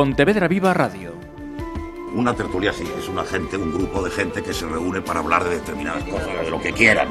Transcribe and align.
Pontevedra 0.00 0.48
Viva 0.48 0.72
Radio. 0.72 1.12
Una 2.14 2.34
tertulia 2.34 2.72
sí, 2.72 2.84
es 2.98 3.06
una 3.06 3.22
gente, 3.22 3.58
un 3.58 3.70
grupo 3.70 4.02
de 4.02 4.10
gente 4.10 4.42
que 4.42 4.54
se 4.54 4.66
reúne 4.66 5.02
para 5.02 5.20
hablar 5.20 5.44
de 5.44 5.56
determinadas 5.56 6.04
cosas, 6.04 6.40
de 6.42 6.50
lo 6.50 6.58
que 6.58 6.72
quieran. 6.72 7.10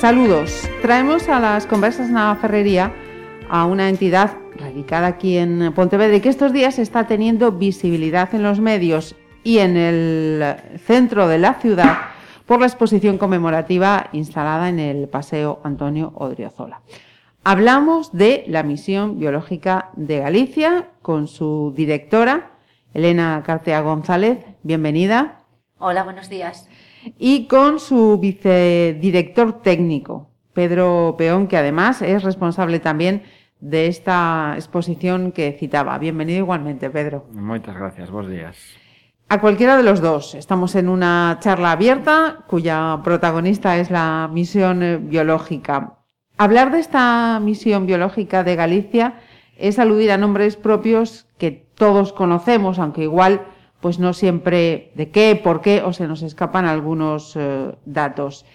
Saludos. 0.00 0.66
Traemos 0.80 1.28
a 1.28 1.40
las 1.40 1.66
conversas 1.66 2.08
en 2.08 2.14
la 2.14 2.34
ferrería 2.40 2.94
a 3.50 3.66
una 3.66 3.90
entidad 3.90 4.39
radicada 4.90 5.06
aquí 5.06 5.38
en 5.38 5.72
Pontevedra 5.72 6.16
y 6.16 6.20
que 6.20 6.28
estos 6.28 6.52
días 6.52 6.80
está 6.80 7.06
teniendo 7.06 7.52
visibilidad 7.52 8.34
en 8.34 8.42
los 8.42 8.58
medios 8.58 9.14
y 9.44 9.58
en 9.58 9.76
el 9.76 10.56
centro 10.84 11.28
de 11.28 11.38
la 11.38 11.54
ciudad 11.54 11.96
por 12.44 12.58
la 12.58 12.66
exposición 12.66 13.16
conmemorativa 13.16 14.08
instalada 14.12 14.68
en 14.68 14.80
el 14.80 15.08
Paseo 15.08 15.60
Antonio 15.62 16.12
Odriozola. 16.16 16.80
Hablamos 17.44 18.10
de 18.12 18.42
la 18.48 18.64
misión 18.64 19.20
biológica 19.20 19.90
de 19.94 20.18
Galicia 20.18 20.88
con 21.02 21.28
su 21.28 21.72
directora, 21.76 22.50
Elena 22.92 23.44
Cartea 23.46 23.82
González. 23.82 24.44
Bienvenida. 24.64 25.44
Hola, 25.78 26.02
buenos 26.02 26.28
días 26.28 26.68
y 27.16 27.46
con 27.46 27.78
su 27.78 28.18
vicedirector 28.18 29.62
técnico, 29.62 30.30
Pedro 30.52 31.14
Peón, 31.16 31.46
que 31.46 31.56
además 31.56 32.02
es 32.02 32.24
responsable 32.24 32.80
también 32.80 33.22
de 33.60 33.86
esta 33.86 34.54
exposición 34.56 35.32
que 35.32 35.52
citaba. 35.52 35.98
Bienvenido 35.98 36.38
igualmente, 36.38 36.90
Pedro. 36.90 37.26
Muchas 37.32 37.76
gracias, 37.76 38.10
buenos 38.10 38.30
días. 38.30 38.56
A 39.28 39.40
cualquiera 39.40 39.76
de 39.76 39.82
los 39.82 40.00
dos. 40.00 40.34
Estamos 40.34 40.74
en 40.74 40.88
una 40.88 41.38
charla 41.40 41.72
abierta 41.72 42.44
cuya 42.48 42.98
protagonista 43.04 43.76
es 43.76 43.90
la 43.90 44.28
misión 44.32 45.08
biológica. 45.08 45.98
Hablar 46.36 46.72
de 46.72 46.80
esta 46.80 47.38
misión 47.40 47.86
biológica 47.86 48.42
de 48.42 48.56
Galicia 48.56 49.20
es 49.56 49.78
aludir 49.78 50.10
a 50.10 50.16
nombres 50.16 50.56
propios 50.56 51.26
que 51.38 51.50
todos 51.52 52.12
conocemos, 52.12 52.78
aunque 52.78 53.02
igual 53.02 53.42
pues 53.80 53.98
no 53.98 54.12
siempre 54.12 54.90
de 54.94 55.10
qué, 55.10 55.40
por 55.42 55.60
qué 55.60 55.82
o 55.82 55.92
se 55.92 56.08
nos 56.08 56.22
escapan 56.22 56.66
algunos 56.66 57.36
eh, 57.36 57.74
datos. 57.84 58.46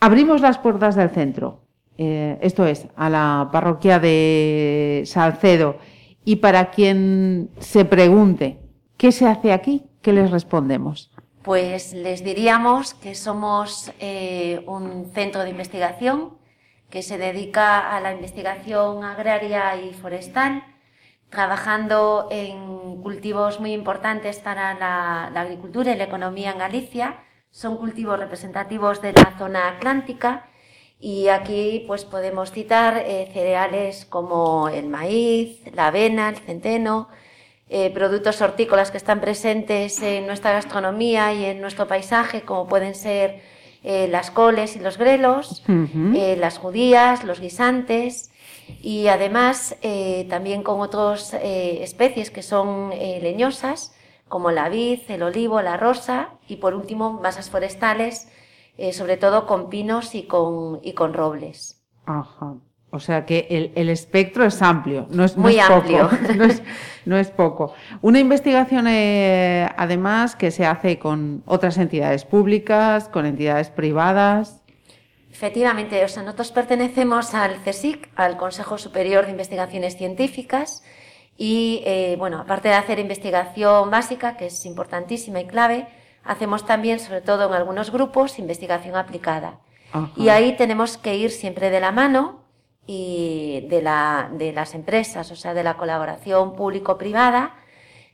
Abrimos 0.00 0.40
las 0.40 0.58
puertas 0.58 0.96
del 0.96 1.10
centro, 1.10 1.63
eh, 1.98 2.38
esto 2.40 2.66
es, 2.66 2.86
a 2.96 3.08
la 3.08 3.48
parroquia 3.52 3.98
de 3.98 5.02
Salcedo. 5.06 5.76
Y 6.24 6.36
para 6.36 6.70
quien 6.70 7.50
se 7.58 7.84
pregunte, 7.84 8.58
¿qué 8.96 9.12
se 9.12 9.26
hace 9.26 9.52
aquí? 9.52 9.84
¿Qué 10.02 10.12
les 10.12 10.30
respondemos? 10.30 11.10
Pues 11.42 11.92
les 11.92 12.24
diríamos 12.24 12.94
que 12.94 13.14
somos 13.14 13.92
eh, 14.00 14.64
un 14.66 15.10
centro 15.12 15.42
de 15.42 15.50
investigación 15.50 16.38
que 16.88 17.02
se 17.02 17.18
dedica 17.18 17.94
a 17.94 18.00
la 18.00 18.12
investigación 18.12 19.04
agraria 19.04 19.76
y 19.76 19.92
forestal 19.92 20.62
trabajando 21.34 22.28
en 22.30 23.02
cultivos 23.02 23.60
muy 23.60 23.72
importantes 23.72 24.38
para 24.38 24.74
la, 24.74 25.24
agricultura 25.40 25.92
y 25.92 25.96
la 25.96 26.04
economía 26.04 26.52
en 26.52 26.58
Galicia. 26.58 27.18
Son 27.50 27.76
cultivos 27.76 28.18
representativos 28.18 29.02
de 29.02 29.12
la 29.12 29.36
zona 29.36 29.68
atlántica 29.68 30.48
y 31.00 31.28
aquí 31.28 31.84
pues 31.86 32.04
podemos 32.04 32.50
citar 32.50 32.96
eh, 32.96 33.28
cereales 33.32 34.06
como 34.06 34.68
el 34.68 34.86
maíz, 34.86 35.60
la 35.74 35.88
avena, 35.88 36.28
el 36.28 36.36
centeno, 36.36 37.08
eh, 37.68 37.90
productos 37.90 38.40
hortícolas 38.40 38.90
que 38.90 38.96
están 38.98 39.20
presentes 39.20 40.00
en 40.02 40.26
nuestra 40.26 40.52
gastronomía 40.52 41.32
y 41.34 41.44
en 41.44 41.60
nuestro 41.60 41.86
paisaje, 41.88 42.42
como 42.42 42.68
pueden 42.68 42.94
ser 42.94 43.42
eh, 43.82 44.08
las 44.08 44.30
coles 44.30 44.76
y 44.76 44.80
los 44.80 44.96
grelos, 44.96 45.62
las 45.66 46.58
judías, 46.58 47.24
los 47.24 47.40
guisantes, 47.40 48.30
y 48.80 49.08
además 49.08 49.76
también 50.30 50.62
con 50.62 50.80
otras 50.80 51.34
especies 51.34 52.30
que 52.30 52.42
son 52.42 52.90
leñosas, 52.90 53.94
como 54.28 54.50
la 54.50 54.70
vid, 54.70 55.00
el 55.08 55.22
olivo, 55.22 55.60
la 55.60 55.76
rosa 55.76 56.30
y 56.48 56.56
por 56.56 56.74
último 56.74 57.12
masas 57.12 57.50
forestales, 57.50 58.28
sobre 58.92 59.16
todo 59.16 59.46
con 59.46 59.68
pinos 59.68 60.14
y 60.14 60.24
con, 60.24 60.80
y 60.82 60.92
con 60.92 61.14
robles. 61.14 61.80
Ajá. 62.06 62.54
O 62.94 63.00
sea 63.00 63.26
que 63.26 63.48
el, 63.50 63.72
el 63.74 63.88
espectro 63.88 64.44
es 64.44 64.62
amplio, 64.62 65.08
no 65.10 65.24
es, 65.24 65.36
muy 65.36 65.58
amplio. 65.58 66.08
Poco, 66.08 66.32
no, 66.36 66.44
es, 66.44 66.62
no, 67.04 67.16
es, 67.16 67.28
poco. 67.28 67.74
Una 68.02 68.20
investigación, 68.20 68.86
además, 68.86 70.36
que 70.36 70.52
se 70.52 70.64
hace 70.64 71.00
con 71.00 71.42
otras 71.44 71.76
entidades 71.78 72.24
públicas, 72.24 73.08
con 73.08 73.26
entidades 73.26 73.68
privadas. 73.68 74.62
Efectivamente, 75.28 76.04
o 76.04 76.08
sea, 76.08 76.22
nosotros 76.22 76.52
pertenecemos 76.52 77.34
al 77.34 77.56
CSIC, 77.64 78.10
al 78.14 78.36
Consejo 78.36 78.78
Superior 78.78 79.24
de 79.24 79.32
Investigaciones 79.32 79.96
Científicas, 79.96 80.84
y 81.36 81.82
eh, 81.86 82.14
bueno, 82.16 82.38
aparte 82.38 82.68
de 82.68 82.74
hacer 82.74 83.00
investigación 83.00 83.90
básica, 83.90 84.36
que 84.36 84.46
es 84.46 84.64
importantísima 84.66 85.40
y 85.40 85.48
clave, 85.48 85.88
hacemos 86.24 86.64
también, 86.66 87.00
sobre 87.00 87.20
todo 87.20 87.46
en 87.46 87.52
algunos 87.54 87.90
grupos, 87.90 88.38
investigación 88.38 88.96
aplicada. 88.96 89.60
Y 90.16 90.28
ahí 90.28 90.56
tenemos 90.56 90.98
que 90.98 91.14
ir 91.16 91.30
siempre 91.30 91.70
de 91.70 91.78
la 91.78 91.92
mano 91.92 92.40
y 92.84 93.64
de, 93.68 93.80
la, 93.80 94.28
de 94.32 94.52
las 94.52 94.74
empresas, 94.74 95.30
o 95.30 95.36
sea, 95.36 95.54
de 95.54 95.62
la 95.62 95.76
colaboración 95.76 96.56
público-privada, 96.56 97.54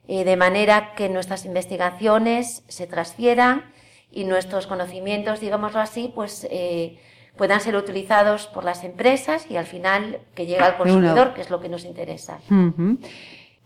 eh, 0.07 0.25
de 0.25 0.37
manera 0.37 0.95
que 0.95 1.09
nuestras 1.09 1.47
investigaciones 1.47 2.65
se 2.69 2.87
transfieran 2.87 3.73
y 4.13 4.25
nuestros 4.25 4.67
conocimientos, 4.67 5.41
digámoslo 5.41 5.81
así, 5.81 6.13
pues 6.15 6.47
eh, 6.51 6.99
puedan 7.37 7.61
ser 7.61 7.77
utilizados 7.77 8.47
por 8.49 8.65
las 8.65 8.85
empresas 8.85 9.47
y 9.49 9.57
al 9.57 9.67
final 9.67 10.21
que 10.35 10.45
llegue 10.45 10.61
al 10.61 10.77
consumidor, 10.77 11.33
que 11.33 11.41
es 11.41 11.49
lo 11.49 11.61
que 11.61 11.69
nos 11.71 11.85
interesa. 11.87 12.41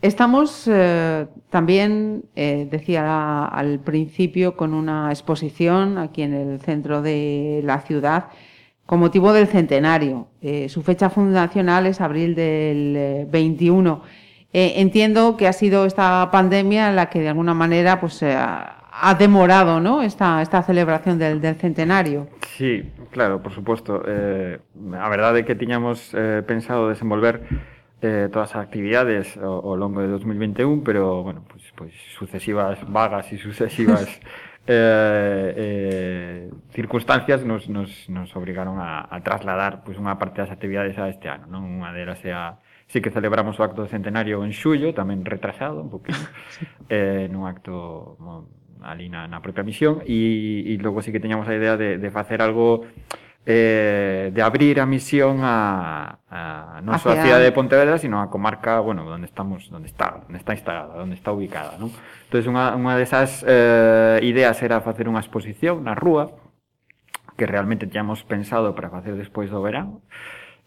Estamos 0.05 0.69
eh, 0.71 1.27
también, 1.49 2.27
eh, 2.37 2.69
decía 2.71 3.47
al 3.47 3.79
principio, 3.79 4.55
con 4.55 4.75
una 4.75 5.09
exposición 5.09 5.97
aquí 5.97 6.21
en 6.21 6.35
el 6.35 6.61
centro 6.61 7.01
de 7.01 7.63
la 7.65 7.81
ciudad 7.81 8.27
con 8.85 9.01
motivo 9.01 9.33
del 9.33 9.47
centenario. 9.47 10.29
Eh, 10.43 10.69
su 10.69 10.83
fecha 10.83 11.09
fundacional 11.09 11.87
es 11.87 12.03
abril 12.03 12.35
del 12.35 13.27
21. 13.31 14.03
entiendo 14.53 15.39
que 15.39 15.49
ha 15.49 15.55
sido 15.55 15.87
esta 15.87 16.29
pandemia 16.31 16.93
la 16.93 17.09
que 17.09 17.21
de 17.21 17.31
alguna 17.31 17.55
manera 17.55 17.99
pues, 17.99 18.23
ha 18.23 19.15
demorado 19.19 19.81
¿no? 19.81 20.03
esta, 20.03 20.43
esta 20.43 20.63
celebración 20.63 21.19
del, 21.19 21.41
del 21.41 21.57
centenario. 21.57 22.29
Sí, 22.57 22.93
claro, 23.11 23.43
por 23.43 23.53
suposto. 23.53 24.03
Eh, 24.07 24.59
a 24.95 25.09
verdade 25.09 25.41
é 25.41 25.45
que 25.45 25.59
eh, 25.59 26.43
pensado 26.47 26.89
desenvolver 26.89 27.43
eh, 28.05 28.29
todas 28.29 28.53
as 28.53 28.61
actividades 28.61 29.33
ao, 29.41 29.65
ao 29.65 29.77
longo 29.81 30.05
de 30.05 30.09
2021, 30.13 30.85
pero 30.85 31.25
bueno, 31.25 31.41
pues, 31.49 31.65
pues 31.73 31.93
sucesivas 32.13 32.77
vagas 32.85 33.33
e 33.33 33.41
sucesivas 33.41 34.05
eh, 34.69 35.55
eh, 35.57 36.51
circunstancias 36.77 37.45
nos, 37.49 37.69
nos, 37.73 37.89
nos 38.13 38.29
obrigaron 38.37 38.77
a, 38.77 39.09
a 39.09 39.25
trasladar 39.25 39.81
pues, 39.89 39.97
unha 39.97 40.21
parte 40.21 40.45
das 40.45 40.53
actividades 40.53 41.01
a 41.01 41.09
este 41.09 41.33
ano. 41.33 41.49
Non? 41.49 41.65
Unha 41.65 41.97
delas 41.97 42.21
é 42.29 42.37
a, 42.37 42.61
sí 42.93 43.01
que 43.01 43.09
celebramos 43.09 43.57
o 43.57 43.65
acto 43.65 43.81
de 43.81 43.89
centenario 43.89 44.45
en 44.45 44.53
xullo, 44.53 44.93
tamén 44.93 45.25
retrasado 45.25 45.81
un 45.81 45.89
poquinho, 45.89 46.21
eh, 46.93 47.25
nun 47.33 47.49
acto 47.49 48.21
ali 48.85 49.09
na, 49.09 49.25
na 49.25 49.41
propia 49.41 49.65
misión, 49.65 50.05
e, 50.05 50.61
e 50.69 50.77
logo 50.77 51.01
sí 51.01 51.09
que 51.09 51.25
teñamos 51.25 51.49
a 51.49 51.57
idea 51.57 51.81
de, 51.81 51.97
de 51.97 52.11
facer 52.13 52.45
algo 52.45 52.85
eh, 53.47 54.31
de 54.33 54.43
abrir 54.43 54.81
a 54.81 54.87
misión 54.87 55.41
a, 55.45 56.19
a 56.29 56.81
non 56.81 56.97
só 56.97 57.13
a 57.13 57.21
cidade 57.21 57.45
de 57.45 57.53
Pontevedra, 57.53 58.01
sino 58.01 58.25
a 58.25 58.33
comarca, 58.33 58.81
bueno, 58.81 59.05
onde 59.05 59.29
estamos, 59.29 59.69
onde 59.69 59.89
está, 59.89 60.25
onde 60.25 60.41
está 60.41 60.57
instalada, 60.57 60.97
onde 60.97 61.13
está 61.13 61.29
ubicada, 61.29 61.77
non? 61.77 61.93
Entonces 62.29 62.49
unha 62.49 62.73
unha 62.73 62.97
desas 62.97 63.45
eh 63.45 64.25
ideas 64.25 64.57
era 64.65 64.81
facer 64.81 65.13
unha 65.13 65.21
exposición 65.21 65.85
na 65.85 65.93
rúa 65.93 66.33
que 67.37 67.45
realmente 67.45 67.85
tiñamos 67.85 68.25
pensado 68.25 68.73
para 68.73 68.89
facer 68.89 69.19
despois 69.19 69.53
do 69.53 69.61
verán, 69.61 70.01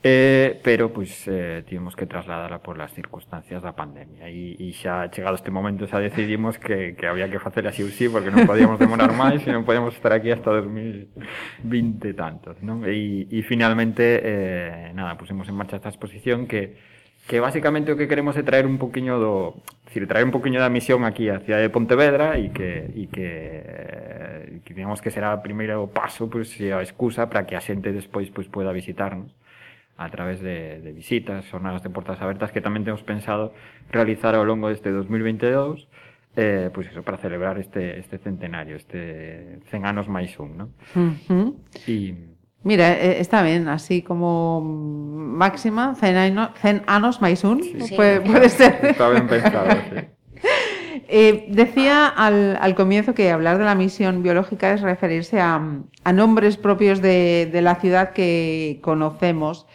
Eh, 0.03 0.61
pero 0.63 0.93
pois 0.93 1.25
eh, 1.25 1.63
tivemos 1.65 1.95
que 1.95 2.05
trasladala 2.05 2.61
por 2.61 2.77
las 2.77 2.93
circunstancias 2.93 3.65
da 3.65 3.73
pandemia 3.73 4.29
e, 4.29 4.53
e 4.53 4.69
xa 4.69 5.09
chegado 5.09 5.33
este 5.33 5.49
momento 5.49 5.89
xa 5.89 5.97
decidimos 5.97 6.61
que, 6.61 6.93
que 6.93 7.09
había 7.09 7.25
que 7.33 7.41
facer 7.41 7.65
así 7.65 7.81
ou 7.81 7.89
sí 7.89 8.05
porque 8.05 8.29
non 8.29 8.45
podíamos 8.45 8.77
demorar 8.77 9.09
máis 9.17 9.41
e 9.41 9.49
non 9.49 9.65
podíamos 9.65 9.97
estar 9.97 10.13
aquí 10.13 10.29
hasta 10.29 10.53
2020 10.53 12.13
e 12.13 12.13
tantos 12.13 12.61
non? 12.61 12.85
E, 12.85 13.25
e 13.25 13.41
finalmente 13.41 14.21
eh, 14.21 14.93
nada, 14.93 15.17
pusemos 15.17 15.49
en 15.49 15.57
marcha 15.57 15.81
esta 15.81 15.89
exposición 15.89 16.45
que 16.45 16.77
que 17.25 17.41
basicamente 17.41 17.91
o 17.91 17.97
que 17.97 18.07
queremos 18.07 18.37
é 18.37 18.43
traer 18.45 18.69
un 18.69 18.77
poquinho 18.77 19.19
do, 19.19 19.59
decir, 19.83 20.07
traer 20.07 20.23
un 20.23 20.31
poquinho 20.31 20.61
da 20.61 20.71
misión 20.71 21.03
aquí 21.03 21.27
á 21.27 21.41
cidade 21.43 21.67
de 21.67 21.73
Pontevedra 21.73 22.37
e 22.39 22.53
que 22.55 22.87
e 22.93 23.09
que 23.11 23.27
eh, 23.27 24.61
que 24.61 24.71
digamos 24.77 25.01
que 25.01 25.11
será 25.11 25.33
o 25.33 25.43
primeiro 25.43 25.89
paso, 25.89 26.29
pois 26.29 26.53
pues, 26.53 26.71
a 26.71 26.85
excusa 26.85 27.27
para 27.27 27.49
que 27.49 27.57
a 27.57 27.61
xente 27.65 27.91
despois 27.91 28.29
pois 28.31 28.47
pues, 28.47 28.63
poida 28.63 28.71
visitarnos. 28.71 29.33
A 29.97 30.09
través 30.09 30.39
de, 30.39 30.79
de 30.79 30.91
visitas, 30.93 31.49
jornadas 31.49 31.81
de 31.81 31.89
portas 31.89 32.21
abertas 32.21 32.53
que 32.53 32.61
tamén 32.61 32.85
temos 32.85 33.01
pensado 33.01 33.51
realizar 33.89 34.37
ao 34.37 34.45
longo 34.45 34.69
deste 34.69 34.93
2022 34.93 35.89
eh, 36.37 36.69
pois 36.71 36.85
eso, 36.87 37.01
para 37.01 37.17
celebrar 37.17 37.57
este, 37.57 37.97
este 37.97 38.19
centenario, 38.19 38.77
este 38.77 39.59
100 39.73 39.85
anos 39.85 40.05
máis 40.07 40.37
un, 40.37 40.53
¿no? 40.53 40.65
Uh 40.93 41.17
-huh. 41.25 41.49
Y... 41.89 42.13
Mira, 42.61 42.93
eh, 42.93 43.17
está 43.19 43.41
ben, 43.41 43.67
así 43.67 44.03
como 44.03 44.61
máxima, 44.61 45.95
100 45.95 46.15
anos, 46.15 46.49
100 46.61 46.83
anos 46.85 47.21
máis 47.25 47.41
un, 47.43 47.63
sí. 47.63 47.95
puede, 47.97 48.21
puede 48.21 48.49
ser. 48.49 48.77
Está 48.85 49.09
ben 49.09 49.25
pensado, 49.25 49.71
sí. 49.89 50.16
Eh, 51.07 51.45
decía 51.49 52.07
al, 52.07 52.57
al, 52.61 52.75
comienzo 52.75 53.13
que 53.13 53.31
hablar 53.31 53.57
de 53.57 53.65
la 53.65 53.75
misión 53.75 54.23
biológica 54.23 54.73
es 54.73 54.81
referirse 54.81 55.39
a, 55.39 55.61
a 56.03 56.13
nombres 56.13 56.57
propios 56.57 57.01
de, 57.01 57.49
de, 57.51 57.61
la 57.61 57.75
ciudad 57.75 58.11
que 58.13 58.79
conocemos. 58.81 59.65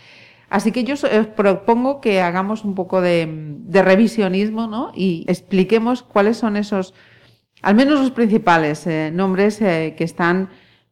Así 0.52 0.70
que 0.70 0.84
yo 0.84 0.94
os 0.94 1.26
propongo 1.28 2.02
que 2.02 2.20
hagamos 2.20 2.64
un 2.64 2.74
poco 2.74 3.00
de, 3.00 3.26
de 3.26 3.82
revisionismo 3.82 4.66
¿no? 4.66 4.92
y 4.94 5.24
expliquemos 5.26 6.02
cuáles 6.02 6.36
son 6.36 6.58
esos, 6.58 6.92
al 7.62 7.74
menos 7.74 7.98
los 7.98 8.10
principales 8.10 8.86
eh, 8.86 9.10
nombres 9.14 9.62
eh, 9.62 9.94
que 9.96 10.04
están 10.04 10.50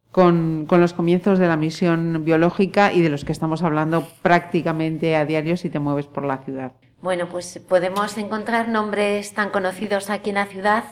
con, 0.09 0.65
con, 0.67 0.81
los 0.81 0.93
comienzos 0.93 1.37
de 1.37 1.47
la 1.47 1.57
misión 1.57 2.25
biológica 2.25 2.91
y 2.91 3.01
de 3.01 3.09
los 3.09 3.23
que 3.23 3.31
estamos 3.31 3.61
hablando 3.61 4.07
prácticamente 4.23 5.15
a 5.15 5.25
diario 5.25 5.55
si 5.55 5.69
te 5.69 5.77
mueves 5.77 6.07
por 6.07 6.25
la 6.25 6.39
ciudad. 6.39 6.73
Bueno, 7.01 7.27
pues 7.29 7.59
podemos 7.67 8.17
encontrar 8.17 8.67
nombres 8.69 9.33
tan 9.33 9.49
conocidos 9.49 10.09
aquí 10.09 10.29
en 10.29 10.35
la 10.35 10.45
ciudad 10.45 10.83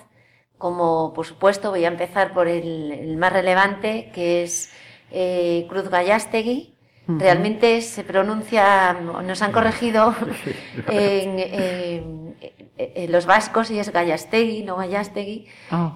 como, 0.58 1.14
por 1.14 1.26
supuesto, 1.26 1.70
voy 1.70 1.86
a 1.86 1.88
empezar 1.88 2.34
por 2.34 2.48
el, 2.48 2.92
el 2.92 3.18
más 3.18 3.32
relevante, 3.32 4.12
que 4.14 4.44
es 4.44 4.72
eh, 5.12 5.66
Cruz 5.70 5.90
Gallastegui, 5.90 6.76
Realmente 7.18 7.82
se 7.82 8.04
pronuncia, 8.04 8.94
nos 8.94 9.42
han 9.42 9.52
corregido 9.52 10.14
en, 10.88 11.40
en, 11.40 12.36
en, 12.78 13.12
los 13.12 13.26
vascos 13.26 13.72
y 13.72 13.80
es 13.80 13.92
Gallastegui, 13.92 14.62
no 14.62 14.76
Gallastegui, 14.76 15.48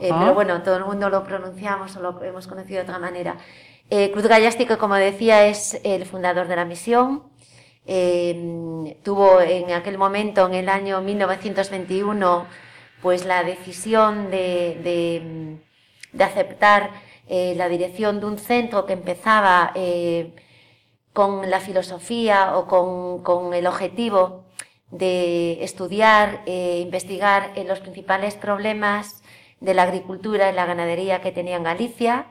eh, 0.01 0.10
pero 0.10 0.33
bueno, 0.33 0.63
todo 0.63 0.77
el 0.77 0.86
mundo 0.86 1.12
lo 1.12 1.24
pronunciamos 1.24 1.95
o 1.98 2.01
lo 2.01 2.24
hemos 2.24 2.48
conocido 2.48 2.77
de 2.77 2.83
otra 2.86 2.98
manera. 2.98 3.38
Eh, 3.92 4.12
Cruz 4.12 4.25
Gallastegui, 4.25 4.75
como 4.77 4.95
decía, 4.95 5.45
es 5.45 5.80
el 5.83 6.06
fundador 6.07 6.48
de 6.48 6.56
la 6.56 6.65
misión. 6.65 7.21
Eh, 7.85 8.97
tuvo 9.03 9.41
en 9.41 9.71
aquel 9.71 9.97
momento, 9.97 10.47
en 10.47 10.53
el 10.53 10.69
año 10.69 11.01
1921, 11.01 12.45
pues 13.01 13.25
la 13.25 13.44
decisión 13.44 14.31
de, 14.31 14.80
de, 14.83 15.57
de 16.13 16.24
aceptar 16.24 16.91
eh, 17.27 17.53
la 17.56 17.69
dirección 17.69 18.19
de 18.19 18.25
un 18.25 18.38
centro 18.38 18.85
que 18.85 18.94
empezaba 18.94 19.71
eh, 19.75 20.33
con 21.12 21.50
la 21.50 21.59
filosofía 21.59 22.57
o 22.57 22.68
con, 22.68 23.24
con 23.24 23.53
el 23.53 23.68
objetivo 23.68 24.45
de 24.91 25.63
estudiar 25.63 26.41
e 26.45 26.79
investigar 26.79 27.51
los 27.65 27.79
principales 27.79 28.36
problemas 28.36 29.24
de 29.59 29.74
la 29.74 29.83
agricultura 29.83 30.51
y 30.51 30.53
la 30.53 30.65
ganadería 30.65 31.21
que 31.21 31.31
tenía 31.31 31.56
en 31.56 31.63
Galicia. 31.63 32.27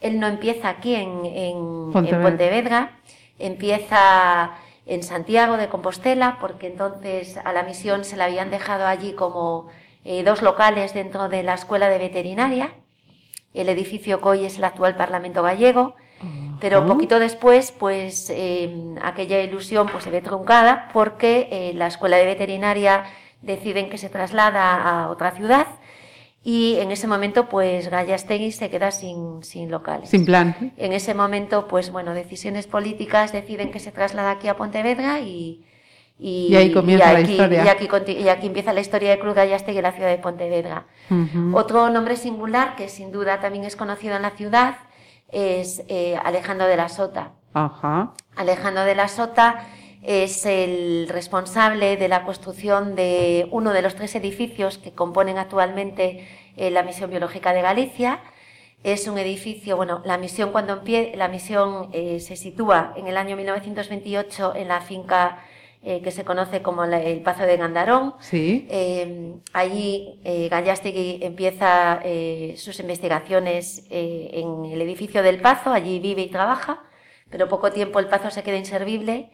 Él 0.00 0.20
no 0.20 0.26
empieza 0.26 0.68
aquí 0.68 0.94
en, 0.94 1.24
en, 1.26 1.92
Pontevedra. 1.92 2.16
en 2.16 2.22
Pontevedra, 2.22 3.00
empieza 3.38 4.56
en 4.86 5.02
Santiago 5.02 5.56
de 5.56 5.68
Compostela, 5.68 6.38
porque 6.40 6.68
entonces 6.68 7.36
a 7.44 7.52
la 7.52 7.62
misión 7.62 8.04
se 8.04 8.16
la 8.16 8.24
habían 8.24 8.50
dejado 8.50 8.86
allí 8.86 9.12
como 9.12 9.68
eh, 10.04 10.22
dos 10.22 10.42
locales 10.42 10.94
dentro 10.94 11.28
de 11.28 11.42
la 11.42 11.54
Escuela 11.54 11.88
de 11.88 11.98
Veterinaria. 11.98 12.74
El 13.52 13.68
edificio 13.68 14.20
COI 14.20 14.46
es 14.46 14.58
el 14.58 14.64
actual 14.64 14.96
Parlamento 14.96 15.42
Gallego 15.42 15.94
pero 16.60 16.80
un 16.80 16.88
poquito 16.88 17.18
después, 17.18 17.70
pues 17.72 18.30
eh, 18.30 18.94
aquella 19.02 19.40
ilusión 19.40 19.88
pues, 19.88 20.04
se 20.04 20.10
ve 20.10 20.22
truncada 20.22 20.88
porque 20.92 21.48
eh, 21.50 21.72
la 21.74 21.86
escuela 21.86 22.16
de 22.16 22.24
veterinaria 22.24 23.04
deciden 23.42 23.90
que 23.90 23.98
se 23.98 24.08
traslada 24.08 24.74
a 24.76 25.10
otra 25.10 25.32
ciudad 25.32 25.66
y 26.48 26.78
en 26.78 26.92
ese 26.92 27.08
momento, 27.08 27.48
pues 27.48 27.90
Gallastegui 27.90 28.52
se 28.52 28.70
queda 28.70 28.92
sin, 28.92 29.42
sin 29.42 29.68
locales. 29.68 30.10
Sin 30.10 30.24
plan. 30.24 30.72
En 30.76 30.92
ese 30.92 31.12
momento, 31.12 31.66
pues 31.66 31.90
bueno, 31.90 32.14
decisiones 32.14 32.68
políticas 32.68 33.32
deciden 33.32 33.72
que 33.72 33.80
se 33.80 33.90
traslada 33.90 34.30
aquí 34.30 34.46
a 34.46 34.56
Pontevedra 34.56 35.18
y, 35.18 35.64
y, 36.20 36.46
y 36.50 36.54
ahí 36.54 36.72
comienza 36.72 37.12
y 37.12 37.16
aquí, 37.16 37.22
la 37.24 37.30
historia. 37.32 37.64
Y 37.64 37.68
aquí, 37.68 37.88
y 38.12 38.28
aquí, 38.28 38.46
empieza 38.46 38.72
la 38.72 38.80
historia 38.80 39.10
de 39.10 39.18
Cruz 39.18 39.34
Gallastegui 39.34 39.78
en 39.78 39.82
la 39.82 39.90
ciudad 39.90 40.08
de 40.08 40.18
Pontevedra. 40.18 40.86
Uh 41.10 41.14
-huh. 41.14 41.56
Otro 41.58 41.90
nombre 41.90 42.14
singular 42.14 42.76
que 42.76 42.88
sin 42.88 43.10
duda 43.10 43.40
también 43.40 43.64
es 43.64 43.74
conocido 43.74 44.14
en 44.14 44.22
la 44.22 44.30
ciudad 44.30 44.76
es 45.32 45.82
eh, 45.88 46.16
Alejandro 46.22 46.68
de 46.68 46.76
la 46.76 46.88
Sota. 46.88 47.32
Ajá. 47.54 48.12
Alejandro 48.36 48.84
de 48.84 48.94
la 48.94 49.08
Sota 49.08 49.66
es 50.06 50.46
el 50.46 51.08
responsable 51.08 51.96
de 51.96 52.06
la 52.06 52.22
construcción 52.22 52.94
de 52.94 53.48
uno 53.50 53.72
de 53.72 53.82
los 53.82 53.96
tres 53.96 54.14
edificios 54.14 54.78
que 54.78 54.92
componen 54.92 55.36
actualmente 55.36 56.24
eh, 56.56 56.70
la 56.70 56.84
misión 56.84 57.10
biológica 57.10 57.52
de 57.52 57.60
Galicia. 57.60 58.20
Es 58.84 59.08
un 59.08 59.18
edificio, 59.18 59.76
bueno, 59.76 60.02
la 60.04 60.16
misión 60.16 60.52
cuando 60.52 60.74
empie, 60.74 61.14
la 61.16 61.26
misión 61.26 61.88
eh, 61.92 62.20
se 62.20 62.36
sitúa 62.36 62.94
en 62.96 63.08
el 63.08 63.16
año 63.16 63.36
1928 63.36 64.54
en 64.54 64.68
la 64.68 64.80
finca 64.80 65.44
eh, 65.82 66.00
que 66.02 66.12
se 66.12 66.24
conoce 66.24 66.62
como 66.62 66.86
la, 66.86 67.02
el 67.02 67.20
Pazo 67.22 67.42
de 67.42 67.56
Gandarón. 67.56 68.14
Sí. 68.20 68.68
Allí 69.52 70.20
Gallastegui 70.48 71.18
empieza 71.22 72.00
sus 72.54 72.78
investigaciones 72.78 73.84
en 73.90 74.66
el 74.66 74.80
edificio 74.82 75.24
del 75.24 75.40
Pazo, 75.40 75.72
allí 75.72 75.98
vive 75.98 76.22
y 76.22 76.28
trabaja, 76.28 76.84
pero 77.28 77.48
poco 77.48 77.72
tiempo 77.72 77.98
el 77.98 78.06
Pazo 78.06 78.30
se 78.30 78.44
queda 78.44 78.56
inservible 78.56 79.30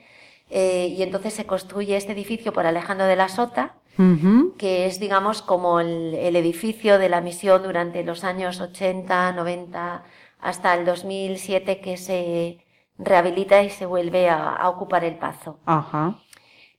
eh, 0.53 0.95
y 0.97 1.03
entonces 1.03 1.33
se 1.35 1.47
construye 1.47 1.97
este 1.97 2.13
edificio 2.13 2.53
por 2.53 2.67
Alejandro 2.67 3.07
de 3.07 3.17
la 3.17 3.29
Sota, 3.29 3.75
Uh 3.99 4.03
-huh. 4.03 4.57
que 4.57 4.87
es, 4.87 4.99
digamos, 5.01 5.43
como 5.43 5.79
el, 5.81 6.15
el, 6.15 6.35
edificio 6.37 6.99
de 6.99 7.11
la 7.11 7.21
misión 7.21 7.63
durante 7.63 8.03
los 8.03 8.25
años 8.25 8.59
80, 8.59 9.33
90, 9.33 10.03
hasta 10.41 10.75
el 10.75 10.87
2007, 10.87 11.81
que 11.83 11.99
se 11.99 12.59
rehabilita 12.97 13.63
y 13.63 13.69
se 13.69 13.85
vuelve 13.85 14.31
a, 14.31 14.49
a 14.49 14.71
ocupar 14.71 15.05
el 15.05 15.17
pazo. 15.17 15.59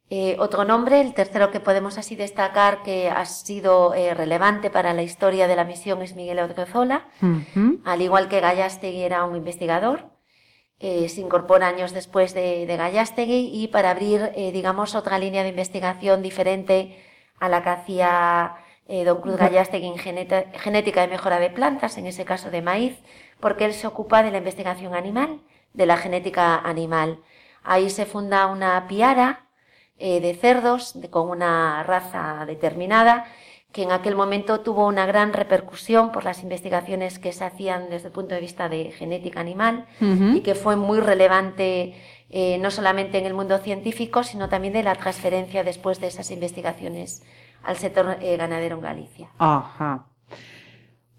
Eh, 0.09 0.35
otro 0.39 0.63
nombre, 0.63 1.01
el 1.01 1.13
tercero 1.13 1.49
que 1.51 1.59
podemos 1.59 1.97
así 1.97 2.15
destacar 2.15 2.83
que 2.83 3.09
ha 3.09 3.25
sido 3.25 3.93
eh, 3.95 4.13
relevante 4.13 4.69
para 4.69 4.93
la 4.93 5.01
historia 5.01 5.47
de 5.47 5.55
la 5.55 5.63
misión 5.65 6.01
es 6.01 6.15
Miguel 6.15 6.39
Odriozola. 6.39 7.07
Uh 7.21 7.25
-huh. 7.55 7.81
Al 7.85 8.01
igual 8.01 8.27
que 8.27 8.39
Gallastegui 8.39 9.01
era 9.03 9.23
un 9.23 9.35
investigador, 9.35 10.12
eh, 10.79 11.07
se 11.09 11.21
incorpora 11.21 11.67
años 11.67 11.93
después 11.93 12.33
de, 12.33 12.65
de 12.65 12.77
Gallastegui 12.77 13.49
y 13.53 13.67
para 13.67 13.91
abrir, 13.91 14.31
eh, 14.35 14.51
digamos, 14.51 14.95
otra 14.95 15.17
línea 15.19 15.43
de 15.43 15.49
investigación 15.49 16.21
diferente 16.21 16.97
a 17.39 17.49
la 17.49 17.63
que 17.63 17.69
hacía 17.69 18.55
eh, 18.87 19.05
don 19.05 19.21
Cruz 19.21 19.37
Gallastegui 19.37 19.87
en 19.87 19.97
genética 19.97 21.01
de 21.01 21.07
mejora 21.07 21.39
de 21.39 21.49
plantas, 21.49 21.97
en 21.97 22.05
ese 22.05 22.25
caso 22.25 22.51
de 22.51 22.61
maíz, 22.61 23.01
porque 23.39 23.65
él 23.65 23.73
se 23.73 23.87
ocupa 23.87 24.23
de 24.23 24.31
la 24.31 24.39
investigación 24.39 24.93
animal, 24.93 25.41
de 25.73 25.85
la 25.85 25.97
genética 25.97 26.57
animal. 26.57 27.19
Ahí 27.63 27.89
se 27.89 28.05
funda 28.05 28.47
una 28.47 28.87
piara 28.87 29.47
eh, 29.97 30.19
de 30.19 30.33
cerdos 30.35 30.99
de, 30.99 31.09
con 31.09 31.29
una 31.29 31.83
raza 31.83 32.45
determinada 32.45 33.25
que 33.73 33.81
en 33.81 33.91
aquel 33.91 34.15
momento 34.15 34.59
tuvo 34.59 34.87
una 34.87 35.05
gran 35.07 35.33
repercusión 35.33 36.11
por 36.11 36.23
las 36.23 36.43
investigaciones 36.43 37.17
que 37.17 37.33
se 37.33 37.43
hacían 37.43 37.89
desde 37.89 38.07
el 38.07 38.13
punto 38.13 38.35
de 38.35 38.39
vista 38.39 38.69
de 38.69 38.91
genética 38.91 39.39
animal 39.41 39.87
uh 39.99 40.05
-huh. 40.05 40.37
y 40.37 40.41
que 40.41 40.53
fue 40.53 40.75
muy 40.75 40.99
relevante 40.99 41.95
eh, 42.29 42.57
no 42.59 42.69
solamente 42.69 43.17
en 43.17 43.25
el 43.25 43.33
mundo 43.33 43.57
científico, 43.57 44.23
sino 44.23 44.47
también 44.47 44.73
de 44.73 44.83
la 44.83 44.95
transferencia 44.95 45.63
después 45.63 45.99
de 45.99 46.07
esas 46.07 46.29
investigaciones 46.29 47.23
al 47.63 47.77
sector 47.77 48.17
eh, 48.21 48.37
ganadero 48.37 48.75
en 48.75 48.81
Galicia. 48.81 49.27
Ajá. 49.39 50.05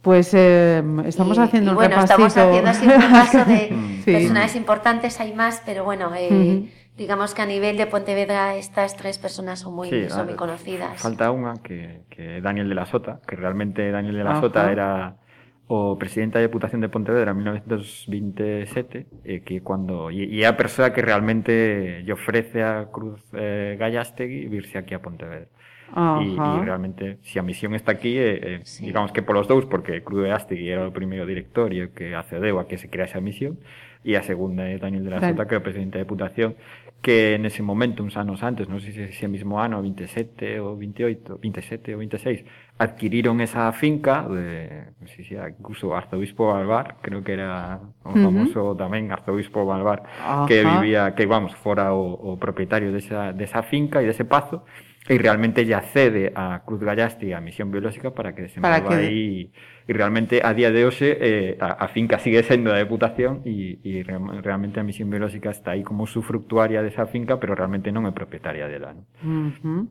Pues 0.00 0.32
eh, 0.34 0.82
estamos 1.06 1.38
y, 1.38 1.40
haciendo 1.40 1.70
y 1.70 1.73
un 1.73 1.76
bueno, 1.76 1.96
repasito. 1.96 2.26
estamos 2.26 2.37
haciendo 2.37 2.70
así 2.70 2.87
un 2.87 3.02
repaso 3.02 3.44
de 3.46 3.68
sí. 4.04 4.12
personajes 4.12 4.54
importantes, 4.54 5.18
hay 5.18 5.32
más, 5.32 5.62
pero 5.66 5.82
bueno, 5.82 6.14
eh, 6.14 6.28
uh 6.30 6.34
-huh. 6.34 6.70
Digamos 6.96 7.34
que 7.34 7.42
a 7.42 7.46
nivel 7.46 7.76
de 7.76 7.86
Pontevedra 7.86 8.56
estas 8.56 8.96
tres 8.96 9.18
personas 9.18 9.60
son 9.60 9.74
muy, 9.74 9.90
sí, 9.90 10.08
son 10.08 10.26
muy 10.26 10.36
conocidas. 10.36 11.00
Falta 11.02 11.34
unha 11.34 11.58
que, 11.58 12.06
que 12.10 12.38
Daniel 12.38 12.70
de 12.70 12.76
la 12.78 12.86
Sota, 12.86 13.18
que 13.26 13.34
realmente 13.34 13.90
Daniel 13.90 14.14
de 14.14 14.24
la 14.24 14.38
Ajá. 14.38 14.46
Sota 14.46 14.70
era 14.70 15.18
o 15.66 15.96
presidente 15.96 16.36
da 16.38 16.44
Deputación 16.44 16.84
de 16.84 16.92
Pontevedra 16.92 17.32
en 17.32 17.40
1927 17.40 19.24
e 19.24 19.40
que 19.40 19.64
cuando 19.64 20.12
e, 20.12 20.28
e 20.28 20.44
a 20.44 20.52
persoa 20.60 20.92
que 20.92 21.00
realmente 21.00 22.04
lle 22.04 22.12
ofrece 22.12 22.60
a 22.60 22.92
Cruz 22.92 23.24
eh, 23.32 23.74
Gallastegui 23.80 24.46
virse 24.46 24.76
aquí 24.76 24.92
a 24.92 25.00
Pontevedra. 25.00 25.48
E, 25.94 26.26
e 26.26 26.58
realmente, 26.64 27.22
si 27.22 27.38
a 27.38 27.44
misión 27.46 27.72
está 27.72 27.92
aquí, 27.92 28.18
eh, 28.18 28.40
eh, 28.42 28.60
sí. 28.64 28.84
digamos 28.84 29.12
que 29.12 29.22
polos 29.22 29.46
dous, 29.46 29.64
porque 29.64 30.02
Cruz 30.02 30.26
Gallastegui 30.26 30.68
era 30.68 30.84
o 30.84 30.92
primeiro 30.92 31.24
director 31.24 31.72
e 31.72 31.86
o 31.86 31.94
que 31.94 32.12
accedeu 32.12 32.58
a 32.60 32.66
que 32.66 32.76
se 32.76 32.90
crease 32.90 33.16
a 33.16 33.22
misión, 33.22 33.56
e 34.04 34.20
a 34.20 34.22
segunda 34.26 34.68
é 34.68 34.76
Daniel 34.76 35.06
de 35.06 35.10
la 35.16 35.20
Sota, 35.24 35.48
que 35.48 35.56
o 35.56 35.64
presidente 35.64 35.96
da 35.96 36.04
Deputación, 36.04 36.60
que 37.04 37.37
nese 37.37 37.61
momento, 37.61 38.00
uns 38.00 38.16
anos 38.16 38.40
antes, 38.40 38.64
non 38.64 38.80
sei 38.80 38.96
se 38.96 39.12
ese 39.12 39.28
mismo 39.28 39.61
ano, 39.61 39.84
27 39.84 40.56
ou 40.64 40.73
28, 40.80 41.37
27 41.37 41.92
ou 41.92 42.00
26, 42.00 42.63
adquiriron 42.76 43.40
esa 43.40 43.70
finca, 43.70 44.26
de, 44.26 44.90
non 44.98 45.06
sei 45.06 45.22
si 45.22 45.34
incluso 45.38 45.94
arzobispo 45.94 46.50
Balbar, 46.50 46.98
creo 46.98 47.22
que 47.22 47.38
era 47.38 47.78
un 48.02 48.18
famoso 48.18 48.60
uh 48.60 48.74
-huh. 48.74 48.80
tamén 48.82 49.14
arzobispo 49.14 49.62
Balbar, 49.62 50.02
Ajá. 50.18 50.46
que 50.50 50.66
vivía, 50.66 51.14
que 51.14 51.24
vamos, 51.24 51.54
fora 51.54 51.94
o, 51.94 52.34
o 52.34 52.34
propietario 52.34 52.90
desa, 52.90 53.30
de 53.30 53.46
desa 53.46 53.62
finca 53.62 54.02
e 54.02 54.10
dese 54.10 54.26
pazo, 54.26 54.66
e 55.06 55.18
realmente 55.18 55.66
ya 55.66 55.82
cede 55.82 56.32
a 56.34 56.64
Cruz 56.64 56.80
Gallasti 56.80 57.32
a 57.32 57.40
Misión 57.40 57.70
Biolóxica 57.70 58.10
para 58.10 58.34
que 58.34 58.48
desenvolva 58.48 58.88
que... 58.88 58.94
aí 58.94 59.52
e 59.84 59.92
realmente 59.92 60.40
a 60.40 60.56
día 60.56 60.72
de 60.72 60.80
hoxe 60.88 61.12
eh, 61.20 61.60
a, 61.60 61.84
a 61.84 61.86
finca 61.92 62.16
sigue 62.16 62.40
sendo 62.40 62.72
da 62.72 62.80
deputación 62.80 63.44
e, 63.44 63.84
e 63.84 64.00
re, 64.00 64.16
realmente 64.40 64.80
a 64.80 64.84
Misión 64.84 65.12
Biolóxica 65.12 65.52
está 65.52 65.76
aí 65.76 65.84
como 65.84 66.08
sufructuaria 66.08 66.80
desa 66.80 67.04
finca 67.04 67.36
pero 67.36 67.52
realmente 67.52 67.92
non 67.92 68.08
é 68.08 68.16
propietaria 68.16 68.64
dela 68.64 68.96
¿no? 68.96 69.04
uh 69.20 69.52
-huh. 69.60 69.82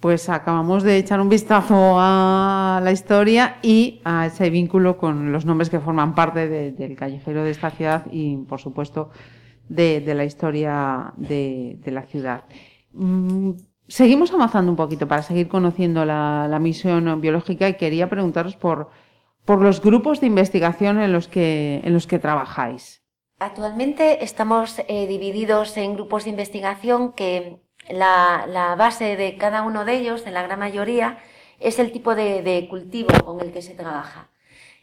Pues 0.00 0.28
acabamos 0.28 0.82
de 0.82 0.98
echar 0.98 1.20
un 1.20 1.28
vistazo 1.28 1.96
a 1.98 2.80
la 2.82 2.92
historia 2.92 3.56
y 3.62 4.00
a 4.04 4.26
ese 4.26 4.50
vínculo 4.50 4.98
con 4.98 5.32
los 5.32 5.46
nombres 5.46 5.70
que 5.70 5.80
forman 5.80 6.14
parte 6.14 6.48
de, 6.48 6.72
del 6.72 6.96
callejero 6.96 7.44
de 7.44 7.50
esta 7.50 7.70
ciudad 7.70 8.06
y, 8.10 8.36
por 8.36 8.60
supuesto, 8.60 9.10
de, 9.68 10.02
la 10.14 10.24
historia 10.24 11.12
de, 11.16 11.78
la 11.86 12.02
ciudad. 12.02 12.44
Mm, 12.92 13.52
Seguimos 13.88 14.32
avanzando 14.32 14.72
un 14.72 14.76
poquito 14.76 15.06
para 15.06 15.22
seguir 15.22 15.48
conociendo 15.48 16.04
la, 16.04 16.58
misión 16.60 17.20
biológica 17.20 17.68
y 17.68 17.74
quería 17.74 18.10
preguntaros 18.10 18.56
por, 18.56 18.90
los 19.46 19.80
grupos 19.80 20.20
de 20.20 20.26
investigación 20.26 21.00
en 21.00 21.12
los 21.12 21.28
que, 21.28 21.80
en 21.84 21.92
los 21.92 22.08
que 22.08 22.18
trabajáis. 22.18 23.04
Actualmente 23.38 24.24
estamos 24.24 24.80
eh, 24.88 25.06
divididos 25.06 25.76
en 25.76 25.94
grupos 25.94 26.24
de 26.24 26.30
investigación 26.30 27.12
que 27.12 27.60
la, 27.90 28.46
la, 28.48 28.74
base 28.74 29.16
de 29.16 29.36
cada 29.36 29.62
uno 29.62 29.84
de 29.84 29.94
ellos, 29.94 30.26
en 30.26 30.34
la 30.34 30.42
gran 30.42 30.58
mayoría, 30.58 31.18
es 31.60 31.78
el 31.78 31.92
tipo 31.92 32.14
de, 32.14 32.42
de 32.42 32.68
cultivo 32.68 33.08
con 33.24 33.40
el 33.40 33.52
que 33.52 33.62
se 33.62 33.74
trabaja. 33.74 34.28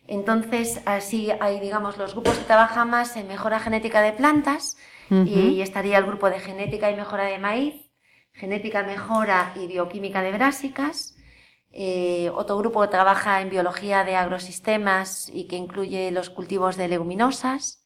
Entonces, 0.08 0.82
así 0.86 1.32
hay, 1.40 1.60
digamos, 1.60 1.98
los 1.98 2.14
grupos 2.14 2.38
que 2.38 2.46
trabajan 2.46 2.90
más 2.90 3.16
en 3.16 3.28
mejora 3.28 3.60
genética 3.60 4.02
de 4.02 4.14
plantas 4.14 4.78
uh 5.10 5.16
-huh. 5.16 5.28
y, 5.28 5.40
y 5.56 5.62
estaría 5.62 5.98
el 5.98 6.06
grupo 6.06 6.30
de 6.30 6.40
genética 6.40 6.92
y 6.92 6.96
mejora 6.96 7.26
de 7.26 7.40
maíz, 7.40 7.90
genética 8.34 8.84
mejora 8.84 9.54
y 9.56 9.68
bioquímica 9.68 10.22
de 10.22 10.32
brásicas. 10.32 11.16
Eh, 11.72 12.30
otro 12.36 12.58
grupo 12.58 12.82
que 12.82 12.88
trabaja 12.90 13.42
en 13.42 13.50
biología 13.50 14.04
de 14.04 14.16
agrosistemas 14.16 15.30
y 15.34 15.48
que 15.48 15.56
incluye 15.56 16.12
los 16.12 16.30
cultivos 16.30 16.78
de 16.78 16.88
leguminosas. 16.88 17.83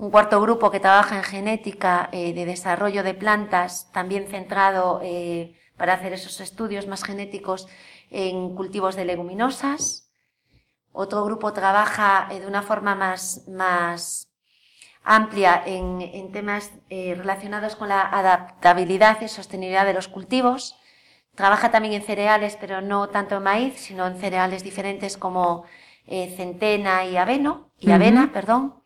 Un 0.00 0.10
cuarto 0.10 0.40
grupo 0.40 0.70
que 0.70 0.80
trabaja 0.80 1.18
en 1.18 1.24
genética 1.24 2.08
eh, 2.10 2.32
de 2.32 2.46
desarrollo 2.46 3.02
de 3.02 3.12
plantas, 3.12 3.92
también 3.92 4.28
centrado 4.28 4.98
eh, 5.02 5.60
para 5.76 5.92
hacer 5.92 6.14
esos 6.14 6.40
estudios 6.40 6.86
más 6.86 7.04
genéticos 7.04 7.68
en 8.10 8.56
cultivos 8.56 8.96
de 8.96 9.04
leguminosas. 9.04 10.10
Otro 10.92 11.22
grupo 11.26 11.52
trabaja 11.52 12.28
eh, 12.30 12.40
de 12.40 12.46
una 12.46 12.62
forma 12.62 12.94
más, 12.94 13.46
más 13.46 14.26
amplia 15.04 15.62
en, 15.66 16.00
en 16.00 16.32
temas 16.32 16.70
relacionados 16.88 17.76
con 17.76 17.90
la 17.90 18.00
adaptabilidad 18.00 19.20
y 19.20 19.28
sostenibilidad 19.28 19.84
de 19.84 19.92
los 19.92 20.08
cultivos. 20.08 20.76
Trabaja 21.34 21.70
también 21.70 21.92
en 21.92 22.02
cereales, 22.02 22.56
pero 22.58 22.80
no 22.80 23.10
tanto 23.10 23.36
en 23.36 23.42
maíz, 23.42 23.74
sino 23.78 24.06
en 24.06 24.18
cereales 24.18 24.64
diferentes 24.64 25.18
como 25.18 25.64
centena 26.06 27.04
y 27.04 27.18
aveno, 27.18 27.70
y 27.78 27.88
uh 27.88 27.90
-huh. 27.90 27.94
avena, 27.96 28.30
perdón. 28.32 28.79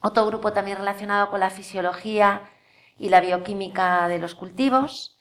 Otro 0.00 0.26
grupo 0.26 0.52
también 0.52 0.78
relacionado 0.78 1.30
con 1.30 1.40
la 1.40 1.50
fisiología 1.50 2.42
y 2.98 3.08
la 3.08 3.20
bioquímica 3.20 4.08
de 4.08 4.18
los 4.18 4.34
cultivos. 4.34 5.16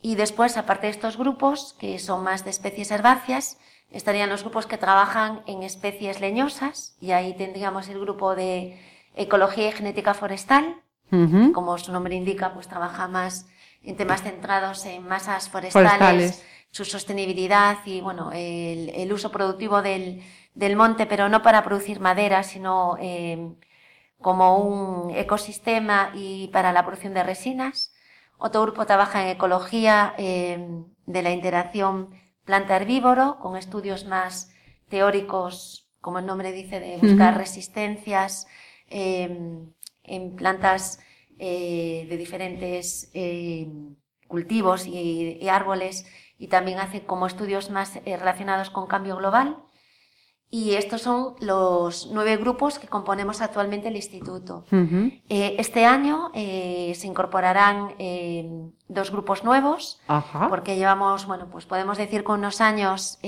Y 0.00 0.16
después, 0.16 0.56
aparte 0.56 0.86
de 0.86 0.92
estos 0.92 1.16
grupos, 1.16 1.74
que 1.78 1.98
son 1.98 2.22
más 2.22 2.44
de 2.44 2.50
especies 2.50 2.90
herbáceas, 2.90 3.58
estarían 3.90 4.28
los 4.28 4.42
grupos 4.42 4.66
que 4.66 4.76
trabajan 4.76 5.42
en 5.46 5.62
especies 5.62 6.20
leñosas, 6.20 6.96
y 7.00 7.12
ahí 7.12 7.34
tendríamos 7.34 7.88
el 7.88 8.00
grupo 8.00 8.34
de 8.34 8.78
ecología 9.14 9.68
y 9.68 9.72
genética 9.72 10.14
forestal. 10.14 10.82
Uh 11.10 11.16
-huh. 11.16 11.52
Como 11.52 11.78
su 11.78 11.92
nombre 11.92 12.14
indica, 12.14 12.52
pues 12.52 12.68
trabaja 12.68 13.08
más 13.08 13.46
en 13.82 13.96
temas 13.96 14.22
centrados 14.22 14.84
en 14.86 15.06
masas 15.06 15.48
forestales, 15.48 15.90
forestales. 15.90 16.44
su 16.70 16.84
sostenibilidad 16.84 17.78
y 17.84 18.00
bueno, 18.00 18.32
el, 18.32 18.90
el 18.90 19.12
uso 19.12 19.30
productivo 19.30 19.82
del, 19.82 20.22
del, 20.54 20.76
monte, 20.76 21.06
pero 21.06 21.28
no 21.28 21.42
para 21.42 21.62
producir 21.62 22.00
madera, 22.00 22.42
sino 22.42 22.96
eh, 23.00 23.52
como 24.24 24.56
un 24.56 25.14
ecosistema 25.14 26.10
y 26.14 26.48
para 26.48 26.72
la 26.72 26.84
producción 26.84 27.12
de 27.12 27.22
resinas. 27.22 27.92
Otro 28.38 28.62
grupo 28.62 28.86
trabaja 28.86 29.22
en 29.22 29.28
ecología 29.28 30.14
eh, 30.16 30.66
de 31.06 31.22
la 31.22 31.30
interacción 31.30 32.08
planta-herbívoro, 32.44 33.38
con 33.38 33.56
estudios 33.56 34.06
más 34.06 34.50
teóricos, 34.88 35.88
como 36.00 36.18
el 36.20 36.26
nombre 36.26 36.52
dice, 36.52 36.80
de 36.80 36.96
buscar 36.96 37.36
resistencias, 37.36 38.46
eh, 38.88 39.66
en 40.04 40.36
plantas 40.36 41.00
eh, 41.38 42.06
de 42.08 42.16
diferentes 42.16 43.10
eh, 43.14 43.68
cultivos 44.28 44.86
y, 44.86 45.38
y, 45.40 45.48
árboles 45.48 46.06
y 46.38 46.48
también 46.48 46.78
hace 46.78 47.04
como 47.04 47.26
estudios 47.26 47.70
más 47.70 47.96
eh, 47.96 48.16
relacionados 48.16 48.70
con 48.70 48.86
cambio 48.86 49.16
global. 49.16 49.58
Y 50.54 50.74
estos 50.76 51.02
son 51.02 51.34
los 51.40 52.08
nueve 52.12 52.36
grupos 52.36 52.78
que 52.78 52.86
componemos 52.86 53.40
actualmente 53.40 53.88
el 53.88 53.96
instituto. 53.96 54.64
Uh 54.70 54.76
-huh. 54.76 55.20
este 55.28 55.84
año 55.84 56.30
eh, 56.32 56.92
se 56.94 57.08
incorporarán 57.08 57.94
dos 58.86 59.10
grupos 59.10 59.42
nuevos, 59.42 60.00
Ajá. 60.06 60.48
porque 60.48 60.76
llevamos, 60.76 61.26
bueno, 61.26 61.48
pues 61.50 61.64
podemos 61.66 61.98
decir 61.98 62.22
con 62.22 62.38
unos 62.38 62.60
años 62.60 63.18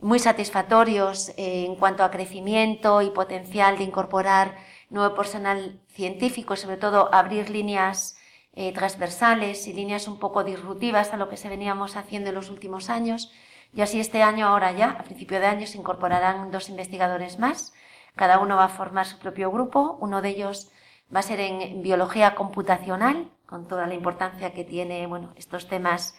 muy 0.00 0.18
satisfactorios 0.18 1.30
eh, 1.30 1.64
en 1.66 1.74
cuanto 1.76 2.04
a 2.04 2.10
crecimiento 2.10 3.02
y 3.02 3.10
potencial 3.10 3.78
de 3.78 3.84
incorporar 3.84 4.56
nuevo 4.90 5.14
personal 5.14 5.80
científico 5.88 6.54
y 6.54 6.56
sobre 6.56 6.76
todo 6.76 7.12
abrir 7.12 7.50
líneas 7.50 8.16
eh, 8.52 8.72
transversales 8.72 9.66
y 9.66 9.72
líneas 9.72 10.06
un 10.08 10.18
poco 10.18 10.44
disruptivas 10.44 11.12
a 11.12 11.16
lo 11.16 11.28
que 11.28 11.36
se 11.36 11.48
veníamos 11.48 11.96
haciendo 11.96 12.28
en 12.30 12.36
los 12.36 12.50
últimos 12.50 12.90
años. 12.90 13.32
Y 13.74 13.82
así 13.82 14.00
este 14.00 14.22
año, 14.22 14.46
ahora 14.46 14.72
ya, 14.72 14.90
a 14.90 15.04
principio 15.04 15.40
de 15.40 15.46
año, 15.46 15.66
se 15.66 15.78
incorporarán 15.78 16.50
dos 16.50 16.68
investigadores 16.68 17.38
más. 17.38 17.72
Cada 18.14 18.38
uno 18.38 18.56
va 18.56 18.64
a 18.64 18.68
formar 18.68 19.06
su 19.06 19.18
propio 19.18 19.50
grupo. 19.50 19.98
Uno 20.00 20.22
de 20.22 20.30
ellos 20.30 20.70
va 21.14 21.20
a 21.20 21.22
ser 21.22 21.40
en 21.40 21.82
biología 21.82 22.34
computacional, 22.34 23.30
con 23.46 23.68
toda 23.68 23.86
la 23.86 23.94
importancia 23.94 24.52
que 24.52 24.64
tiene 24.64 25.06
bueno, 25.06 25.32
estos 25.36 25.68
temas 25.68 26.16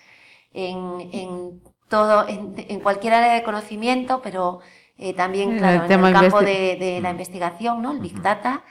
en, 0.53 1.09
en 1.11 1.61
todo 1.89 2.27
en, 2.27 2.55
en, 2.57 2.79
cualquier 2.79 3.13
área 3.13 3.33
de 3.33 3.43
conocimiento, 3.43 4.21
pero 4.21 4.59
eh, 4.97 5.13
también, 5.13 5.57
claro, 5.57 5.85
el 5.85 5.91
en 5.91 6.05
el 6.05 6.13
campo 6.13 6.41
de, 6.41 6.77
de, 6.79 7.01
la 7.01 7.11
investigación, 7.11 7.81
¿no? 7.81 7.91
El 7.91 7.99
Big 7.99 8.21
Data. 8.21 8.63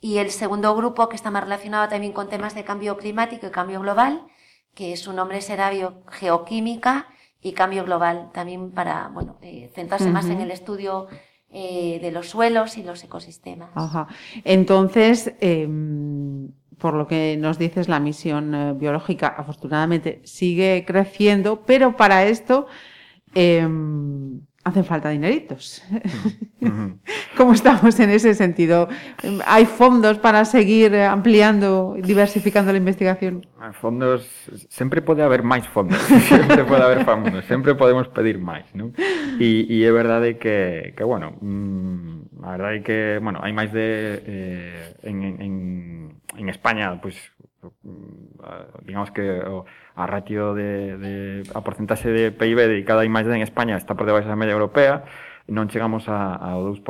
Y 0.00 0.18
el 0.18 0.30
segundo 0.30 0.74
grupo 0.76 1.08
que 1.08 1.16
está 1.16 1.30
más 1.30 1.42
relacionado 1.42 1.88
también 1.88 2.12
con 2.12 2.28
temas 2.28 2.54
de 2.54 2.64
cambio 2.64 2.96
climático 2.96 3.46
y 3.46 3.50
cambio 3.50 3.80
global, 3.80 4.26
que 4.74 4.96
su 4.96 5.12
nombre 5.12 5.40
será 5.40 5.72
geoquímica 6.12 7.08
y 7.40 7.52
cambio 7.52 7.84
global, 7.84 8.30
también 8.32 8.70
para, 8.72 9.08
bueno, 9.08 9.38
eh, 9.42 9.70
centrarse 9.74 10.06
uh 10.06 10.08
-huh. 10.08 10.12
más 10.12 10.26
en 10.28 10.40
el 10.40 10.50
estudio 10.50 11.06
eh, 11.50 11.98
de 12.02 12.10
los 12.10 12.28
suelos 12.28 12.76
y 12.76 12.82
los 12.82 13.02
ecosistemas. 13.04 13.70
Ajá. 13.74 14.08
Entonces, 14.44 15.32
eh, 15.40 15.68
por 16.78 16.94
lo 16.94 17.06
que 17.06 17.36
nos 17.38 17.58
dices, 17.58 17.88
la 17.88 18.00
misión 18.00 18.54
eh, 18.54 18.72
biológica 18.74 19.28
afortunadamente 19.28 20.20
sigue 20.24 20.84
creciendo, 20.86 21.62
pero 21.64 21.96
para 21.96 22.24
esto 22.24 22.66
eh, 23.34 23.66
hacen 24.68 24.84
falta 24.84 25.10
dineritos. 25.10 25.82
¿Cómo 27.36 27.52
estamos 27.52 27.98
en 28.00 28.10
ese 28.10 28.34
sentido? 28.34 28.88
¿Hay 29.46 29.66
fondos 29.66 30.18
para 30.18 30.44
seguir 30.44 30.94
ampliando, 30.96 31.96
diversificando 32.02 32.72
la 32.72 32.78
investigación? 32.78 33.46
Hay 33.60 33.72
fondos, 33.72 34.28
sempre 34.68 35.02
pode 35.02 35.22
haber 35.22 35.42
máis 35.42 35.66
fondos, 35.68 35.98
sempre 36.28 36.64
pode 36.64 36.82
haber 36.82 37.04
fondos, 37.04 37.44
sempre 37.46 37.74
podemos 37.74 38.08
pedir 38.08 38.38
máis, 38.38 38.66
non? 38.74 38.92
E, 39.38 39.66
e 39.70 39.86
é 39.86 39.90
verdade 39.94 40.36
que, 40.36 40.92
que 40.98 41.04
bueno, 41.06 41.38
mmm, 41.40 42.42
a 42.42 42.58
verdade 42.58 42.82
que, 42.82 43.18
bueno, 43.22 43.38
hai 43.42 43.54
máis 43.54 43.70
de, 43.70 44.18
eh, 44.24 44.94
en, 45.06 45.16
en, 45.22 45.54
en 46.38 46.46
España, 46.48 46.94
pues, 47.02 47.18
digamos 48.82 49.10
que 49.10 49.42
a 49.94 50.06
ratio 50.06 50.54
de, 50.54 50.96
de 50.96 51.14
a 51.54 51.60
porcentaxe 51.60 52.08
de 52.10 52.30
PIB 52.32 52.68
dedicada 52.68 53.02
á 53.02 53.08
imaxe 53.08 53.30
en 53.32 53.42
España 53.42 53.76
está 53.76 53.94
por 53.94 54.06
debaixo 54.06 54.28
da 54.28 54.38
media 54.38 54.54
europea 54.54 55.04
non 55.48 55.72
chegamos 55.72 56.12
a, 56.12 56.36
ao 56.36 56.60
2% 56.76 56.84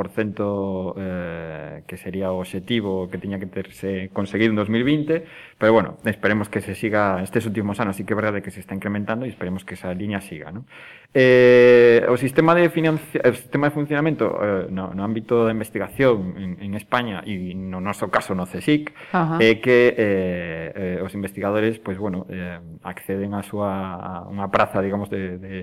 eh, 0.99 1.87
que 1.87 1.95
sería 1.95 2.35
o 2.35 2.43
objetivo 2.43 3.07
que 3.07 3.15
tiña 3.15 3.39
que 3.39 3.47
terse 3.47 4.11
conseguido 4.11 4.51
en 4.51 4.59
2020, 4.59 5.23
pero 5.55 5.71
bueno, 5.71 5.95
esperemos 6.03 6.51
que 6.51 6.59
se 6.59 6.75
siga 6.75 7.23
estes 7.23 7.47
últimos 7.47 7.79
anos, 7.79 7.95
sí 7.95 8.03
que 8.03 8.11
é 8.11 8.19
verdade 8.19 8.43
que 8.43 8.51
se 8.51 8.59
está 8.59 8.75
incrementando 8.75 9.23
e 9.23 9.31
esperemos 9.31 9.63
que 9.63 9.79
esa 9.79 9.95
liña 9.95 10.19
siga, 10.19 10.51
¿no? 10.51 10.67
Eh, 11.15 12.05
o 12.05 12.19
sistema 12.19 12.53
de 12.53 12.69
financia, 12.69 13.23
o 13.23 13.33
sistema 13.33 13.71
de 13.71 13.73
funcionamento 13.73 14.27
eh, 14.43 14.67
no, 14.69 14.93
no 14.93 15.01
ámbito 15.07 15.47
da 15.47 15.55
investigación 15.55 16.35
en, 16.35 16.51
en 16.59 16.75
España 16.75 17.23
e 17.23 17.55
no 17.55 17.79
noso 17.79 18.11
caso 18.11 18.35
no 18.35 18.45
CSIC 18.45 18.91
é 19.39 19.41
eh, 19.41 19.55
que 19.57 19.95
eh, 19.95 20.99
eh, 20.99 21.01
os 21.01 21.15
investigadores 21.15 21.79
pois 21.79 21.95
pues, 21.95 21.97
bueno, 21.97 22.27
eh, 22.29 22.59
acceden 22.83 23.33
a 23.33 23.41
súa 23.41 23.71
a 23.97 24.11
unha 24.29 24.51
praza, 24.51 24.83
digamos, 24.83 25.09
de, 25.09 25.39
de 25.39 25.53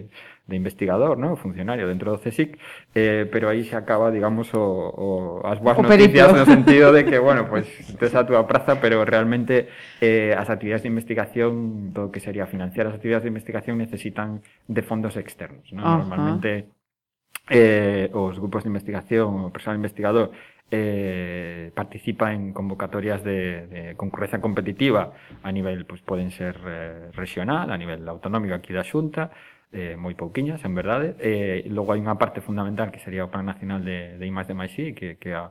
de 0.46 0.56
investigador, 0.56 1.18
¿no? 1.18 1.36
funcionario 1.36 1.88
dentro 1.88 2.12
do 2.12 2.18
CSIC, 2.18 2.58
eh, 2.94 3.28
pero 3.30 3.48
aí 3.48 3.64
se 3.64 3.74
acaba, 3.74 4.10
digamos, 4.10 4.54
o, 4.54 4.62
o 4.62 5.46
as 5.46 5.58
boas 5.58 5.78
o 5.78 5.82
noticias 5.82 6.30
perito. 6.30 6.38
no 6.38 6.46
sentido 6.46 6.92
de 6.92 7.04
que, 7.04 7.18
bueno, 7.18 7.48
pues 7.50 7.66
tes 7.98 8.14
a 8.14 8.26
túa 8.26 8.46
praza, 8.46 8.80
pero 8.80 9.04
realmente 9.04 9.68
eh, 10.00 10.34
as 10.38 10.48
actividades 10.48 10.86
de 10.86 10.88
investigación, 10.88 11.90
do 11.92 12.14
que 12.14 12.22
sería 12.22 12.46
financiar 12.46 12.86
as 12.86 12.94
actividades 12.94 13.26
de 13.26 13.34
investigación 13.34 13.74
necesitan 13.78 14.42
de 14.70 14.82
fondos 14.86 15.18
externos, 15.18 15.66
¿no? 15.74 15.82
Ajá. 15.82 15.98
Normalmente 16.06 16.70
eh, 17.50 18.10
os 18.14 18.38
grupos 18.38 18.62
de 18.62 18.70
investigación, 18.70 19.50
o 19.50 19.50
personal 19.50 19.82
investigador, 19.82 20.30
eh, 20.70 21.70
participa 21.74 22.32
en 22.32 22.52
convocatorias 22.52 23.22
de, 23.22 23.66
de 23.66 23.96
concurrencia 23.96 24.40
competitiva 24.40 25.12
a 25.42 25.52
nivel, 25.52 25.86
pues 25.86 26.02
poden 26.02 26.30
ser 26.30 26.58
eh, 26.66 27.10
regional, 27.14 27.70
a 27.70 27.78
nivel 27.78 28.06
autonómico 28.08 28.54
aquí 28.54 28.72
da 28.72 28.82
Xunta, 28.82 29.30
eh, 29.72 29.96
moi 29.98 30.14
pouquiñas, 30.14 30.62
en 30.62 30.74
verdade. 30.74 31.16
Eh, 31.18 31.66
logo 31.70 31.94
hai 31.94 32.00
unha 32.02 32.18
parte 32.18 32.44
fundamental 32.44 32.92
que 32.94 33.02
sería 33.02 33.26
o 33.26 33.32
Plan 33.32 33.46
Nacional 33.46 33.82
de, 33.82 34.18
de 34.18 34.24
IMAX 34.26 34.46
de 34.50 34.54
MySI, 34.54 34.86
que, 34.94 35.16
que 35.18 35.34
a, 35.34 35.50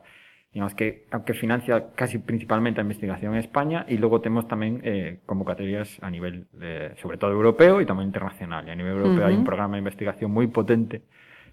digamos 0.55 0.74
que, 0.74 1.07
que 1.25 1.34
financia 1.34 1.91
casi 1.95 2.19
principalmente 2.19 2.79
a 2.79 2.88
investigación 2.88 3.36
en 3.36 3.43
España 3.43 3.84
e 3.91 4.00
logo 4.00 4.24
temos 4.24 4.48
tamén 4.48 4.79
eh, 4.88 5.19
convocatorias 5.27 6.00
a 6.00 6.07
nivel, 6.07 6.48
de, 6.55 6.95
sobre 7.03 7.19
todo 7.19 7.36
europeo 7.36 7.84
e 7.84 7.86
tamén 7.86 8.07
internacional. 8.07 8.63
E 8.63 8.72
a 8.72 8.77
nivel 8.79 9.03
europeo 9.03 9.19
uh 9.19 9.27
-huh. 9.27 9.29
hai 9.29 9.36
un 9.36 9.43
programa 9.43 9.75
de 9.75 9.84
investigación 9.84 10.31
moi 10.31 10.48
potente 10.48 11.03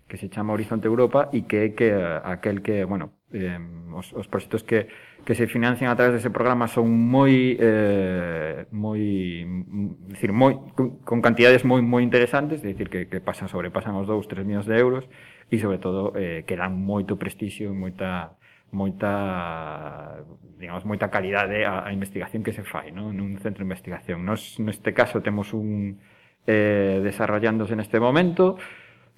que 0.08 0.16
se 0.16 0.28
chama 0.28 0.52
Horizonte 0.52 0.86
Europa 0.86 1.28
e 1.32 1.48
que 1.48 1.58
é 1.64 1.68
que 1.72 1.88
aquel 2.24 2.60
que, 2.60 2.84
bueno, 2.84 3.16
eh, 3.32 3.58
os, 3.94 4.12
os 4.12 4.28
proxectos 4.28 4.62
que, 4.62 4.88
que 5.24 5.34
se 5.34 5.46
financian 5.46 5.90
a 5.90 5.96
través 5.96 6.18
dese 6.18 6.30
programa 6.30 6.68
son 6.68 6.90
moi 6.90 7.56
eh, 7.56 8.66
moi 8.74 9.00
mm, 9.46 10.12
decir, 10.12 10.34
moi 10.34 10.58
con, 10.74 11.22
cantidades 11.22 11.64
moi 11.64 11.80
moi 11.80 12.02
interesantes, 12.02 12.60
é 12.60 12.74
dicir 12.74 12.90
que, 12.90 13.08
que 13.08 13.22
pasan 13.22 13.48
sobrepasan 13.48 13.96
os 13.96 14.10
2, 14.10 14.26
3 14.28 14.44
millóns 14.44 14.66
de 14.66 14.76
euros 14.76 15.06
e 15.48 15.56
sobre 15.62 15.78
todo 15.78 16.12
eh, 16.18 16.42
que 16.44 16.58
dan 16.58 16.74
moito 16.74 17.16
prestixio 17.16 17.70
e 17.70 17.76
moita 17.76 18.36
moita 18.72 20.24
digamos 20.58 20.84
moita 20.84 21.12
calidade 21.12 21.64
a, 21.64 21.86
a 21.86 21.90
investigación 21.92 22.42
que 22.42 22.56
se 22.56 22.64
fai, 22.64 22.90
non? 22.90 23.14
Nun 23.14 23.38
centro 23.38 23.62
de 23.62 23.68
investigación. 23.68 24.24
Nos 24.26 24.58
neste 24.58 24.90
caso 24.96 25.22
temos 25.22 25.54
un 25.54 26.00
eh 26.42 26.98
desarrollándose 27.06 27.78
neste 27.78 28.02
momento 28.02 28.58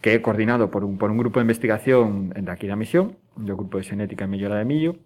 que 0.05 0.13
é 0.13 0.21
coordinado 0.21 0.69
por 0.69 0.85
un, 0.85 1.01
por 1.01 1.09
un 1.09 1.17
grupo 1.17 1.41
de 1.41 1.49
investigación 1.49 2.29
de 2.29 2.53
aquí 2.53 2.69
da 2.69 2.77
misión, 2.77 3.17
do 3.41 3.57
grupo 3.57 3.81
de 3.81 3.89
Xenética 3.89 4.29
e 4.29 4.29
Mellora 4.29 4.61
de 4.61 4.69
Millo, 4.69 5.01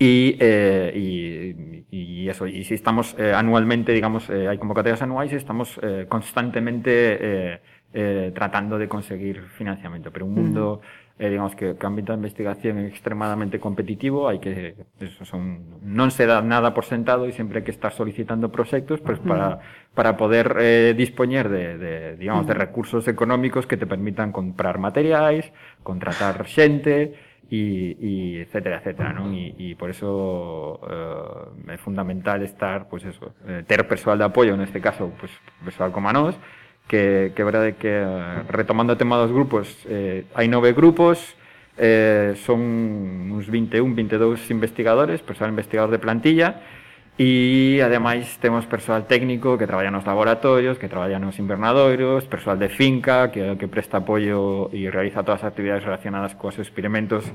E, 0.00 0.36
eh, 0.40 0.88
e, 0.92 1.84
e, 1.92 2.28
eso, 2.28 2.48
e 2.48 2.64
si 2.64 2.72
estamos 2.72 3.12
eh, 3.20 3.36
anualmente, 3.36 3.92
digamos, 3.92 4.28
eh, 4.32 4.48
hai 4.48 4.56
convocatorias 4.56 5.04
anuais 5.04 5.32
e 5.32 5.38
estamos 5.40 5.76
eh, 5.84 6.08
constantemente 6.08 6.92
eh, 6.92 7.54
eh, 7.92 8.28
tratando 8.32 8.80
de 8.80 8.88
conseguir 8.88 9.52
financiamento, 9.52 10.08
Pero 10.08 10.24
un 10.24 10.32
mm. 10.32 10.36
mundo... 10.40 10.80
Mm 10.80 11.05
eh, 11.18 11.30
digamos 11.30 11.56
que 11.56 11.72
o 11.72 11.86
ámbito 11.88 12.12
da 12.12 12.20
investigación 12.20 12.76
é 12.76 12.86
extremadamente 12.92 13.56
competitivo, 13.56 14.28
hai 14.28 14.36
que 14.36 14.76
eso 15.00 15.24
son 15.24 15.80
non 15.80 16.12
se 16.12 16.28
dá 16.28 16.44
nada 16.44 16.76
por 16.76 16.84
sentado 16.84 17.24
e 17.24 17.32
sempre 17.32 17.60
hai 17.60 17.64
que 17.64 17.72
estar 17.72 17.96
solicitando 17.96 18.52
proxectos 18.52 19.00
pues, 19.00 19.16
para 19.24 19.64
para 19.96 20.20
poder 20.20 20.60
eh 20.60 20.92
dispoñer 20.92 21.48
de 21.48 21.80
de 21.80 21.92
digamos 22.20 22.44
de 22.44 22.52
recursos 22.52 23.08
económicos 23.08 23.64
que 23.64 23.80
te 23.80 23.88
permitan 23.88 24.28
comprar 24.28 24.76
materiais, 24.76 25.48
contratar 25.80 26.44
xente, 26.44 27.16
e, 27.50 27.96
e 28.00 28.12
etcétera, 28.42 28.82
etcétera, 28.82 29.14
non? 29.14 29.30
E, 29.30 29.54
e 29.54 29.66
por 29.78 29.86
eso 29.90 30.82
eh, 30.82 31.74
é 31.74 31.78
fundamental 31.78 32.42
estar, 32.42 32.90
pois 32.90 33.06
pues 33.06 33.14
eso, 33.14 33.38
eh, 33.46 33.62
ter 33.62 33.86
persoal 33.86 34.18
de 34.18 34.26
apoio, 34.26 34.58
neste 34.58 34.82
caso, 34.82 35.14
pois 35.14 35.30
pues, 35.30 35.70
persoal 35.70 35.94
como 35.94 36.10
a 36.10 36.12
nós, 36.12 36.34
que, 36.88 37.32
que 37.34 37.42
verdade 37.44 37.74
que 37.74 37.90
eh, 37.90 38.42
retomando 38.48 38.94
o 38.94 38.96
tema 38.96 39.18
dos 39.18 39.34
grupos 39.34 39.66
eh, 39.90 40.24
hai 40.38 40.46
nove 40.46 40.70
grupos 40.70 41.34
eh, 41.76 42.38
son 42.38 42.62
uns 43.34 43.50
21, 43.50 43.82
22 43.82 44.50
investigadores 44.54 45.20
persoal 45.20 45.50
investigador 45.50 45.90
de 45.90 45.98
plantilla 45.98 46.62
e 47.18 47.80
ademais 47.82 48.38
temos 48.38 48.68
persoal 48.68 49.08
técnico 49.08 49.58
que 49.58 49.66
traballa 49.66 49.90
nos 49.90 50.06
laboratorios 50.06 50.78
que 50.78 50.86
traballa 50.86 51.18
nos 51.18 51.42
invernadoiros 51.42 52.24
persoal 52.30 52.60
de 52.60 52.70
finca 52.70 53.34
que, 53.34 53.58
que 53.58 53.66
presta 53.66 53.98
apoio 53.98 54.70
e 54.70 54.86
realiza 54.86 55.26
todas 55.26 55.42
as 55.42 55.50
actividades 55.50 55.82
relacionadas 55.82 56.38
coas 56.38 56.54
experimentos 56.62 57.26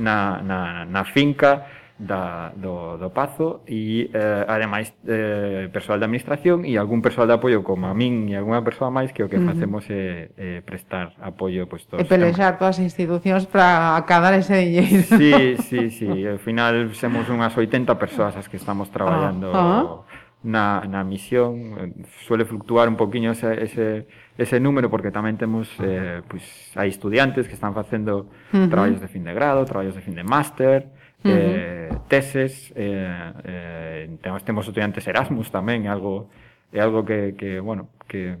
na, 0.00 0.40
na, 0.40 0.88
na 0.88 1.02
finca 1.04 1.83
da, 1.98 2.50
do, 2.56 2.98
do 2.98 3.10
Pazo 3.10 3.62
e 3.68 4.10
eh, 4.12 4.44
ademais 4.48 4.92
eh, 5.06 5.70
persoal 5.70 6.02
de 6.02 6.10
administración 6.10 6.66
e 6.66 6.74
algún 6.74 6.98
persoal 6.98 7.30
de 7.30 7.38
apoio 7.38 7.62
como 7.62 7.86
a 7.86 7.94
min 7.94 8.26
e 8.26 8.34
algunha 8.34 8.66
persoa 8.66 8.90
máis 8.90 9.14
que 9.14 9.22
o 9.22 9.30
que 9.30 9.38
facemos 9.38 9.86
é 9.86 9.94
uh 9.94 9.94
-huh. 9.94 10.58
eh, 10.58 10.58
eh, 10.58 10.60
prestar 10.66 11.14
apoio 11.22 11.70
pois, 11.70 11.86
todos 11.86 12.02
E 12.02 12.04
pelexar 12.10 12.58
todas 12.58 12.82
as 12.82 12.82
institucións 12.82 13.46
para 13.46 13.94
acadar 13.94 14.34
ese 14.34 14.58
dinheiro. 14.58 15.06
Sí, 15.06 15.54
sí, 15.70 15.80
sí. 15.94 16.10
ao 16.26 16.42
final 16.42 16.90
somos 16.98 17.30
unhas 17.30 17.54
80 17.54 17.94
persoas 17.94 18.34
as 18.34 18.50
que 18.50 18.58
estamos 18.58 18.90
traballando 18.90 19.54
ah, 19.54 20.02
ah. 20.02 20.22
Na, 20.44 20.84
na 20.84 21.00
misión. 21.08 22.04
Suele 22.28 22.44
fluctuar 22.44 22.84
un 22.84 23.00
poquinho 23.00 23.32
ese, 23.32 23.64
ese, 23.64 24.04
ese 24.36 24.60
número 24.60 24.92
porque 24.92 25.08
tamén 25.08 25.40
temos 25.40 25.72
eh, 25.80 26.20
pois, 26.28 26.44
pues, 26.44 26.76
hai 26.76 26.92
estudiantes 26.92 27.48
que 27.48 27.56
están 27.56 27.72
facendo 27.72 28.28
uh 28.50 28.52
-huh. 28.52 28.68
traballos 28.68 29.00
de 29.00 29.08
fin 29.08 29.24
de 29.24 29.32
grado, 29.32 29.64
traballos 29.64 29.96
de 29.96 30.02
fin 30.04 30.12
de 30.12 30.26
máster, 30.26 30.92
uh 31.24 31.30
-huh. 31.30 31.88
eh, 31.88 31.88
teses, 32.08 32.72
eh, 32.76 33.32
eh, 33.44 34.16
temos, 34.20 34.44
temos 34.44 34.68
estudiantes 34.68 35.06
Erasmus 35.08 35.50
tamén, 35.50 35.88
é 35.88 35.90
algo, 35.90 36.28
é 36.70 36.80
algo 36.80 37.04
que, 37.04 37.34
que 37.34 37.58
bueno, 37.60 37.88
que, 38.06 38.36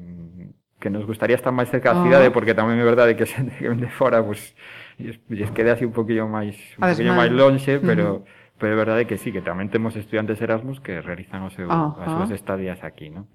que 0.78 0.90
nos 0.92 1.08
gustaría 1.08 1.36
estar 1.36 1.52
máis 1.52 1.72
cerca 1.72 1.96
da 1.96 2.00
oh. 2.00 2.04
cidade, 2.04 2.28
porque 2.30 2.52
tamén 2.52 2.76
é 2.76 2.84
verdade 2.84 3.16
que 3.16 3.24
xente 3.32 3.56
que 3.56 3.68
vende 3.72 3.88
fora, 3.88 4.20
pues, 4.20 4.52
lles, 5.00 5.50
quede 5.56 5.72
así 5.72 5.84
un 5.88 5.96
poquillo 5.96 6.28
máis, 6.28 6.54
un 6.76 6.84
poquillo 6.84 7.14
máis 7.16 7.32
lonxe, 7.32 7.80
pero... 7.80 8.04
Uh 8.04 8.18
-huh. 8.22 8.42
Pero 8.54 8.70
é 8.74 8.76
verdade 8.78 9.04
que 9.10 9.18
sí, 9.18 9.34
que 9.34 9.42
tamén 9.42 9.66
temos 9.66 9.98
estudiantes 9.98 10.38
Erasmus 10.38 10.78
que 10.78 11.02
realizan 11.02 11.42
o 11.42 11.50
seu, 11.50 11.66
uh 11.66 11.74
-huh. 11.74 12.06
as 12.06 12.08
súas 12.14 12.30
estadías 12.30 12.86
aquí, 12.86 13.10
¿no? 13.10 13.26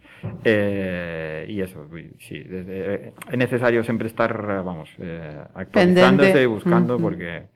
Eh, 0.48 1.44
e 1.44 1.60
eso, 1.60 1.92
sí, 2.24 2.40
desde, 2.40 3.12
eh, 3.12 3.28
é 3.28 3.36
necesario 3.36 3.84
sempre 3.84 4.08
estar, 4.08 4.32
vamos, 4.64 4.88
eh, 4.96 5.44
actualizándose 5.60 6.40
e 6.40 6.48
buscando, 6.48 6.96
uh 6.96 6.98
-huh. 6.98 7.04
porque 7.04 7.52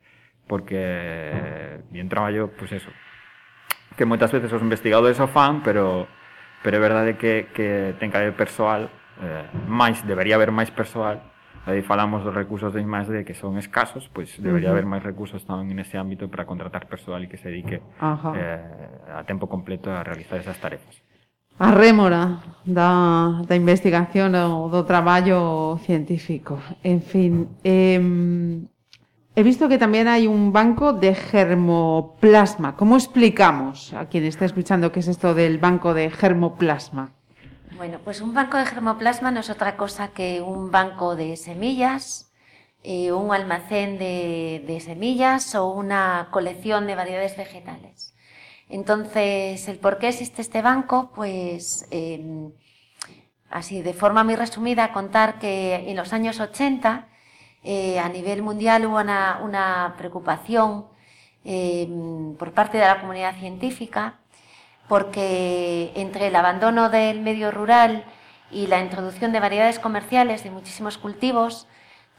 porque 0.54 1.82
bien 1.89 2.06
traballo, 2.10 2.54
pois 2.54 2.70
pues 2.70 2.86
eso, 2.86 2.92
que 3.98 4.06
moitas 4.06 4.30
veces 4.30 4.54
os 4.54 4.62
investigadores 4.62 5.18
o 5.18 5.26
fan, 5.26 5.66
pero 5.66 6.06
pero 6.62 6.78
é 6.78 6.80
verdade 6.80 7.18
que, 7.18 7.50
que 7.58 7.98
ten 7.98 8.13
que 8.13 8.22
haber 8.22 8.38
persoal, 8.38 8.94
eh, 9.18 9.50
máis, 9.66 10.06
debería 10.06 10.38
haber 10.38 10.54
máis 10.54 10.70
persoal, 10.70 11.26
aí 11.66 11.82
falamos 11.82 12.22
dos 12.22 12.38
recursos 12.38 12.70
de 12.70 12.86
máis 12.86 13.10
de 13.10 13.26
que 13.26 13.34
son 13.34 13.58
escasos, 13.58 14.13
pois 14.13 14.30
debería 14.38 14.70
uh 14.70 14.78
-huh. 14.78 14.78
haber 14.78 14.86
máis 14.86 15.02
recursos 15.02 15.42
tamén 15.42 15.74
nese 15.74 15.98
ámbito 15.98 16.30
para 16.30 16.46
contratar 16.46 16.86
persoal 16.86 17.26
e 17.26 17.28
que 17.34 17.42
se 17.42 17.50
dedique 17.50 17.82
uh 17.98 18.13
-huh. 18.13 18.34
eh, 18.38 19.18
a 19.18 19.26
tempo 19.26 19.50
completo 19.50 19.89
a 19.89 20.06
realizar 20.06 20.38
esas 20.38 20.62
tarefas. 20.62 21.02
A 21.58 21.74
rémora 21.74 22.46
da, 22.62 23.42
da 23.42 23.58
investigación 23.58 24.38
ou 24.38 24.70
do 24.70 24.86
traballo 24.86 25.78
científico. 25.82 26.62
En 26.82 27.02
fin, 27.02 27.58
eh, 27.66 27.98
He 29.36 29.41
visto 29.41 29.67
que 29.67 29.80
también 29.80 30.08
hay 30.08 30.28
un 30.28 30.54
banco 30.54 30.93
de 30.93 31.15
germoplasma. 31.15 32.76
¿Cómo 32.76 32.96
explicamos 32.96 33.91
a 33.93 34.06
quien 34.06 34.26
está 34.26 34.46
escuchando 34.46 34.91
qué 34.91 35.00
es 35.00 35.08
esto 35.08 35.34
del 35.34 35.58
banco 35.58 35.96
de 35.96 36.12
germoplasma? 36.12 37.13
Bueno, 37.76 37.98
pues 38.04 38.22
un 38.22 38.36
banco 38.36 38.58
de 38.58 38.67
germoplasma 38.67 39.32
no 39.32 39.39
es 39.39 39.50
otra 39.50 39.76
cosa 39.76 40.10
que 40.10 40.39
un 40.39 40.69
banco 40.69 41.15
de 41.15 41.36
semillas, 41.36 42.32
eh, 42.84 43.12
un 43.12 43.34
almacén 43.34 43.98
de, 43.98 44.82
semillas 44.86 45.56
o 45.56 45.72
una 45.72 46.28
colección 46.30 46.86
de 46.86 46.93
variedades 46.93 47.36
vegetales. 47.36 48.13
Entonces, 48.69 49.67
¿el 49.67 49.80
por 49.80 49.98
qué 49.98 50.10
existe 50.10 50.43
este 50.43 50.62
banco? 50.62 51.12
Pues 51.15 51.88
em, 51.89 52.52
así, 53.50 53.82
de 53.82 53.93
forma 53.96 54.24
muy 54.24 54.36
resumida, 54.36 54.93
contar 54.93 55.39
que 55.39 55.89
en 55.89 55.96
los 55.96 56.13
años 56.13 56.39
80 56.39 57.08
eh, 57.63 57.99
a 57.99 58.10
nivel 58.10 58.41
mundial 58.41 58.86
hubo 58.86 58.97
una, 58.97 59.95
preocupación 59.97 60.86
eh, 61.45 61.88
por 62.38 62.52
parte 62.54 62.78
de 62.78 62.86
la 62.86 62.99
comunidad 62.99 63.36
científica 63.38 64.19
porque 64.88 65.91
entre 65.95 66.28
el 66.28 66.36
abandono 66.36 66.89
del 66.89 67.21
medio 67.21 67.52
rural 67.52 68.06
y 68.52 68.67
la 68.67 68.80
introducción 68.80 69.32
de 69.32 69.39
variedades 69.39 69.80
comerciales 69.80 70.43
de 70.43 70.52
muchísimos 70.52 70.97
cultivos, 70.97 71.67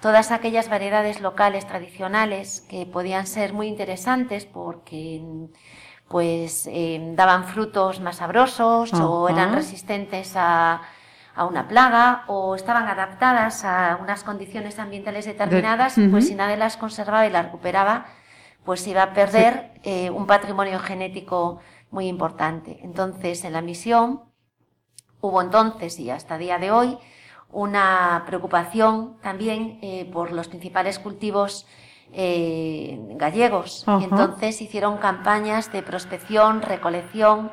todas 0.00 0.32
aquellas 0.32 0.68
variedades 0.68 1.20
locales 1.20 1.66
tradicionales 1.66 2.62
que 2.62 2.86
podían 2.86 3.26
ser 3.26 3.52
muy 3.52 3.68
interesantes 3.68 4.46
porque 4.46 5.22
pues 6.08 6.68
eh, 6.70 7.00
daban 7.14 7.44
frutos 7.44 8.00
más 8.00 8.16
sabrosos 8.16 8.92
o 8.94 9.28
eran 9.28 9.54
resistentes 9.54 10.34
a, 10.36 10.82
a, 11.34 11.44
una 11.46 11.68
plaga 11.68 12.24
o 12.26 12.54
estaban 12.54 12.88
adaptadas 12.88 13.64
a 13.64 13.98
unas 14.00 14.24
condiciones 14.24 14.78
ambientales 14.78 15.24
determinadas, 15.24 15.94
pues 16.10 16.28
si 16.28 16.34
nadie 16.34 16.56
las 16.56 16.76
conservaba 16.76 17.26
y 17.26 17.30
las 17.30 17.46
recuperaba, 17.46 18.06
pues 18.64 18.86
iba 18.86 19.02
a 19.02 19.12
perder 19.12 19.72
eh, 19.82 20.10
un 20.10 20.26
patrimonio 20.26 20.78
genético 20.78 21.60
muy 21.90 22.08
importante. 22.08 22.80
Entonces, 22.82 23.44
en 23.44 23.52
la 23.52 23.60
misión 23.60 24.22
hubo 25.20 25.40
entonces 25.40 25.98
y 26.00 26.10
hasta 26.10 26.38
día 26.38 26.58
de 26.58 26.70
hoy 26.70 26.98
una 27.50 28.24
preocupación 28.26 29.16
también 29.22 29.78
eh, 29.80 30.10
por 30.12 30.32
los 30.32 30.48
principales 30.48 30.98
cultivos 30.98 31.66
eh, 32.12 32.98
gallegos. 33.16 33.84
Y 34.00 34.04
entonces 34.04 34.60
hicieron 34.60 34.98
campañas 34.98 35.72
de 35.72 35.82
prospección, 35.82 36.62
recolección, 36.62 37.50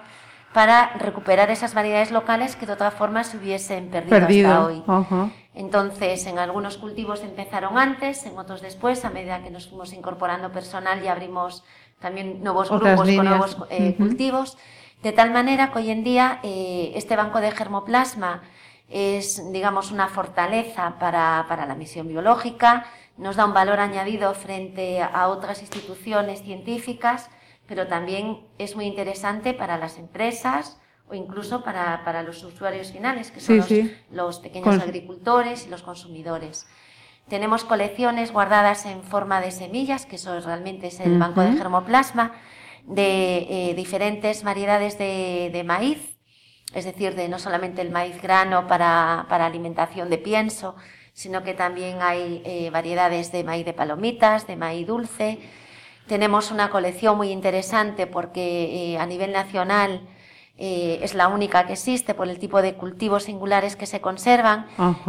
para 0.53 0.93
recuperar 0.97 1.49
esas 1.49 1.73
variedades 1.73 2.11
locales 2.11 2.55
que 2.55 2.65
de 2.65 2.73
otra 2.73 2.91
forma 2.91 3.23
se 3.23 3.37
hubiesen 3.37 3.89
perdido, 3.89 4.49
hasta 4.49 4.65
hoy. 4.65 4.83
Entonces, 5.53 6.25
en 6.27 6.39
algunos 6.39 6.77
cultivos 6.77 7.21
empezaron 7.23 7.77
antes, 7.77 8.25
en 8.25 8.37
otros 8.37 8.61
después, 8.61 9.03
a 9.05 9.09
medida 9.09 9.43
que 9.43 9.49
nos 9.49 9.67
fuimos 9.67 9.93
incorporando 9.93 10.51
personal 10.51 11.03
y 11.03 11.07
abrimos 11.07 11.63
también 11.99 12.43
nuevos 12.43 12.69
grupos 12.69 13.09
con 13.15 13.25
nuevos 13.25 13.57
eh, 13.69 13.95
cultivos, 13.97 14.57
de 15.03 15.11
tal 15.11 15.31
manera 15.31 15.71
que 15.71 15.79
hoy 15.79 15.91
en 15.91 16.03
día 16.03 16.39
eh, 16.43 16.91
este 16.95 17.15
banco 17.15 17.41
de 17.41 17.51
germoplasma 17.51 18.43
es, 18.89 19.51
digamos, 19.51 19.91
una 19.91 20.07
fortaleza 20.07 20.95
para, 20.99 21.45
para 21.47 21.65
la 21.65 21.75
misión 21.75 22.07
biológica, 22.07 22.85
nos 23.17 23.35
da 23.35 23.45
un 23.45 23.53
valor 23.53 23.79
añadido 23.79 24.33
frente 24.33 25.01
a 25.01 25.27
otras 25.27 25.61
instituciones 25.61 26.43
científicas, 26.43 27.29
pero 27.67 27.87
también 27.87 28.39
es 28.57 28.75
muy 28.75 28.85
interesante 28.85 29.53
para 29.53 29.77
las 29.77 29.97
empresas 29.97 30.79
o 31.09 31.15
incluso 31.15 31.63
para, 31.63 32.03
para 32.05 32.23
los 32.23 32.43
usuarios 32.43 32.91
finales, 32.91 33.31
que 33.31 33.41
son 33.41 33.57
los, 33.57 33.69
los, 34.11 34.39
pequeños 34.39 34.81
agricultores 34.81 35.67
y 35.67 35.69
los 35.69 35.81
consumidores. 35.81 36.67
Tenemos 37.27 37.63
colecciones 37.63 38.31
guardadas 38.31 38.85
en 38.85 39.03
forma 39.03 39.41
de 39.41 39.51
semillas, 39.51 40.05
que 40.05 40.15
eso 40.15 40.39
realmente 40.39 40.87
es 40.87 40.99
el 40.99 41.17
banco 41.17 41.41
de 41.41 41.53
germoplasma, 41.53 42.33
de 42.85 43.47
eh, 43.49 43.73
diferentes 43.75 44.43
variedades 44.43 44.97
de, 44.97 45.49
de, 45.51 45.63
maíz, 45.63 46.17
es 46.73 46.85
decir, 46.85 47.15
de 47.15 47.29
no 47.29 47.39
solamente 47.39 47.81
el 47.81 47.91
maíz 47.91 48.21
grano 48.21 48.67
para, 48.67 49.25
para 49.29 49.45
alimentación 49.45 50.09
de 50.09 50.17
pienso, 50.17 50.75
sino 51.13 51.43
que 51.43 51.53
también 51.53 52.01
hay 52.01 52.41
eh, 52.45 52.69
variedades 52.69 53.31
de 53.31 53.43
maíz 53.43 53.65
de 53.65 53.73
palomitas, 53.73 54.47
de 54.47 54.55
maíz 54.55 54.87
dulce, 54.87 55.39
tenemos 56.11 56.51
una 56.51 56.69
colección 56.69 57.15
muy 57.15 57.29
interesante 57.29 58.05
porque 58.05 58.91
eh, 58.91 58.97
a 58.97 59.05
nivel 59.05 59.31
nacional 59.31 60.01
eh, 60.57 60.99
es 61.01 61.13
la 61.13 61.29
única 61.29 61.65
que 61.65 61.71
existe 61.71 62.13
por 62.13 62.27
el 62.27 62.37
tipo 62.37 62.61
de 62.61 62.73
cultivos 62.73 63.23
singulares 63.23 63.77
que 63.77 63.85
se 63.85 64.01
conservan, 64.01 64.67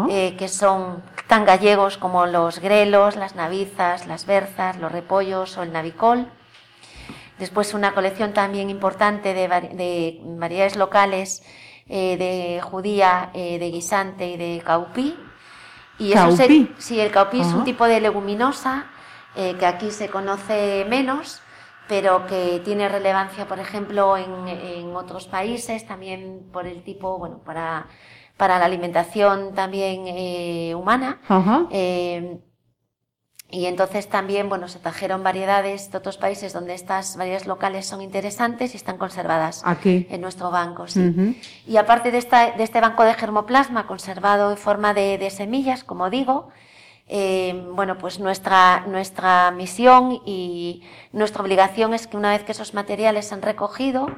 eh, 0.08 0.36
que 0.38 0.46
son 0.46 1.02
tan 1.26 1.44
gallegos 1.44 1.98
como 1.98 2.26
los 2.26 2.60
grelos, 2.60 3.16
las 3.16 3.34
navizas, 3.34 4.06
las 4.06 4.26
berzas, 4.26 4.78
los 4.78 4.92
repollos 4.92 5.58
o 5.58 5.64
el 5.64 5.72
navicol. 5.72 6.28
Después 7.40 7.74
una 7.74 7.94
colección 7.94 8.32
también 8.32 8.70
importante 8.70 9.34
de, 9.34 9.48
variedades 10.22 10.76
locales 10.76 11.42
de 11.88 12.60
judía, 12.62 13.30
de 13.34 13.70
guisante 13.72 14.28
y 14.28 14.36
de 14.36 14.62
caupí. 14.64 15.16
Y 15.98 16.12
eso 16.12 16.30
sí, 16.78 17.00
el 17.00 17.10
caupí 17.10 17.40
es 17.40 17.48
un 17.48 17.64
tipo 17.64 17.86
de 17.86 18.00
leguminosa 18.00 18.86
eh, 19.34 19.56
que 19.58 19.66
aquí 19.66 19.90
se 19.90 20.08
conoce 20.08 20.84
menos, 20.88 21.40
pero 21.88 22.26
que 22.26 22.60
tiene 22.64 22.88
relevancia, 22.88 23.46
por 23.46 23.58
ejemplo, 23.58 24.16
en, 24.16 24.94
otros 24.94 25.26
países, 25.26 25.86
también 25.86 26.48
por 26.52 26.66
el 26.66 26.82
tipo, 26.84 27.18
bueno, 27.18 27.38
para, 27.44 27.86
para 28.36 28.58
la 28.58 28.66
alimentación 28.66 29.54
también 29.54 30.04
eh, 30.06 30.74
humana. 30.74 31.20
Eh, 31.70 32.40
y 33.50 33.66
entonces 33.66 34.08
también, 34.08 34.48
bueno, 34.48 34.68
se 34.68 34.78
trajeron 34.78 35.22
variedades 35.22 35.90
de 35.90 35.98
otros 35.98 36.16
países 36.16 36.54
donde 36.54 36.72
estas 36.72 37.18
variedades 37.18 37.46
locales 37.46 37.86
son 37.86 38.00
interesantes 38.00 38.72
y 38.72 38.78
están 38.78 38.96
conservadas 38.96 39.60
Aquí. 39.64 40.06
en 40.08 40.22
nuestro 40.22 40.50
banco. 40.50 40.88
Sí. 40.88 41.38
Y 41.66 41.76
aparte 41.76 42.10
de, 42.10 42.16
esta, 42.16 42.52
de 42.52 42.64
este 42.64 42.80
banco 42.80 43.04
de 43.04 43.12
germoplasma 43.12 43.86
conservado 43.86 44.50
en 44.50 44.56
forma 44.56 44.94
de, 44.94 45.18
de 45.18 45.28
semillas, 45.28 45.84
como 45.84 46.08
digo, 46.08 46.48
eh, 47.14 47.66
bueno, 47.74 47.98
pues 47.98 48.20
nuestra, 48.20 48.86
nuestra 48.86 49.50
misión 49.50 50.22
y 50.24 50.82
nuestra 51.12 51.42
obligación 51.42 51.92
es 51.92 52.06
que 52.06 52.16
una 52.16 52.30
vez 52.30 52.42
que 52.42 52.52
esos 52.52 52.72
materiales 52.72 53.26
se 53.26 53.34
han 53.34 53.42
recogido, 53.42 54.08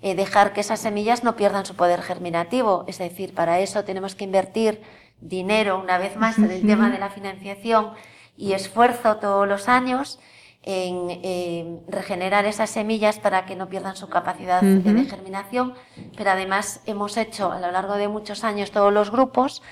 eh, 0.00 0.14
dejar 0.14 0.52
que 0.52 0.60
esas 0.60 0.78
semillas 0.78 1.24
no 1.24 1.34
pierdan 1.34 1.66
su 1.66 1.74
poder 1.74 2.02
germinativo. 2.02 2.84
Es 2.86 2.98
decir, 2.98 3.34
para 3.34 3.58
eso 3.58 3.82
tenemos 3.82 4.14
que 4.14 4.22
invertir 4.22 4.80
dinero, 5.20 5.76
una 5.76 5.98
vez 5.98 6.16
más, 6.16 6.38
en 6.38 6.52
el 6.52 6.64
tema 6.64 6.88
de 6.88 7.00
la 7.00 7.10
financiación 7.10 7.94
y 8.36 8.52
esfuerzo 8.52 9.16
todos 9.16 9.48
los 9.48 9.68
años 9.68 10.20
en 10.62 11.80
regenerar 11.88 12.44
esas 12.44 12.70
semillas 12.70 13.18
para 13.18 13.44
que 13.44 13.56
no 13.56 13.68
pierdan 13.68 13.96
su 13.96 14.08
capacidad 14.08 14.62
de 14.62 15.04
germinación. 15.04 15.74
Pero 16.16 16.30
además 16.30 16.80
hemos 16.86 17.16
hecho 17.16 17.50
a 17.50 17.58
lo 17.58 17.72
largo 17.72 17.96
de 17.96 18.06
muchos 18.06 18.44
años 18.44 18.70
todos 18.70 18.92
los 18.92 19.10
grupos 19.10 19.62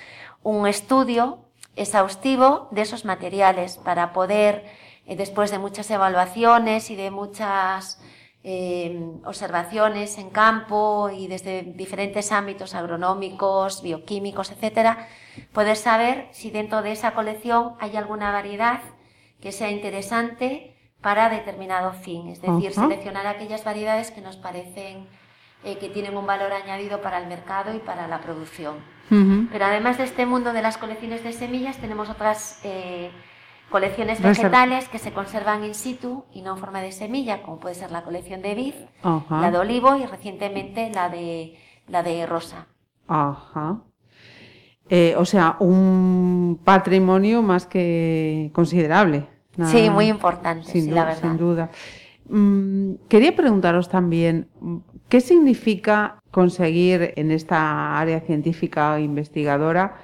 un 0.42 0.66
estudio 0.66 1.38
exhaustivo 1.76 2.68
de 2.70 2.82
esos 2.82 3.04
materiales 3.04 3.78
para 3.78 4.12
poder, 4.12 4.64
eh, 5.06 5.16
después 5.16 5.50
de 5.50 5.58
muchas 5.58 5.90
evaluaciones 5.90 6.90
y 6.90 6.96
de 6.96 7.10
muchas 7.10 8.00
eh, 8.46 9.00
observaciones 9.24 10.18
en 10.18 10.28
campo 10.30 11.08
y 11.10 11.28
desde 11.28 11.62
diferentes 11.62 12.30
ámbitos 12.30 12.74
agronómicos, 12.74 13.82
bioquímicos, 13.82 14.50
etcétera, 14.50 15.08
poder 15.52 15.76
saber 15.76 16.28
si 16.30 16.50
dentro 16.50 16.82
de 16.82 16.92
esa 16.92 17.14
colección 17.14 17.74
hay 17.80 17.96
alguna 17.96 18.30
variedad 18.32 18.80
que 19.40 19.50
sea 19.50 19.70
interesante 19.70 20.76
para 21.00 21.28
determinado 21.28 21.92
fin, 21.92 22.28
es 22.28 22.40
decir, 22.40 22.72
seleccionar 22.72 23.26
aquellas 23.26 23.64
variedades 23.64 24.10
que 24.10 24.20
nos 24.20 24.36
parecen 24.36 25.06
eh, 25.64 25.78
que 25.78 25.88
tienen 25.88 26.16
un 26.16 26.26
valor 26.26 26.52
añadido 26.52 27.00
para 27.00 27.18
el 27.18 27.26
mercado 27.26 27.74
y 27.74 27.78
para 27.78 28.06
la 28.08 28.20
producción. 28.20 28.76
Pero 29.08 29.64
además 29.64 29.98
de 29.98 30.04
este 30.04 30.26
mundo 30.26 30.52
de 30.52 30.62
las 30.62 30.78
colecciones 30.78 31.22
de 31.22 31.32
semillas, 31.32 31.76
tenemos 31.78 32.08
otras 32.10 32.60
eh, 32.64 33.10
colecciones 33.70 34.20
vegetales 34.20 34.88
que 34.88 34.98
se 34.98 35.12
conservan 35.12 35.64
in 35.64 35.74
situ 35.74 36.24
y 36.32 36.42
no 36.42 36.52
en 36.52 36.58
forma 36.58 36.80
de 36.80 36.92
semilla, 36.92 37.42
como 37.42 37.58
puede 37.58 37.74
ser 37.74 37.90
la 37.90 38.02
colección 38.02 38.42
de 38.42 38.54
vid, 38.54 38.74
la 39.30 39.50
de 39.50 39.58
olivo 39.58 39.96
y 39.96 40.06
recientemente 40.06 40.90
la 40.94 41.08
de, 41.08 41.58
la 41.88 42.02
de 42.02 42.26
rosa. 42.26 42.66
Ajá. 43.08 43.82
Eh, 44.88 45.14
o 45.16 45.24
sea, 45.24 45.56
un 45.60 46.60
patrimonio 46.62 47.42
más 47.42 47.66
que 47.66 48.50
considerable. 48.54 49.26
sí, 49.66 49.88
muy 49.90 50.06
importante, 50.06 50.70
sin, 50.70 50.94
la 50.94 51.04
verdad. 51.04 51.22
Sin 51.22 51.36
duda. 51.36 51.70
Mm, 52.28 52.94
quería 53.08 53.36
preguntaros 53.36 53.88
también, 53.88 54.48
¿qué 55.08 55.20
significa 55.20 56.18
conseguir 56.30 57.12
en 57.16 57.30
esta 57.30 57.98
área 57.98 58.20
científica 58.20 58.94
o 58.94 58.98
investigadora 58.98 59.96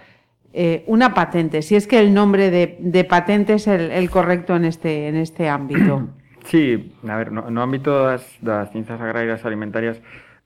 eh, 0.53 0.85
una 0.87 1.15
patente? 1.15 1.63
Si 1.63 1.77
es 1.77 1.87
que 1.87 1.99
el 1.99 2.13
nombre 2.13 2.51
de, 2.51 3.05
patente 3.05 3.55
es 3.55 3.67
el, 3.67 4.11
correcto 4.11 4.57
en 4.57 4.65
este, 4.65 5.09
en 5.09 5.17
este 5.17 5.49
ámbito. 5.49 6.09
Sí, 6.43 6.95
a 7.07 7.17
ver, 7.17 7.33
no, 7.33 7.51
no 7.51 7.61
ámbito 7.61 8.07
das, 8.07 8.27
das 8.41 8.73
ciencias 8.73 8.99
agrarias 8.99 9.45
alimentarias 9.45 10.01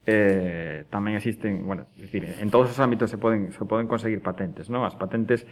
eh, 0.07 0.85
tamén 0.93 1.17
existen, 1.17 1.65
bueno, 1.65 1.89
es 1.97 2.13
decir, 2.13 2.29
en 2.29 2.51
todos 2.53 2.69
os 2.69 2.79
ámbitos 2.83 3.09
se 3.09 3.17
poden, 3.17 3.53
se 3.57 3.65
poden 3.65 3.89
conseguir 3.89 4.21
patentes, 4.21 4.69
non? 4.69 4.85
As 4.85 4.93
patentes 4.99 5.49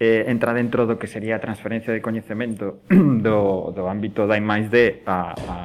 eh, 0.00 0.26
entra 0.26 0.52
dentro 0.52 0.86
do 0.86 0.98
que 0.98 1.06
sería 1.06 1.36
a 1.36 1.40
transferencia 1.40 1.92
de 1.94 2.02
coñecemento 2.02 2.82
do, 2.90 3.70
do 3.70 3.82
ámbito 3.86 4.26
da 4.26 4.38
máis 4.42 4.66
D 4.70 5.06
a, 5.06 5.34
a, 5.34 5.58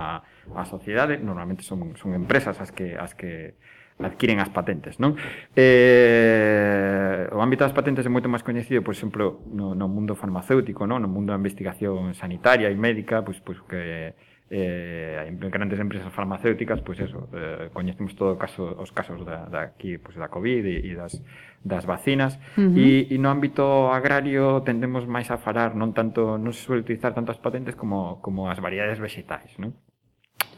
a 0.53 0.63
sociedade, 0.65 1.17
normalmente 1.17 1.65
son, 1.65 1.97
son 1.97 2.13
empresas 2.13 2.61
as 2.61 2.69
que, 2.69 2.93
as 2.93 3.17
que 3.17 3.57
adquiren 3.99 4.39
as 4.39 4.47
patentes, 4.47 4.95
non? 4.95 5.19
Eh, 5.57 7.27
o 7.35 7.39
ámbito 7.43 7.67
das 7.67 7.75
patentes 7.75 8.07
é 8.07 8.11
moito 8.11 8.31
máis 8.31 8.47
coñecido, 8.47 8.79
por 8.79 8.95
exemplo, 8.95 9.43
no, 9.51 9.75
no 9.75 9.91
mundo 9.91 10.15
farmacéutico, 10.15 10.87
non? 10.87 11.03
no 11.03 11.11
mundo 11.11 11.35
da 11.35 11.39
investigación 11.39 12.15
sanitaria 12.15 12.71
e 12.71 12.77
médica, 12.79 13.19
pois, 13.25 13.43
pois 13.43 13.59
que 13.67 14.15
eh, 14.49 15.25
en 15.27 15.37
grandes 15.51 15.79
empresas 15.79 16.11
farmacéuticas, 16.13 16.81
pois 16.81 16.99
eso, 17.03 17.27
eh, 17.35 17.69
coñecemos 17.75 18.15
todo 18.15 18.33
o 18.33 18.37
caso, 18.39 18.71
os 18.79 18.91
casos 18.95 19.21
da, 19.27 19.45
da 19.51 19.67
aquí, 19.67 19.99
pois, 19.99 20.15
da 20.15 20.31
COVID 20.31 20.63
e, 20.63 20.89
e 20.89 20.95
das 20.95 21.19
das 21.63 21.86
vacinas 21.86 22.39
uh 22.56 22.67
-huh. 22.67 22.78
e, 22.78 23.08
e 23.12 23.15
no 23.19 23.30
ámbito 23.30 23.91
agrario 23.91 24.62
tendemos 24.63 25.04
máis 25.06 25.28
a 25.32 25.38
falar 25.38 25.76
non 25.76 25.91
tanto 25.91 26.39
non 26.39 26.56
se 26.56 26.63
suele 26.63 26.84
utilizar 26.84 27.12
tantas 27.12 27.38
patentes 27.38 27.76
como, 27.76 28.24
como 28.24 28.48
as 28.48 28.60
variedades 28.63 29.00
vegetais 29.00 29.60
non? 29.60 29.76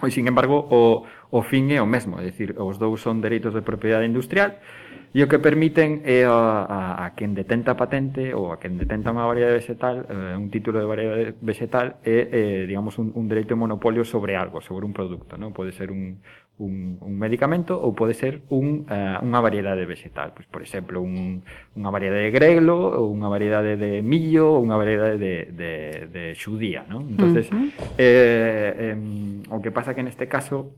Pois, 0.01 0.17
sin 0.17 0.25
embargo, 0.25 0.65
o, 0.71 1.05
o 1.29 1.39
fin 1.45 1.69
é 1.69 1.77
o 1.77 1.85
mesmo, 1.85 2.17
é 2.17 2.25
dicir, 2.25 2.57
os 2.57 2.81
dous 2.81 3.05
son 3.05 3.21
dereitos 3.21 3.53
de 3.53 3.61
propiedade 3.61 4.09
industrial 4.09 4.57
e 5.13 5.21
o 5.21 5.29
que 5.29 5.37
permiten 5.37 6.01
é 6.09 6.25
a, 6.25 6.65
a, 6.65 6.79
a 7.05 7.07
quen 7.13 7.37
detenta 7.37 7.77
patente 7.77 8.33
ou 8.33 8.49
a 8.49 8.57
quen 8.57 8.81
detenta 8.81 9.13
unha 9.13 9.29
variedade 9.29 9.61
vegetal, 9.61 10.09
eh, 10.09 10.33
un 10.33 10.49
título 10.49 10.81
de 10.81 10.87
variedade 10.89 11.25
vegetal 11.43 12.01
é, 12.01 12.31
eh, 12.33 12.61
digamos, 12.65 12.97
un, 12.97 13.13
un 13.13 13.29
dereito 13.29 13.53
de 13.53 13.61
monopolio 13.61 14.01
sobre 14.01 14.33
algo, 14.33 14.57
sobre 14.57 14.89
un 14.89 14.93
produto, 14.95 15.37
non? 15.37 15.53
Pode 15.53 15.69
ser 15.69 15.93
un, 15.93 16.23
un, 16.61 17.01
un 17.01 17.13
medicamento 17.17 17.73
ou 17.73 17.97
pode 17.97 18.13
ser 18.13 18.45
un, 18.53 18.85
uh, 18.85 19.17
unha 19.25 19.41
variedade 19.41 19.89
vegetal. 19.89 20.37
Pois, 20.37 20.45
por 20.45 20.61
exemplo, 20.61 21.01
un, 21.01 21.41
unha 21.73 21.89
variedade 21.89 22.29
de 22.29 22.33
grelo, 22.33 22.77
ou 23.01 23.09
unha 23.09 23.27
variedade 23.33 23.81
de 23.81 24.05
millo, 24.05 24.53
ou 24.55 24.61
unha 24.61 24.77
variedade 24.77 25.17
de, 25.17 25.35
de, 25.49 25.73
de 26.13 26.23
xudía. 26.37 26.85
Non? 26.85 27.09
entonces 27.09 27.49
uh 27.49 27.57
-huh. 27.57 27.69
eh, 27.97 28.93
eh, 28.93 28.97
o 29.49 29.57
que 29.59 29.73
pasa 29.73 29.97
que 29.97 30.05
neste 30.05 30.29
caso 30.29 30.77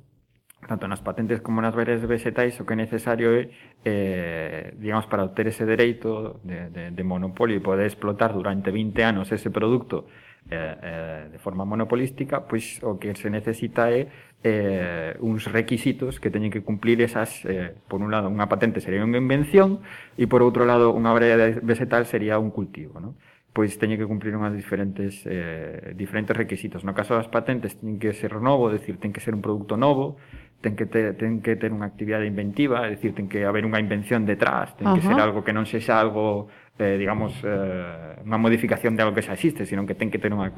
tanto 0.63 0.87
nas 0.87 1.03
patentes 1.03 1.43
como 1.43 1.59
nas 1.59 1.75
variedades 1.75 2.07
vegetais 2.07 2.55
o 2.59 2.63
que 2.63 2.73
é 2.73 2.79
necesario 2.79 3.35
é 3.35 3.51
eh, 3.83 4.63
digamos 4.79 5.11
para 5.11 5.27
obter 5.27 5.51
ese 5.51 5.67
dereito 5.67 6.39
de, 6.47 6.71
de, 6.71 6.83
de 6.95 7.03
monopolio 7.03 7.59
e 7.59 7.63
poder 7.63 7.83
explotar 7.83 8.31
durante 8.31 8.71
20 8.71 8.95
anos 9.03 9.27
ese 9.35 9.51
produto 9.51 10.07
Eh, 10.51 10.77
eh, 10.83 11.29
de 11.31 11.39
forma 11.39 11.63
monopolística, 11.63 12.43
pois 12.43 12.83
o 12.83 12.99
que 12.99 13.15
se 13.15 13.31
necesita 13.31 13.89
é 13.89 14.11
eh, 14.43 15.15
uns 15.23 15.47
requisitos 15.47 16.19
que 16.19 16.27
teñen 16.27 16.51
que 16.51 16.61
cumplir 16.61 16.99
esas, 16.99 17.47
eh, 17.47 17.71
por 17.87 18.03
un 18.03 18.11
lado, 18.11 18.27
unha 18.27 18.45
patente 18.51 18.83
sería 18.83 18.99
unha 19.01 19.17
invención 19.17 19.79
e 20.19 20.27
por 20.27 20.43
outro 20.43 20.67
lado, 20.67 20.91
unha 20.91 21.15
área 21.15 21.57
vegetal 21.63 22.03
sería 22.03 22.37
un 22.43 22.51
cultivo, 22.51 22.99
non? 22.99 23.15
pois 23.53 23.77
teñen 23.79 24.01
que 24.01 24.09
cumplir 24.09 24.35
unhas 24.35 24.51
diferentes 24.51 25.23
eh, 25.29 25.93
diferentes 25.95 26.35
requisitos. 26.35 26.83
No 26.83 26.91
caso 26.91 27.15
das 27.15 27.31
patentes 27.31 27.79
teñen 27.79 28.01
que 28.01 28.11
ser 28.11 28.35
novo, 28.41 28.67
decir, 28.67 28.99
ten 28.99 29.15
que 29.15 29.21
ser 29.21 29.37
un 29.37 29.45
produto 29.45 29.79
novo, 29.79 30.19
ten 30.59 30.75
que 30.75 30.89
ter, 30.89 31.13
ten 31.15 31.39
que 31.39 31.53
ter 31.55 31.69
unha 31.69 31.85
actividade 31.85 32.25
inventiva, 32.25 32.83
é 32.83 32.97
dicir, 32.97 33.13
ten 33.13 33.29
que 33.29 33.45
haber 33.45 33.63
unha 33.63 33.77
invención 33.77 34.25
detrás, 34.25 34.73
ten 34.75 34.89
Ajá. 34.89 34.97
que 34.97 35.05
ser 35.05 35.21
algo 35.21 35.45
que 35.45 35.53
non 35.53 35.69
sexa 35.69 36.01
algo 36.01 36.49
eh, 36.79 36.97
digamos, 36.97 37.33
eh, 37.43 38.23
unha 38.25 38.39
modificación 38.41 38.97
de 38.97 39.05
algo 39.05 39.13
que 39.13 39.21
xa 39.21 39.37
existe, 39.37 39.65
sino 39.65 39.85
que 39.85 39.93
ten 39.93 40.09
que 40.09 40.17
ter 40.17 40.33
unha 40.33 40.49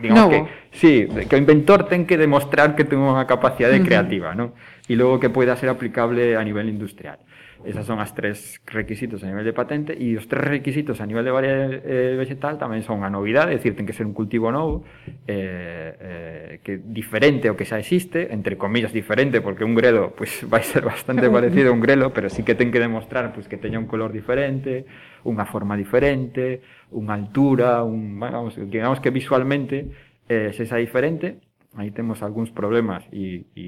digamos 0.00 0.32
Novo. 0.32 0.32
que 0.32 0.40
sí, 0.72 1.06
que 1.28 1.36
o 1.36 1.38
inventor 1.38 1.84
ten 1.84 2.08
que 2.08 2.16
demostrar 2.16 2.72
que 2.72 2.88
ten 2.88 3.00
unha 3.00 3.24
capacidade 3.28 3.76
uh 3.76 3.80
-huh. 3.80 3.88
creativa, 3.88 4.32
non? 4.32 4.56
E 4.90 4.98
logo 4.98 5.22
que 5.22 5.30
poida 5.30 5.54
ser 5.54 5.70
aplicable 5.70 6.34
a 6.34 6.42
nivel 6.42 6.66
industrial. 6.66 7.22
Esas 7.62 7.84
son 7.84 8.00
as 8.00 8.16
tres 8.16 8.58
requisitos 8.64 9.22
a 9.22 9.28
nivel 9.28 9.44
de 9.44 9.52
patente 9.52 9.92
e 9.92 10.16
os 10.16 10.24
tres 10.26 10.48
requisitos 10.48 10.96
a 10.98 11.06
nivel 11.06 11.22
de 11.22 11.30
variedade 11.30 11.76
eh, 11.84 12.16
vegetal 12.16 12.56
tamén 12.56 12.80
son 12.80 13.04
a 13.04 13.12
novidade, 13.12 13.52
é 13.52 13.60
dicir, 13.60 13.76
ten 13.76 13.84
que 13.84 13.92
ser 13.92 14.08
un 14.08 14.16
cultivo 14.16 14.48
novo 14.48 14.80
eh, 15.28 15.92
eh, 15.92 16.50
que 16.64 16.80
diferente 16.80 17.52
ao 17.52 17.54
que 17.60 17.68
xa 17.68 17.76
existe, 17.76 18.32
entre 18.32 18.56
comillas 18.56 18.96
diferente, 18.96 19.44
porque 19.44 19.60
un 19.60 19.76
grelo 19.76 20.16
pues, 20.16 20.40
vai 20.52 20.64
ser 20.64 20.88
bastante 20.88 21.28
parecido 21.28 21.68
a 21.68 21.76
un 21.76 21.84
grelo, 21.84 22.16
pero 22.16 22.32
sí 22.32 22.40
que 22.42 22.56
ten 22.56 22.72
que 22.72 22.80
demostrar 22.80 23.28
pues, 23.36 23.44
que 23.44 23.60
teña 23.60 23.76
un 23.76 23.84
color 23.84 24.08
diferente, 24.08 24.88
unha 25.28 25.44
forma 25.44 25.76
diferente, 25.76 26.64
unha 26.96 27.12
altura, 27.12 27.84
un, 27.84 28.16
vamos, 28.16 28.56
digamos 28.56 29.04
que 29.04 29.12
visualmente 29.12 29.84
eh, 30.32 30.56
se 30.56 30.64
xa 30.64 30.80
diferente, 30.80 31.44
aí 31.76 31.90
temos 31.94 32.18
algúns 32.22 32.50
problemas 32.50 33.06
e, 33.12 33.46
e, 33.54 33.66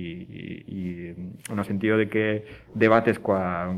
e 0.67 0.81
no 1.55 1.63
sentido 1.63 1.95
de 1.95 2.11
que 2.11 2.43
debates 2.75 3.23
coa, 3.23 3.71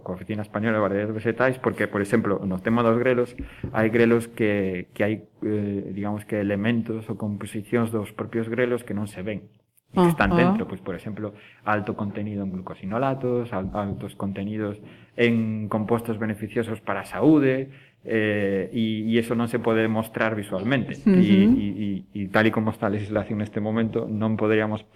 coa 0.00 0.16
Oficina 0.16 0.40
Española 0.40 0.80
de 0.80 0.84
Variedades 0.84 1.12
Vegetais 1.12 1.60
porque, 1.60 1.84
por 1.84 2.00
exemplo, 2.00 2.40
no 2.40 2.56
tema 2.64 2.80
dos 2.80 2.96
grelos 2.96 3.36
hai 3.76 3.92
grelos 3.92 4.32
que, 4.32 4.88
que 4.96 5.04
hai 5.04 5.14
eh, 5.44 5.92
digamos 5.92 6.24
que 6.24 6.40
elementos 6.40 7.04
ou 7.12 7.20
composicións 7.20 7.92
dos 7.92 8.16
propios 8.16 8.48
grelos 8.48 8.80
que 8.80 8.96
non 8.96 9.04
se 9.04 9.20
ven 9.20 9.44
que 9.92 10.00
ah, 10.00 10.08
están 10.08 10.32
ah. 10.32 10.36
dentro, 10.36 10.68
pois 10.68 10.80
por 10.80 10.94
exemplo, 10.94 11.32
alto 11.64 11.96
contenido 11.96 12.44
en 12.44 12.52
glucosinolatos, 12.52 13.52
altos 13.52 14.16
contenidos 14.16 14.80
en 15.16 15.68
compostos 15.68 16.18
beneficiosos 16.18 16.80
para 16.80 17.00
a 17.00 17.08
saúde, 17.08 17.70
eh, 18.06 18.70
e 18.70 19.12
eso 19.18 19.34
non 19.34 19.50
se 19.50 19.58
pode 19.58 19.84
mostrar 19.90 20.38
visualmente. 20.38 20.96
Uh 21.02 21.18
-huh. 21.18 22.06
e 22.14 22.22
tal 22.30 22.46
e 22.46 22.54
como 22.54 22.70
está 22.70 22.86
a 22.86 22.94
legislación 22.94 23.42
neste 23.42 23.58
momento, 23.58 24.06
non 24.06 24.38
poderíamos 24.38 24.86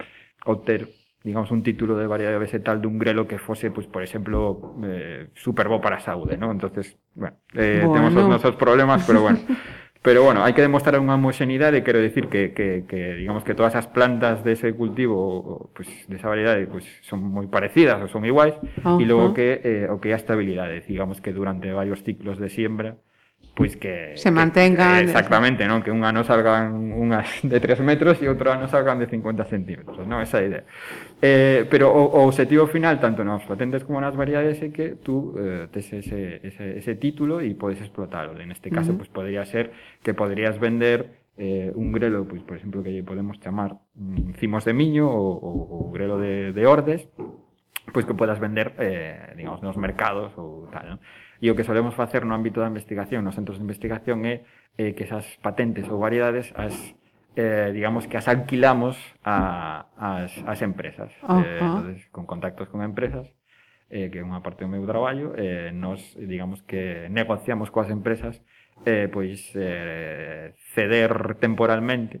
obter 0.47 0.87
digamos, 1.23 1.51
un 1.51 1.61
título 1.61 1.97
de 1.97 2.07
variedade 2.07 2.39
vegetal 2.39 2.81
dun 2.81 2.97
grelo 2.97 3.27
que 3.29 3.37
fose, 3.37 3.69
pues, 3.69 3.85
por 3.85 4.01
exemplo, 4.01 4.73
eh, 4.83 5.29
super 5.35 5.69
para 5.81 5.97
a 5.97 5.99
saúde, 5.99 6.35
¿no? 6.37 6.51
Entonces, 6.51 6.97
bueno, 7.13 7.37
eh, 7.53 7.83
bueno. 7.85 7.93
temos 7.93 8.15
os 8.15 8.29
nosos 8.29 8.55
problemas, 8.55 9.05
pero 9.05 9.21
bueno. 9.21 9.37
Pero 10.01 10.23
bueno, 10.23 10.41
hai 10.41 10.57
que 10.57 10.65
demostrar 10.65 10.97
unha 10.97 11.13
homoxenidade, 11.13 11.85
quero 11.85 12.01
decir 12.01 12.25
que, 12.25 12.57
que, 12.57 12.89
que 12.89 13.21
digamos 13.21 13.45
que 13.45 13.53
todas 13.53 13.77
as 13.77 13.85
plantas 13.85 14.41
de 14.41 14.57
ese 14.57 14.73
cultivo, 14.73 15.69
pues, 15.77 15.85
de 16.09 16.17
esa 16.17 16.25
variedade, 16.25 16.65
pues, 16.65 16.89
son 17.05 17.21
moi 17.21 17.45
parecidas 17.45 18.01
ou 18.01 18.09
son 18.09 18.25
iguais, 18.25 18.57
uh 18.81 18.97
-huh. 18.97 18.97
e 18.97 19.05
logo 19.05 19.37
que 19.37 19.61
eh, 19.61 19.85
o 19.93 20.01
que 20.01 20.09
é 20.09 20.17
a 20.17 20.21
estabilidade, 20.21 20.81
digamos 20.89 21.21
que 21.21 21.29
durante 21.29 21.69
varios 21.69 22.01
ciclos 22.01 22.41
de 22.41 22.49
siembra, 22.49 22.97
pois 23.53 23.75
que 23.75 24.15
se 24.15 24.31
mantengan 24.31 25.03
que, 25.03 25.11
exactamente, 25.11 25.67
non, 25.67 25.83
que 25.83 25.91
un 25.91 26.07
ano 26.07 26.23
salgan 26.23 26.95
unhas 26.95 27.27
de 27.43 27.59
3 27.59 27.83
metros 27.83 28.17
e 28.23 28.31
outro 28.31 28.49
ano 28.49 28.71
salgan 28.71 28.97
de 28.97 29.11
50 29.11 29.43
centímetros, 29.45 30.07
non, 30.07 30.23
esa 30.23 30.39
é 30.39 30.41
a 30.41 30.47
idea. 30.47 30.63
Eh, 31.19 31.67
pero 31.67 31.91
o, 31.91 32.15
o 32.15 32.19
objetivo 32.25 32.65
final 32.71 32.97
tanto 33.03 33.27
nas 33.27 33.43
patentes 33.43 33.83
como 33.83 33.99
nas 33.99 34.15
variedades 34.15 34.63
é 34.63 34.71
que 34.71 34.95
tú 34.95 35.35
eh, 35.35 35.67
tes 35.67 35.91
ese, 35.91 36.39
ese, 36.41 36.79
ese 36.79 36.93
título 36.95 37.43
e 37.43 37.51
podes 37.53 37.83
explotalo. 37.83 38.39
En 38.39 38.55
este 38.55 38.71
caso, 38.71 38.91
uh 38.91 38.95
-huh. 38.95 39.03
pois 39.03 39.11
pues, 39.11 39.27
podría 39.27 39.43
ser 39.43 39.75
que 39.99 40.15
podrías 40.15 40.55
vender 40.55 41.21
eh, 41.37 41.71
un 41.75 41.91
grelo, 41.91 42.23
pois, 42.27 42.43
por 42.43 42.57
exemplo, 42.57 42.83
que 42.83 43.03
podemos 43.03 43.39
chamar 43.39 43.75
mm, 43.95 44.39
cimos 44.39 44.63
de 44.63 44.73
miño 44.73 45.09
ou, 45.09 45.39
ou, 45.41 45.57
ou 45.69 45.91
grelo 45.91 46.19
de, 46.19 46.53
de 46.53 46.63
ordes, 46.65 47.07
pois 47.93 48.07
que 48.07 48.15
podas 48.15 48.39
vender 48.39 48.73
eh, 48.79 49.35
digamos, 49.35 49.61
nos 49.61 49.77
mercados 49.77 50.31
ou 50.39 50.67
tal. 50.71 50.97
Non? 50.97 50.99
E 51.41 51.49
o 51.49 51.55
que 51.57 51.65
solemos 51.65 51.93
facer 51.93 52.23
no 52.25 52.33
ámbito 52.33 52.61
da 52.61 52.69
investigación, 52.69 53.21
nos 53.21 53.35
centros 53.35 53.57
de 53.59 53.65
investigación, 53.65 54.25
é 54.25 54.47
eh, 54.79 54.95
que 54.95 55.03
esas 55.05 55.25
patentes 55.43 55.85
ou 55.91 55.99
variedades 55.99 56.49
as 56.55 56.73
eh, 57.35 57.71
digamos 57.71 58.07
que 58.07 58.17
as 58.17 58.27
alquilamos 58.27 58.99
a, 59.23 59.87
as, 59.95 60.31
as 60.43 60.59
empresas. 60.61 61.11
Uh 61.23 61.27
-huh. 61.27 61.43
eh, 61.43 61.59
entonces, 61.59 61.99
con 62.11 62.25
contactos 62.25 62.67
con 62.67 62.83
empresas, 62.83 63.27
eh, 63.91 64.09
que 64.11 64.19
é 64.19 64.23
unha 64.23 64.39
parte 64.39 64.63
do 64.63 64.71
meu 64.71 64.83
traballo, 64.87 65.35
eh, 65.35 65.71
nos, 65.75 65.99
digamos 66.15 66.63
que 66.63 67.11
negociamos 67.11 67.71
coas 67.71 67.91
empresas 67.91 68.39
eh, 68.85 69.07
pois 69.11 69.51
eh, 69.55 70.55
ceder 70.73 71.35
temporalmente 71.37 72.19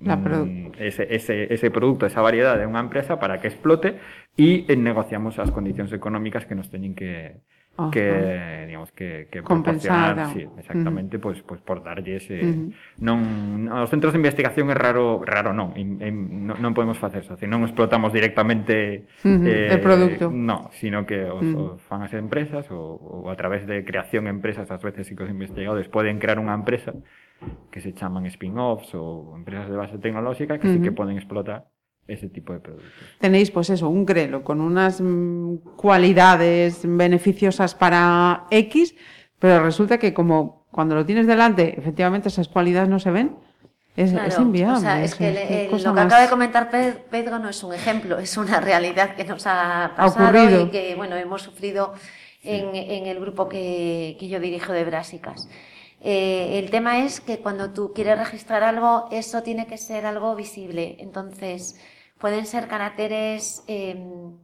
mm, 0.00 0.72
ese, 0.78 1.06
ese, 1.10 1.52
ese 1.52 1.70
produto, 1.70 2.06
esa 2.06 2.20
variedade 2.20 2.64
de 2.64 2.68
unha 2.70 2.82
empresa 2.82 3.18
para 3.18 3.38
que 3.38 3.48
explote 3.48 4.00
e 4.34 4.66
eh, 4.66 4.76
negociamos 4.76 5.38
as 5.38 5.54
condicións 5.54 5.94
económicas 5.94 6.46
que 6.46 6.58
nos 6.58 6.70
teñen 6.70 6.98
que, 6.98 7.38
Ajá. 7.76 7.90
que 7.90 8.64
digamos 8.66 8.92
que, 8.92 9.26
que 9.30 9.42
compensar, 9.42 10.30
sí, 10.32 10.46
exactamente, 10.58 11.16
uh 11.16 11.18
-huh. 11.18 11.22
pues, 11.22 11.42
pues 11.42 11.60
por 11.60 11.82
darlle 11.82 12.16
ese 12.16 12.38
uh 12.38 12.46
-huh. 12.46 12.72
non 13.02 13.18
os 13.70 13.90
centros 13.90 14.14
de 14.14 14.18
investigación 14.22 14.70
é 14.70 14.76
raro, 14.78 15.22
raro 15.26 15.50
non, 15.50 15.74
non 15.74 16.70
podemos 16.74 16.98
facer 17.02 17.26
eso, 17.26 17.34
non 17.50 17.66
explotamos 17.66 18.14
directamente 18.14 19.10
uh 19.26 19.30
-huh. 19.30 19.46
eh, 19.46 19.74
el 19.74 19.80
producto. 19.82 20.30
No, 20.30 20.70
sino 20.78 21.02
que 21.02 21.26
os, 21.26 21.42
uh 21.42 21.50
-huh. 21.50 21.74
os 21.74 21.82
fan 21.90 22.06
as 22.06 22.14
empresas 22.14 22.70
ou, 22.70 23.26
ou 23.26 23.30
a 23.30 23.34
través 23.34 23.66
de 23.66 23.82
creación 23.82 24.30
de 24.30 24.30
empresas, 24.30 24.70
ás 24.70 24.82
veces 24.82 25.10
sí 25.10 25.18
que 25.18 25.26
os 25.26 25.30
investigadores 25.30 25.90
poden 25.90 26.22
crear 26.22 26.38
unha 26.38 26.54
empresa 26.54 26.94
que 27.70 27.80
se 27.80 27.92
chaman 27.92 28.26
spin-offs 28.26 28.94
ou 28.94 29.34
empresas 29.36 29.68
de 29.68 29.76
base 29.76 29.98
tecnolóxica 29.98 30.58
que 30.58 30.68
uh 30.68 30.70
-huh. 30.70 30.76
sí 30.78 30.82
que 30.82 30.92
poden 30.92 31.16
explotar 31.16 31.66
ese 32.06 32.28
tipo 32.28 32.52
de 32.52 32.60
productos. 32.60 32.92
Tenéis, 33.18 33.50
pues 33.50 33.70
eso, 33.70 33.88
un 33.88 34.04
grelo 34.04 34.44
con 34.44 34.60
unas 34.60 35.00
mm, 35.00 35.76
cualidades 35.76 36.82
beneficiosas 36.84 37.74
para 37.74 38.44
X, 38.50 38.94
pero 39.38 39.64
resulta 39.64 39.98
que 39.98 40.12
como 40.12 40.66
cuando 40.70 40.94
lo 40.94 41.06
tienes 41.06 41.26
delante, 41.26 41.78
efectivamente 41.78 42.28
esas 42.28 42.48
cualidades 42.48 42.88
no 42.88 42.98
se 42.98 43.10
ven, 43.10 43.36
es, 43.96 44.10
claro, 44.10 44.28
es 44.28 44.38
inviable. 44.38 44.76
O 44.76 44.80
sea, 44.80 45.02
es, 45.04 45.14
que 45.14 45.28
el, 45.28 45.36
el, 45.36 45.70
lo 45.70 45.94
que 45.94 46.00
acaba 46.00 46.22
de 46.22 46.28
comentar 46.28 46.68
Pedro 47.10 47.38
no 47.38 47.48
es 47.48 47.62
un 47.62 47.72
ejemplo, 47.72 48.18
es 48.18 48.36
una 48.36 48.60
realidad 48.60 49.14
que 49.14 49.24
nos 49.24 49.46
ha 49.46 49.92
pasado 49.96 50.62
y 50.62 50.70
que 50.70 50.94
bueno 50.96 51.16
hemos 51.16 51.42
sufrido 51.42 51.94
en, 52.42 52.74
en 52.74 53.06
el 53.06 53.20
grupo 53.20 53.48
que, 53.48 54.16
que 54.18 54.28
yo 54.28 54.40
dirijo 54.40 54.72
de 54.72 54.84
Brásicas. 54.84 55.48
Eh, 56.04 56.58
el 56.58 56.70
tema 56.70 57.00
es 57.00 57.20
que 57.20 57.38
cuando 57.38 57.70
tú 57.70 57.92
quieres 57.94 58.18
registrar 58.18 58.62
algo, 58.62 59.08
eso 59.10 59.42
tiene 59.42 59.66
que 59.66 59.78
ser 59.78 60.06
algo 60.06 60.36
visible. 60.36 60.96
Entonces, 61.00 61.76
Pueden 62.24 62.46
ser 62.46 62.68
caracteres 62.68 63.62
em, 63.66 64.38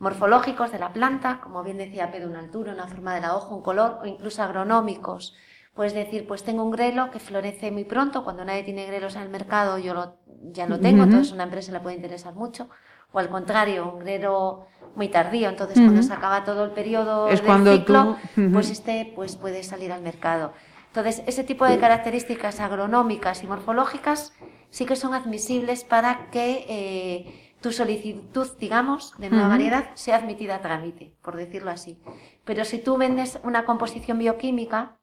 morfológicos 0.00 0.72
de 0.72 0.78
la 0.78 0.92
planta, 0.92 1.40
como 1.40 1.62
bien 1.62 1.78
decía 1.78 2.10
Pedro, 2.10 2.28
una 2.28 2.40
altura, 2.40 2.72
una 2.72 2.88
forma 2.88 3.14
de 3.14 3.20
la 3.20 3.36
hoja, 3.36 3.54
un 3.54 3.62
color, 3.62 4.00
o 4.02 4.06
incluso 4.06 4.42
agronómicos. 4.42 5.34
Puedes 5.74 5.94
decir, 5.94 6.26
pues 6.26 6.42
tengo 6.42 6.64
un 6.64 6.70
grelo 6.70 7.10
que 7.10 7.20
florece 7.20 7.70
muy 7.70 7.84
pronto, 7.84 8.24
cuando 8.24 8.44
nadie 8.44 8.64
tiene 8.64 8.86
grelos 8.86 9.14
en 9.14 9.22
el 9.22 9.28
mercado, 9.28 9.78
yo 9.78 10.16
ya 10.52 10.66
lo 10.66 10.80
tengo, 10.80 11.04
entonces 11.04 11.30
a 11.30 11.34
una 11.34 11.44
empresa 11.44 11.70
le 11.70 11.78
puede 11.78 11.96
interesar 11.96 12.34
mucho. 12.34 12.68
O 13.12 13.20
al 13.20 13.28
contrario, 13.28 13.92
un 13.92 14.00
grelo 14.00 14.66
muy 14.96 15.08
tardío, 15.08 15.48
entonces 15.50 15.78
cuando 15.78 16.02
se 16.02 16.12
acaba 16.12 16.44
todo 16.44 16.64
el 16.64 16.72
periodo 16.72 17.26
del 17.26 17.38
ciclo, 17.38 18.16
pues 18.52 18.70
este 18.70 19.12
pues 19.14 19.36
puede 19.36 19.62
salir 19.62 19.92
al 19.92 20.02
mercado. 20.02 20.54
Entonces, 20.96 21.22
ese 21.26 21.44
tipo 21.44 21.66
de 21.66 21.78
características 21.78 22.58
agronómicas 22.58 23.42
y 23.42 23.46
morfológicas 23.46 24.32
sí 24.70 24.86
que 24.86 24.96
son 24.96 25.12
admisibles 25.12 25.84
para 25.84 26.30
que 26.30 26.64
eh, 26.70 27.52
tu 27.60 27.70
solicitud, 27.70 28.48
digamos, 28.58 29.12
de 29.18 29.28
nueva 29.28 29.48
variedad 29.48 29.90
sea 29.92 30.16
admitida 30.16 30.54
a 30.54 30.62
trámite, 30.62 31.12
por 31.20 31.36
decirlo 31.36 31.70
así. 31.70 32.00
Pero 32.46 32.64
si 32.64 32.78
tú 32.78 32.96
vendes 32.96 33.38
una 33.42 33.66
composición 33.66 34.16
bioquímica, 34.16 34.96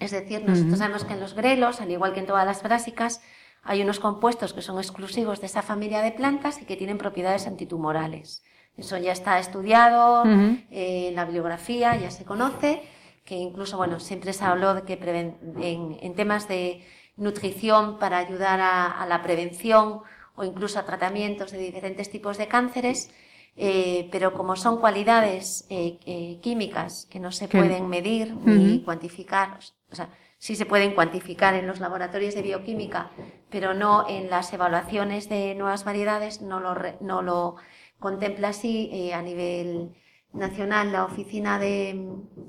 es 0.00 0.10
decir, 0.10 0.42
nosotros 0.44 0.78
sabemos 0.78 1.04
que 1.04 1.12
en 1.12 1.20
los 1.20 1.34
grelos, 1.34 1.80
al 1.80 1.92
igual 1.92 2.12
que 2.12 2.18
en 2.18 2.26
todas 2.26 2.44
las 2.44 2.64
brásicas, 2.64 3.22
hay 3.62 3.82
unos 3.82 4.00
compuestos 4.00 4.52
que 4.52 4.62
son 4.62 4.78
exclusivos 4.78 5.40
de 5.40 5.46
esa 5.46 5.62
familia 5.62 6.02
de 6.02 6.10
plantas 6.10 6.60
y 6.60 6.64
que 6.64 6.74
tienen 6.74 6.98
propiedades 6.98 7.46
antitumorales. 7.46 8.42
Eso 8.76 8.98
ya 8.98 9.12
está 9.12 9.38
estudiado 9.38 10.24
eh, 10.26 11.06
en 11.10 11.14
la 11.14 11.24
bibliografía, 11.24 11.94
ya 11.94 12.10
se 12.10 12.24
conoce, 12.24 12.82
que 13.24 13.36
incluso, 13.36 13.76
bueno, 13.76 14.00
siempre 14.00 14.32
se 14.32 14.44
habló 14.44 14.74
de 14.74 14.82
que 14.82 14.94
en, 14.94 16.14
temas 16.14 16.46
de 16.48 16.84
nutrición 17.16 17.98
para 17.98 18.18
ayudar 18.18 18.60
a, 18.60 19.06
la 19.06 19.22
prevención 19.22 20.00
o 20.36 20.44
incluso 20.44 20.78
a 20.78 20.84
tratamientos 20.84 21.52
de 21.52 21.58
diferentes 21.58 22.10
tipos 22.10 22.38
de 22.38 22.48
cánceres, 22.48 23.10
eh, 23.56 24.08
pero 24.10 24.34
como 24.34 24.56
son 24.56 24.78
cualidades 24.78 25.64
eh, 25.70 26.38
químicas 26.42 27.06
que 27.10 27.20
no 27.20 27.30
se 27.30 27.48
pueden 27.48 27.88
medir 27.88 28.34
ni 28.34 28.82
cuantificar, 28.82 29.58
o 29.90 29.94
sea, 29.94 30.10
sí 30.38 30.56
se 30.56 30.66
pueden 30.66 30.94
cuantificar 30.94 31.54
en 31.54 31.66
los 31.66 31.80
laboratorios 31.80 32.34
de 32.34 32.42
bioquímica, 32.42 33.10
pero 33.48 33.72
no 33.72 34.06
en 34.08 34.28
las 34.28 34.52
evaluaciones 34.52 35.30
de 35.30 35.54
nuevas 35.54 35.84
variedades, 35.84 36.42
no 36.42 36.60
lo, 36.60 36.74
no 37.00 37.22
lo 37.22 37.56
contempla 37.98 38.48
así 38.48 38.90
eh, 38.92 39.14
a 39.14 39.22
nivel 39.22 39.94
nacional 40.34 40.92
la 40.92 41.04
Oficina 41.04 41.58
de, 41.58 42.08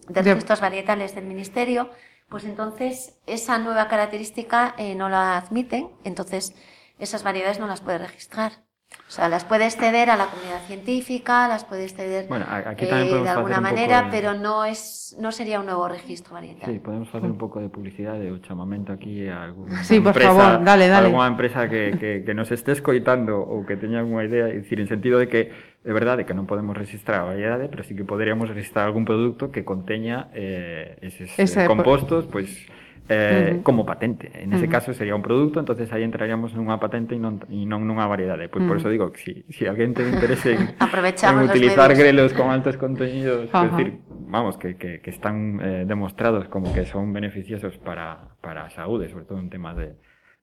Registros 0.09 0.61
Varietales 0.61 1.15
del 1.15 1.25
Ministerio, 1.25 1.89
pues 2.29 2.43
entonces 2.43 3.17
esa 3.27 3.57
nueva 3.59 3.87
característica 3.87 4.75
eh, 4.77 4.95
no 4.95 5.09
la 5.09 5.37
admiten, 5.37 5.89
entonces 6.03 6.55
esas 6.99 7.23
variedades 7.23 7.59
no 7.59 7.67
las 7.67 7.81
puede 7.81 7.99
registrar. 7.99 8.65
O 9.07 9.11
sea, 9.11 9.29
las 9.29 9.45
puedes 9.45 9.75
ceder 9.75 10.09
a 10.09 10.15
la 10.15 10.27
comunidad 10.27 10.61
científica, 10.65 11.47
las 11.47 11.63
puedes 11.63 11.93
ceder 11.93 12.27
aquí 12.31 12.85
eh, 12.85 13.21
de 13.21 13.29
alguna 13.29 13.61
manera, 13.61 14.07
pero 14.09 14.33
no 14.33 14.65
es 14.65 15.15
no 15.19 15.31
sería 15.31 15.59
un 15.59 15.67
nuevo 15.67 15.87
registro 15.87 16.33
variantal. 16.33 16.71
Sí, 16.71 16.79
podemos 16.79 17.09
hacer 17.09 17.29
un 17.29 17.37
poco 17.37 17.59
de 17.59 17.69
publicidad 17.69 18.17
de 18.17 18.39
chamamento 18.41 18.93
aquí 18.93 19.27
a 19.27 19.43
alguna 19.43 19.83
sí, 19.83 19.99
por 19.99 20.19
favor, 20.19 20.63
dale, 20.63 20.87
dale. 20.87 21.07
alguna 21.07 21.27
empresa 21.27 21.69
que, 21.69 21.97
que, 21.99 22.23
que, 22.25 22.33
nos 22.33 22.51
esté 22.51 22.71
escoitando 22.71 23.39
o 23.39 23.65
que 23.65 23.77
tenga 23.77 23.99
alguna 23.99 24.23
idea, 24.23 24.47
es 24.47 24.63
decir, 24.63 24.79
en 24.79 24.87
sentido 24.87 25.19
de 25.19 25.27
que 25.27 25.51
É 25.85 25.93
verdade 25.93 26.25
que 26.25 26.33
non 26.33 26.49
podemos 26.49 26.73
registrar 26.73 27.21
a 27.21 27.29
variedade, 27.29 27.69
pero 27.69 27.85
sí 27.85 27.93
que 27.93 28.01
poderíamos 28.01 28.49
registrar 28.49 28.89
algún 28.89 29.05
produto 29.05 29.53
que 29.53 29.61
conteña 29.61 30.33
eh, 30.33 30.97
eses 31.05 31.29
eh, 31.37 31.45
Ese 31.45 31.61
eh, 31.61 31.69
compostos, 31.69 32.25
pois, 32.25 32.49
pues, 32.49 32.85
eh, 33.05 33.13
uh 33.13 33.57
-huh. 33.57 33.63
como 33.63 33.85
patente. 33.85 34.33
En 34.33 34.49
ese 34.53 34.65
uh 34.65 34.67
-huh. 34.67 34.71
caso 34.71 34.97
sería 34.97 35.13
un 35.13 35.21
produto, 35.21 35.61
entonces 35.61 35.93
aí 35.93 36.01
entraríamos 36.01 36.57
nunha 36.57 36.81
patente 36.81 37.13
e 37.13 37.21
non, 37.21 37.37
e 37.53 37.69
non 37.69 37.85
nunha 37.85 38.09
variedade. 38.09 38.49
Pois 38.49 38.65
uh 38.65 38.65
-huh. 38.65 38.69
por 38.73 38.75
eso 38.81 38.89
digo 38.89 39.13
que 39.13 39.21
si, 39.21 39.33
si 39.53 39.69
alguén 39.69 39.93
te 39.93 40.01
interese 40.01 40.57
en, 40.57 40.73
en 40.81 41.37
utilizar 41.45 41.93
grelos 41.93 42.33
con 42.33 42.49
altos 42.49 42.81
contenidos, 42.81 43.45
uh 43.53 43.61
-huh. 43.61 43.69
decir, 43.69 44.01
vamos, 44.25 44.57
que, 44.57 44.81
que, 44.81 45.05
que 45.05 45.11
están 45.13 45.61
eh, 45.61 45.85
demostrados 45.85 46.49
como 46.49 46.73
que 46.73 46.89
son 46.89 47.13
beneficiosos 47.13 47.77
para, 47.77 48.33
para 48.41 48.65
a 48.65 48.69
saúde, 48.73 49.05
sobre 49.13 49.25
todo 49.29 49.37
en 49.37 49.53
temas 49.53 49.77
de, 49.77 49.93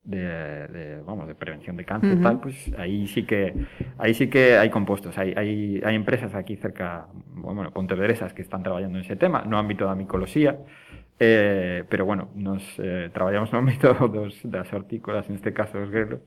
de, 0.05 0.19
de, 0.69 1.03
vamos, 1.07 1.29
de 1.29 1.35
prevención 1.35 1.77
de 1.77 1.85
cáncer 1.85 2.15
uh 2.15 2.19
-huh. 2.19 2.23
tal, 2.23 2.41
pues 2.41 2.73
ahí 2.77 3.07
sí 3.07 3.25
que 3.25 3.55
ahí 3.99 4.15
sí 4.15 4.29
que 4.29 4.57
hay 4.59 4.71
compostos, 4.71 5.17
hay, 5.19 5.33
hay, 5.37 5.81
hay 5.85 5.95
empresas 5.95 6.35
aquí 6.35 6.57
cerca, 6.57 7.07
bueno, 7.35 7.71
pontevedresas 7.71 8.33
que 8.35 8.43
están 8.43 8.63
traballando 8.63 8.99
en 8.99 9.05
ese 9.05 9.17
tema, 9.17 9.45
no 9.47 9.59
ámbito 9.59 9.85
da 9.87 9.95
micología, 9.95 10.59
Eh, 11.25 11.85
pero 11.89 12.05
bueno, 12.05 12.31
nos 12.35 12.63
eh, 12.79 13.09
traballamos 13.13 13.53
no 13.53 13.59
ámbito 13.59 13.95
dos, 14.09 14.41
das 14.43 14.73
hortícolas, 14.73 15.31
neste 15.31 15.53
caso 15.53 15.79
dos 15.79 15.91
grelos, 15.91 16.21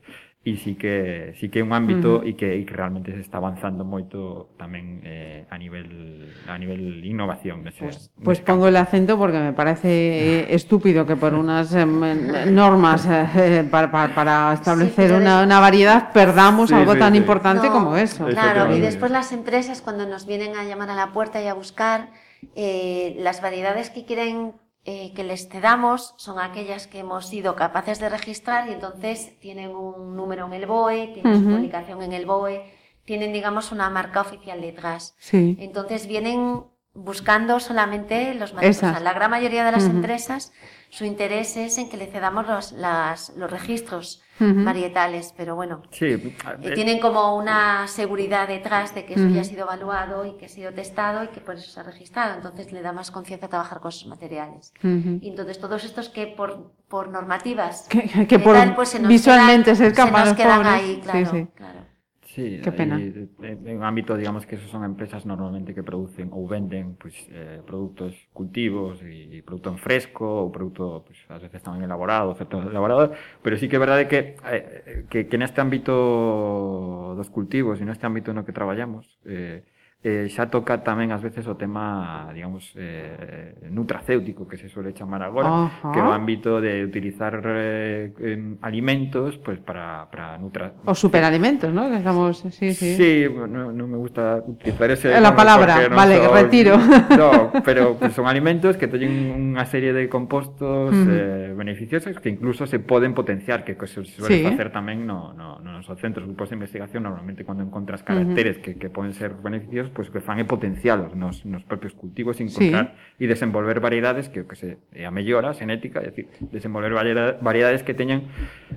e 0.46 0.54
sí 0.54 0.78
que 0.78 1.34
sí 1.42 1.50
que 1.50 1.58
é 1.58 1.64
un 1.66 1.74
ámbito 1.74 2.18
uh 2.18 2.22
-huh. 2.22 2.30
e 2.30 2.38
que, 2.38 2.54
e 2.54 2.62
que 2.62 2.70
realmente 2.70 3.10
se 3.10 3.18
está 3.18 3.42
avanzando 3.42 3.82
moito 3.82 4.54
tamén 4.54 5.02
eh, 5.02 5.42
a 5.50 5.58
nivel 5.58 6.30
a 6.46 6.54
nivel 6.54 7.02
innovación 7.02 7.66
nese, 7.66 7.82
pues, 7.82 8.14
pues 8.22 8.38
pongo 8.46 8.70
el 8.70 8.78
acento 8.78 9.18
porque 9.18 9.42
me 9.42 9.50
parece 9.50 10.46
estúpido 10.54 11.02
que 11.02 11.18
por 11.18 11.34
unas 11.34 11.74
eh, 11.74 11.82
normas 11.82 13.10
eh, 13.10 13.66
para, 13.74 13.90
para, 13.90 14.14
para 14.14 14.34
establecer 14.54 15.10
sí, 15.10 15.18
una, 15.18 15.42
una, 15.42 15.58
variedad 15.58 16.14
perdamos 16.14 16.70
sí, 16.70 16.78
algo 16.78 16.94
sí, 16.94 17.02
tan 17.02 17.18
importante 17.18 17.66
no, 17.66 17.72
como 17.74 17.96
eso. 17.98 18.30
Claro, 18.30 18.70
y 18.70 18.78
después 18.78 19.10
las 19.10 19.34
empresas 19.34 19.82
cuando 19.82 20.06
nos 20.06 20.30
vienen 20.30 20.54
a 20.54 20.62
llamar 20.62 20.90
a 20.90 20.94
la 20.94 21.10
puerta 21.10 21.42
y 21.42 21.48
a 21.50 21.54
buscar 21.54 22.14
eh, 22.54 23.16
las 23.18 23.42
variedades 23.42 23.90
que 23.90 24.04
quieren 24.06 24.54
eh, 24.88 25.12
que 25.14 25.24
les 25.24 25.48
cedamos 25.48 26.14
son 26.16 26.38
aquellas 26.38 26.86
que 26.86 27.00
hemos 27.00 27.26
sido 27.26 27.56
capaces 27.56 27.98
de 27.98 28.08
registrar 28.08 28.68
y 28.68 28.72
entonces 28.72 29.36
tienen 29.40 29.74
un 29.74 30.14
número 30.14 30.46
en 30.46 30.52
el 30.52 30.66
BOE, 30.66 31.08
tienen 31.08 31.42
su 31.42 31.44
publicación 31.44 32.02
en 32.02 32.12
el 32.12 32.24
BOE, 32.24 32.72
tienen, 33.04 33.32
digamos, 33.32 33.72
una 33.72 33.90
marca 33.90 34.20
oficial 34.20 34.60
detrás. 34.60 35.16
Sí. 35.18 35.56
Entonces 35.58 36.06
vienen 36.06 36.62
buscando 36.94 37.58
solamente 37.58 38.32
los 38.34 38.54
materiales. 38.54 39.02
la 39.02 39.12
gran 39.12 39.28
mayoría 39.28 39.64
de 39.64 39.72
las 39.72 39.86
empresas, 39.86 40.52
su 40.90 41.04
interés 41.04 41.56
es 41.56 41.78
en 41.78 41.88
que 41.88 41.96
le 41.96 42.06
cedamos 42.06 42.46
los, 42.46 42.72
las, 42.72 43.30
los 43.36 43.50
registros 43.50 44.22
varietales, 44.38 45.32
pero 45.34 45.56
bueno, 45.56 45.82
sí, 45.90 46.06
eh, 46.06 46.72
tienen 46.74 47.00
como 47.00 47.36
una 47.36 47.88
seguridad 47.88 48.46
detrás 48.48 48.94
de 48.94 49.06
que 49.06 49.14
eso 49.14 49.28
ya 49.28 49.40
ha 49.40 49.44
sido 49.44 49.62
evaluado 49.62 50.26
y 50.26 50.36
que 50.36 50.44
ha 50.44 50.48
sido 50.48 50.72
testado 50.74 51.24
y 51.24 51.28
que 51.28 51.40
por 51.40 51.54
eso 51.54 51.70
se 51.70 51.80
ha 51.80 51.82
registrado. 51.82 52.34
Entonces 52.34 52.70
le 52.70 52.82
da 52.82 52.92
más 52.92 53.10
confianza 53.10 53.48
trabajar 53.48 53.80
con 53.80 53.88
esos 53.88 54.06
materiales. 54.06 54.74
Y 54.82 55.28
entonces 55.28 55.58
todos 55.58 55.84
estos 55.84 56.10
que 56.10 56.26
por, 56.26 56.72
por 56.88 57.08
normativas 57.08 57.88
que, 57.88 58.38
por 58.38 58.56
tal, 58.56 58.74
pues 58.74 58.90
se 58.90 58.98
nos 58.98 59.08
visualmente 59.08 59.72
quedan, 59.72 59.94
se, 59.94 60.02
se 60.02 60.10
nos 60.10 60.34
quedan 60.34 60.66
ahí, 60.66 61.00
claro, 61.02 61.30
sí, 61.30 61.38
sí. 61.38 61.48
claro. 61.54 61.95
Sí, 62.36 62.60
Qué 62.62 62.70
pena. 62.70 62.96
Aí, 62.96 63.30
eh, 63.42 63.56
en 63.64 63.82
ámbito, 63.82 64.14
digamos 64.14 64.44
que 64.44 64.56
esas 64.56 64.68
son 64.68 64.84
empresas 64.84 65.24
normalmente 65.24 65.72
que 65.72 65.82
producen 65.82 66.28
ou 66.36 66.44
venden 66.44 66.92
pues, 67.00 67.16
eh, 67.32 67.64
produtos 67.64 68.12
cultivos 68.36 69.00
e 69.00 69.40
produto 69.40 69.72
en 69.72 69.80
fresco 69.80 70.44
ou 70.44 70.52
produto, 70.52 71.00
pues, 71.08 71.16
ás 71.32 71.40
veces 71.40 71.64
tamén 71.64 71.80
elaborado, 71.88 72.36
certo 72.36 72.60
elaborado, 72.60 73.16
pero 73.40 73.56
sí 73.56 73.72
que 73.72 73.80
é 73.80 73.82
verdade 73.82 74.04
que, 74.04 74.36
eh, 74.52 75.08
que, 75.08 75.32
que 75.32 75.36
neste 75.40 75.64
ámbito 75.64 77.16
dos 77.16 77.32
cultivos 77.32 77.80
e 77.80 77.88
neste 77.88 78.04
ámbito 78.04 78.36
no 78.36 78.44
que 78.44 78.52
traballamos, 78.52 79.08
eh, 79.24 79.64
eh, 80.06 80.30
xa 80.30 80.46
toca 80.46 80.86
tamén 80.86 81.10
ás 81.10 81.18
veces 81.18 81.42
o 81.50 81.58
tema, 81.58 82.30
digamos, 82.30 82.70
eh, 82.78 83.58
nutracéutico, 83.74 84.46
que 84.46 84.54
se 84.54 84.70
suele 84.70 84.94
chamar 84.94 85.26
agora, 85.26 85.50
uh 85.50 85.66
-huh. 85.66 85.90
que 85.90 85.98
é 85.98 86.04
o 86.06 86.14
ámbito 86.14 86.62
de 86.62 86.86
utilizar 86.86 87.42
eh, 87.42 88.14
alimentos 88.62 89.34
pues, 89.42 89.58
para, 89.58 90.06
para 90.06 90.38
nutra... 90.38 90.78
Os 90.86 90.94
superalimentos, 90.94 91.74
¿no? 91.74 91.90
Que 91.90 91.98
estamos, 91.98 92.38
sí, 92.54 92.70
sí. 92.70 92.94
Sí, 92.94 93.26
no, 93.26 93.74
no 93.74 93.84
me 93.90 93.98
gusta 93.98 94.38
utilizar 94.46 94.94
ese... 94.94 95.10
La 95.18 95.34
palabra, 95.34 95.90
no 95.90 95.96
vale, 95.96 96.22
son, 96.22 96.34
retiro. 96.34 96.78
No, 97.16 97.50
pero 97.64 97.96
pues, 97.98 98.12
son 98.12 98.30
alimentos 98.30 98.76
que 98.76 98.86
teñen 98.86 99.34
unha 99.34 99.66
serie 99.66 99.90
de 99.90 100.06
compostos 100.06 100.94
uh 100.94 101.02
-huh. 101.02 101.10
eh, 101.10 101.50
beneficiosos 101.56 102.14
que 102.22 102.30
incluso 102.30 102.70
se 102.70 102.78
poden 102.78 103.10
potenciar, 103.10 103.66
que 103.66 103.74
se 103.90 104.06
suele 104.06 104.38
sí. 104.38 104.44
facer 104.46 104.70
tamén 104.70 105.02
no, 105.02 105.34
no, 105.34 105.58
no 105.58 105.82
nos 105.82 105.88
centros, 105.98 106.26
grupos 106.26 106.50
de 106.50 106.54
investigación, 106.54 107.02
normalmente 107.02 107.42
cando 107.42 107.64
encontras 107.64 108.02
caracteres 108.06 108.58
uh 108.58 108.60
-huh. 108.60 108.64
que, 108.64 108.72
que 108.76 108.88
poden 108.90 109.14
ser 109.14 109.34
beneficiosos, 109.34 109.90
pois 109.96 110.12
que 110.12 110.20
fan 110.20 110.36
é 110.36 110.44
potencialos 110.44 111.16
nos, 111.16 111.48
nos 111.48 111.64
propios 111.64 111.96
cultivos 111.96 112.36
e 112.36 112.44
encontrar 112.44 112.92
sí. 112.92 113.24
e 113.24 113.24
desenvolver 113.24 113.80
variedades 113.80 114.28
que, 114.28 114.44
que 114.44 114.56
se 114.60 114.76
é 114.92 115.08
a 115.08 115.10
mellora 115.10 115.56
xenética, 115.56 116.04
é 116.04 116.12
dicir, 116.12 116.28
desenvolver 116.52 116.92
variedades 117.40 117.80
que 117.80 117.96
teñan 117.96 118.28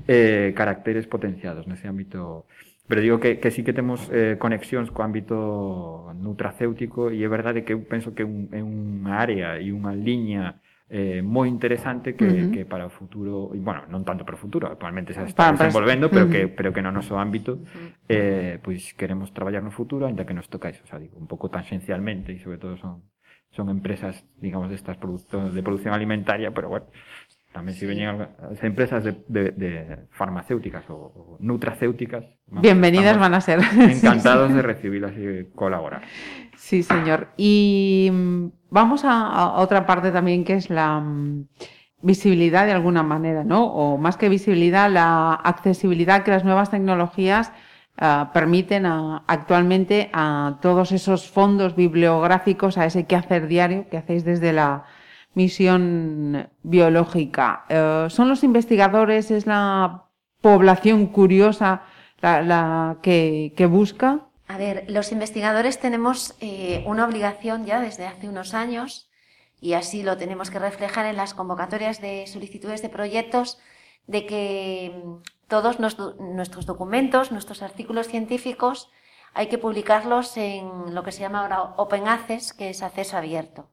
eh, 0.08 0.56
caracteres 0.56 1.04
potenciados 1.12 1.68
nese 1.68 1.92
ámbito 1.92 2.48
pero 2.88 3.04
digo 3.04 3.20
que, 3.20 3.38
que 3.38 3.52
sí 3.52 3.62
que 3.68 3.76
temos 3.76 4.08
eh, 4.10 4.40
conexións 4.40 4.90
co 4.96 5.04
ámbito 5.04 6.10
nutracéutico 6.16 7.12
e 7.12 7.20
é 7.20 7.30
verdade 7.30 7.68
que 7.68 7.76
eu 7.76 7.84
penso 7.84 8.16
que 8.16 8.24
un, 8.24 8.48
é 8.56 8.64
unha 8.64 9.20
área 9.20 9.60
e 9.60 9.76
unha 9.76 9.92
liña 9.92 10.58
eh, 10.90 11.22
moi 11.22 11.46
interesante 11.46 12.18
que, 12.18 12.26
uh 12.26 12.34
-huh. 12.34 12.52
que 12.52 12.62
para 12.66 12.90
o 12.90 12.92
futuro, 12.92 13.54
e, 13.54 13.62
bueno, 13.62 13.86
non 13.94 14.02
tanto 14.02 14.26
para 14.26 14.34
o 14.34 14.42
futuro, 14.42 14.66
actualmente 14.66 15.14
se 15.14 15.22
está 15.22 15.54
desenvolvendo, 15.54 16.10
pero 16.10 16.26
que 16.26 16.50
pero 16.50 16.74
que 16.74 16.82
no 16.82 16.90
noso 16.90 17.22
ámbito 17.22 17.62
eh, 18.10 18.58
pois 18.66 18.98
queremos 18.98 19.30
traballar 19.30 19.62
no 19.62 19.70
futuro, 19.70 20.10
ainda 20.10 20.26
que 20.26 20.34
nos 20.34 20.50
toca 20.50 20.74
iso, 20.74 20.82
o 20.84 20.90
sea, 20.90 20.98
digo, 20.98 21.16
un 21.22 21.30
pouco 21.30 21.54
tangencialmente 21.54 22.34
e 22.34 22.42
sobre 22.42 22.58
todo 22.58 22.74
son 22.76 23.06
son 23.52 23.70
empresas, 23.70 24.26
digamos, 24.38 24.70
destas 24.70 24.98
de, 25.00 25.50
de 25.52 25.64
producción 25.64 25.94
alimentaria, 25.94 26.52
pero 26.54 26.70
bueno, 26.70 26.86
tamén 27.50 27.74
se 27.74 27.90
veñen 27.90 28.14
as 28.22 28.62
empresas 28.62 29.02
de, 29.02 29.18
de, 29.26 29.50
de 29.58 29.72
farmacéuticas 30.14 30.86
ou 30.94 31.42
nutracéuticas. 31.42 32.22
Bienvenidas 32.46 33.18
van 33.18 33.34
a 33.34 33.42
ser. 33.42 33.58
Encantados 33.98 34.54
sí, 34.54 34.56
de 34.56 34.62
recibirlas 34.62 35.14
y 35.18 35.50
colaborar. 35.58 36.06
Sí, 36.54 36.84
señor. 36.86 37.34
Y 37.38 38.10
mm, 38.14 38.70
vamos 38.70 39.02
a, 39.04 39.58
otra 39.58 39.90
parte 39.90 40.12
también 40.12 40.46
que 40.46 40.62
es 40.62 40.70
la 40.70 41.02
mm, 41.02 41.50
visibilidad 42.02 42.70
de 42.70 42.74
alguna 42.74 43.02
manera, 43.02 43.44
¿no? 43.44 43.66
O 43.66 43.98
más 43.98 44.16
que 44.16 44.30
visibilidad, 44.30 44.86
la 44.92 45.34
accesibilidad 45.34 46.22
que 46.22 46.30
las 46.30 46.46
nuevas 46.46 46.70
tecnologías 46.70 47.52
uh, 48.00 48.32
permiten 48.32 48.86
a, 48.86 49.24
actualmente 49.26 50.12
a 50.14 50.60
todos 50.62 50.92
esos 50.92 51.28
fondos 51.28 51.76
bibliográficos, 51.76 52.78
a 52.78 52.86
ese 52.86 53.08
quehacer 53.08 53.48
diario 53.48 53.90
que 53.90 53.98
hacéis 53.98 54.24
desde 54.24 54.54
la 54.54 54.86
misión 55.34 56.50
biológica. 56.64 57.66
Uh, 57.70 58.10
¿Son 58.10 58.30
los 58.30 58.44
investigadores, 58.44 59.32
es 59.32 59.46
la 59.46 60.06
población 60.42 61.08
curiosa 61.08 61.84
la, 62.22 62.98
que 63.02 63.68
busca? 63.70 64.30
A 64.50 64.58
ver, 64.58 64.86
los 64.90 65.12
investigadores 65.12 65.80
tenemos 65.80 66.36
eh, 66.42 66.84
una 66.88 67.06
obligación 67.06 67.68
ya 67.68 67.80
desde 67.80 68.08
hace 68.08 68.28
unos 68.28 68.56
años 68.56 69.08
y 69.62 69.74
así 69.74 70.02
lo 70.02 70.18
tenemos 70.18 70.50
que 70.50 70.58
reflejar 70.58 71.06
en 71.06 71.18
las 71.18 71.36
convocatorias 71.36 72.02
de 72.02 72.26
solicitudes 72.26 72.82
de 72.82 72.90
proyectos 72.90 73.60
de 74.08 74.26
que 74.26 75.04
mm, 75.06 75.48
todos 75.48 75.78
nuestros 75.80 76.66
documentos, 76.66 77.32
nuestros 77.32 77.62
artículos 77.62 78.08
científicos, 78.08 78.90
hay 79.36 79.50
que 79.50 79.60
publicarlos 79.60 80.36
en 80.36 80.96
lo 80.96 81.04
que 81.04 81.12
se 81.12 81.22
llama 81.22 81.42
ahora 81.42 81.76
Open 81.78 82.08
Access, 82.08 82.54
que 82.54 82.72
es 82.72 82.82
acceso 82.82 83.18
abierto. 83.18 83.70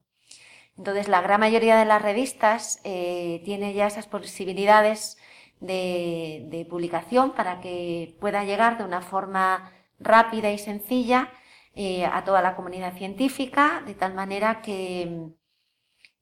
Entonces, 0.79 1.09
la 1.09 1.23
gran 1.23 1.41
mayoría 1.41 1.77
de 1.77 1.87
las 1.87 2.03
revistas 2.03 2.81
eh, 2.85 3.41
tiene 3.45 3.73
ya 3.73 3.87
esas 3.87 4.07
posibilidades 4.07 5.17
de, 5.61 6.67
publicación 6.69 7.33
para 7.33 7.61
que 7.61 8.17
pueda 8.21 8.45
llegar 8.45 8.77
de 8.79 8.85
una 8.85 9.01
forma 9.01 9.73
rápida 9.99 10.51
y 10.51 10.59
sencilla 10.59 11.31
eh, 11.75 12.05
a 12.05 12.25
toda 12.25 12.43
la 12.43 12.57
comunidad 12.57 12.95
científica, 12.95 13.83
de 13.87 13.95
tal 13.95 14.15
manera 14.15 14.61
que, 14.61 15.31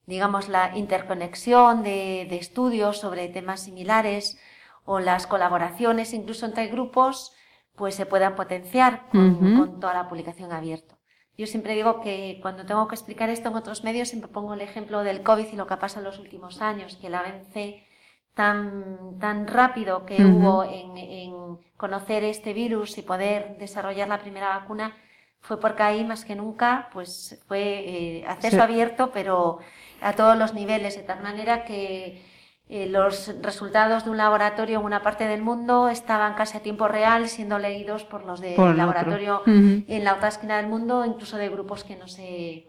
digamos, 0.05 0.47
la 0.47 0.77
interconexión 0.77 1.83
de, 1.83 2.23
estudios 2.35 2.97
sobre 2.99 3.27
temas 3.27 3.61
similares 3.61 4.39
o 4.85 4.99
las 4.99 5.27
colaboraciones 5.27 6.13
incluso 6.13 6.45
entre 6.45 6.67
grupos, 6.67 7.33
pues 7.75 7.95
se 7.95 8.05
puedan 8.05 8.35
potenciar 8.35 9.09
con, 9.09 9.57
con 9.57 9.79
toda 9.81 9.93
la 9.93 10.07
publicación 10.07 10.53
abierta. 10.53 10.94
Yo 11.37 11.47
siempre 11.47 11.75
digo 11.75 12.01
que 12.01 12.39
cuando 12.41 12.65
tengo 12.65 12.87
que 12.87 12.95
explicar 12.95 13.29
esto 13.29 13.49
en 13.49 13.55
otros 13.55 13.83
medios, 13.83 14.09
siempre 14.09 14.31
pongo 14.31 14.53
el 14.53 14.61
ejemplo 14.61 15.03
del 15.03 15.21
COVID 15.21 15.47
y 15.51 15.55
lo 15.55 15.67
que 15.67 15.73
ha 15.73 15.79
pasado 15.79 16.01
en 16.01 16.11
los 16.11 16.19
últimos 16.19 16.61
años, 16.61 16.95
que 16.95 17.07
el 17.07 17.15
avance 17.15 17.85
tan, 18.33 19.17
tan 19.19 19.47
rápido 19.47 20.05
que 20.05 20.23
hubo 20.23 20.63
en, 20.63 20.97
en, 20.97 21.33
conocer 21.77 22.23
este 22.23 22.53
virus 22.53 22.97
y 22.97 23.01
poder 23.01 23.57
desarrollar 23.57 24.07
la 24.07 24.19
primera 24.19 24.49
vacuna 24.49 24.95
fue 25.41 25.59
porque 25.59 25.83
ahí 25.83 26.03
más 26.03 26.25
que 26.25 26.35
nunca 26.35 26.89
pues 26.93 27.41
fue 27.47 27.61
eh, 27.61 28.25
acceso 28.27 28.61
abierto, 28.61 29.11
pero 29.11 29.59
a 30.01 30.13
todos 30.13 30.37
los 30.37 30.53
niveles, 30.53 30.95
de 30.95 31.03
tal 31.03 31.21
manera 31.21 31.65
que 31.65 32.23
eh, 32.67 32.87
los 32.87 33.31
resultados 33.41 34.05
de 34.05 34.09
un 34.09 34.17
laboratorio 34.17 34.79
en 34.79 34.85
una 34.85 35.03
parte 35.03 35.27
del 35.27 35.43
mundo 35.43 35.87
estaban 35.87 36.33
casi 36.33 36.57
a 36.57 36.61
tiempo 36.61 36.87
real 36.87 37.29
siendo 37.29 37.59
leídos 37.59 38.05
por 38.05 38.25
los 38.25 38.41
del 38.41 38.55
laboratorio 38.75 39.43
en 39.45 40.03
la 40.03 40.15
otra 40.15 40.29
esquina 40.29 40.57
del 40.57 40.67
mundo, 40.67 41.05
incluso 41.05 41.37
de 41.37 41.49
grupos 41.49 41.83
que 41.83 41.95
no 41.95 42.07
se, 42.07 42.65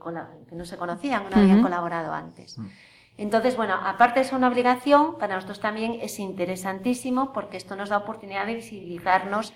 que 0.49 0.55
no 0.55 0.65
se 0.67 0.77
conocían, 0.77 1.25
no 1.31 1.41
habían 1.41 1.63
colaborado 1.63 2.13
antes. 2.13 2.59
Mm. 2.59 2.67
Entonces, 3.19 3.57
bueno, 3.57 3.75
aparte 3.83 4.21
de 4.21 4.27
ser 4.27 4.35
una 4.35 4.49
obligación, 4.49 5.17
para 5.19 5.37
nosotros 5.37 5.61
también 5.61 5.99
es 6.03 6.19
interesantísimo 6.19 7.33
porque 7.33 7.57
esto 7.57 7.75
nos 7.75 7.89
da 7.89 7.97
oportunidad 7.97 8.47
de 8.47 8.57
visibilizarnos 8.57 9.55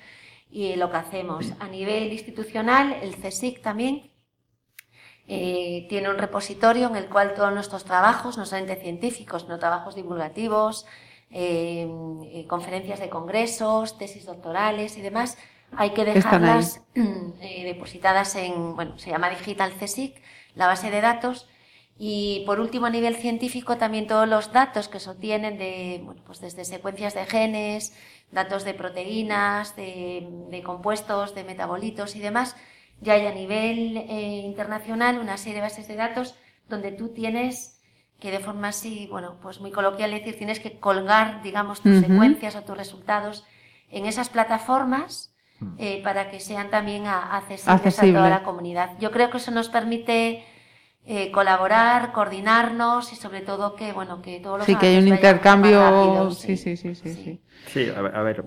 y 0.50 0.74
lo 0.76 0.90
que 0.90 0.96
hacemos. 0.96 1.52
A 1.60 1.68
nivel 1.68 2.12
institucional, 2.12 2.96
el 3.02 3.16
CSIC 3.16 3.60
también 3.60 4.09
eh, 5.32 5.86
tiene 5.88 6.10
un 6.10 6.18
repositorio 6.18 6.88
en 6.88 6.96
el 6.96 7.06
cual 7.06 7.34
todos 7.34 7.54
nuestros 7.54 7.84
trabajos, 7.84 8.36
no 8.36 8.44
solamente 8.46 8.82
científicos, 8.82 9.46
no 9.46 9.60
trabajos 9.60 9.94
divulgativos, 9.94 10.86
eh, 11.30 11.88
eh, 12.32 12.46
conferencias 12.48 12.98
de 12.98 13.08
congresos, 13.08 13.96
tesis 13.96 14.26
doctorales 14.26 14.98
y 14.98 15.02
demás, 15.02 15.38
hay 15.76 15.90
que 15.90 16.04
dejarlas 16.04 16.82
depositadas 17.64 18.34
en, 18.34 18.74
bueno, 18.74 18.98
se 18.98 19.10
llama 19.10 19.30
Digital 19.30 19.72
CSIC, 19.78 20.20
la 20.56 20.66
base 20.66 20.90
de 20.90 21.00
datos. 21.00 21.48
Y 21.96 22.42
por 22.44 22.58
último, 22.58 22.86
a 22.86 22.90
nivel 22.90 23.14
científico, 23.14 23.76
también 23.76 24.08
todos 24.08 24.26
los 24.26 24.52
datos 24.52 24.88
que 24.88 24.98
se 24.98 25.10
obtienen 25.10 25.58
de, 25.58 26.00
bueno, 26.02 26.22
pues 26.26 26.40
desde 26.40 26.64
secuencias 26.64 27.14
de 27.14 27.24
genes, 27.26 27.96
datos 28.32 28.64
de 28.64 28.74
proteínas, 28.74 29.76
de, 29.76 30.26
de 30.50 30.62
compuestos, 30.64 31.36
de 31.36 31.44
metabolitos 31.44 32.16
y 32.16 32.18
demás, 32.18 32.56
ya 33.00 33.14
hay 33.14 33.26
a 33.26 33.32
nivel 33.32 33.96
eh, 33.96 34.42
internacional 34.44 35.18
una 35.18 35.36
serie 35.36 35.56
de 35.56 35.60
bases 35.62 35.88
de 35.88 35.96
datos 35.96 36.36
donde 36.68 36.92
tú 36.92 37.08
tienes 37.08 37.80
que 38.20 38.30
de 38.30 38.38
forma 38.38 38.68
así, 38.68 39.08
bueno, 39.10 39.36
pues 39.42 39.60
muy 39.60 39.70
coloquial 39.70 40.10
decir, 40.10 40.36
tienes 40.36 40.60
que 40.60 40.78
colgar, 40.78 41.42
digamos, 41.42 41.80
tus 41.80 42.00
secuencias 42.00 42.54
o 42.54 42.62
tus 42.62 42.76
resultados 42.76 43.46
en 43.90 44.04
esas 44.04 44.28
plataformas 44.28 45.34
mm. 45.58 45.74
eh, 45.78 46.00
para 46.04 46.30
que 46.30 46.38
sean 46.38 46.68
también 46.70 47.06
accesibles 47.06 47.98
a 47.98 48.02
toda 48.02 48.28
la 48.28 48.42
comunidad. 48.42 48.90
Yo 49.00 49.10
creo 49.10 49.30
que 49.30 49.38
eso 49.38 49.50
nos 49.50 49.70
permite 49.70 50.44
eh, 51.06 51.30
colaborar, 51.30 52.12
coordinarnos 52.12 53.12
y 53.12 53.16
sobre 53.16 53.40
todo 53.40 53.74
que 53.74 53.92
bueno 53.92 54.22
que 54.22 54.40
todos 54.40 54.58
los 54.58 54.66
sí 54.66 54.76
que 54.76 54.86
hay 54.86 54.98
un 54.98 55.08
intercambio 55.08 56.30
sí, 56.30 56.56
sí, 56.56 56.76
sí, 56.76 56.94
sí, 56.94 57.14
sí. 57.14 57.14
Sí, 57.14 57.40
sí 57.66 57.92
a, 57.94 58.02
ver, 58.02 58.16
a 58.16 58.22
ver, 58.22 58.44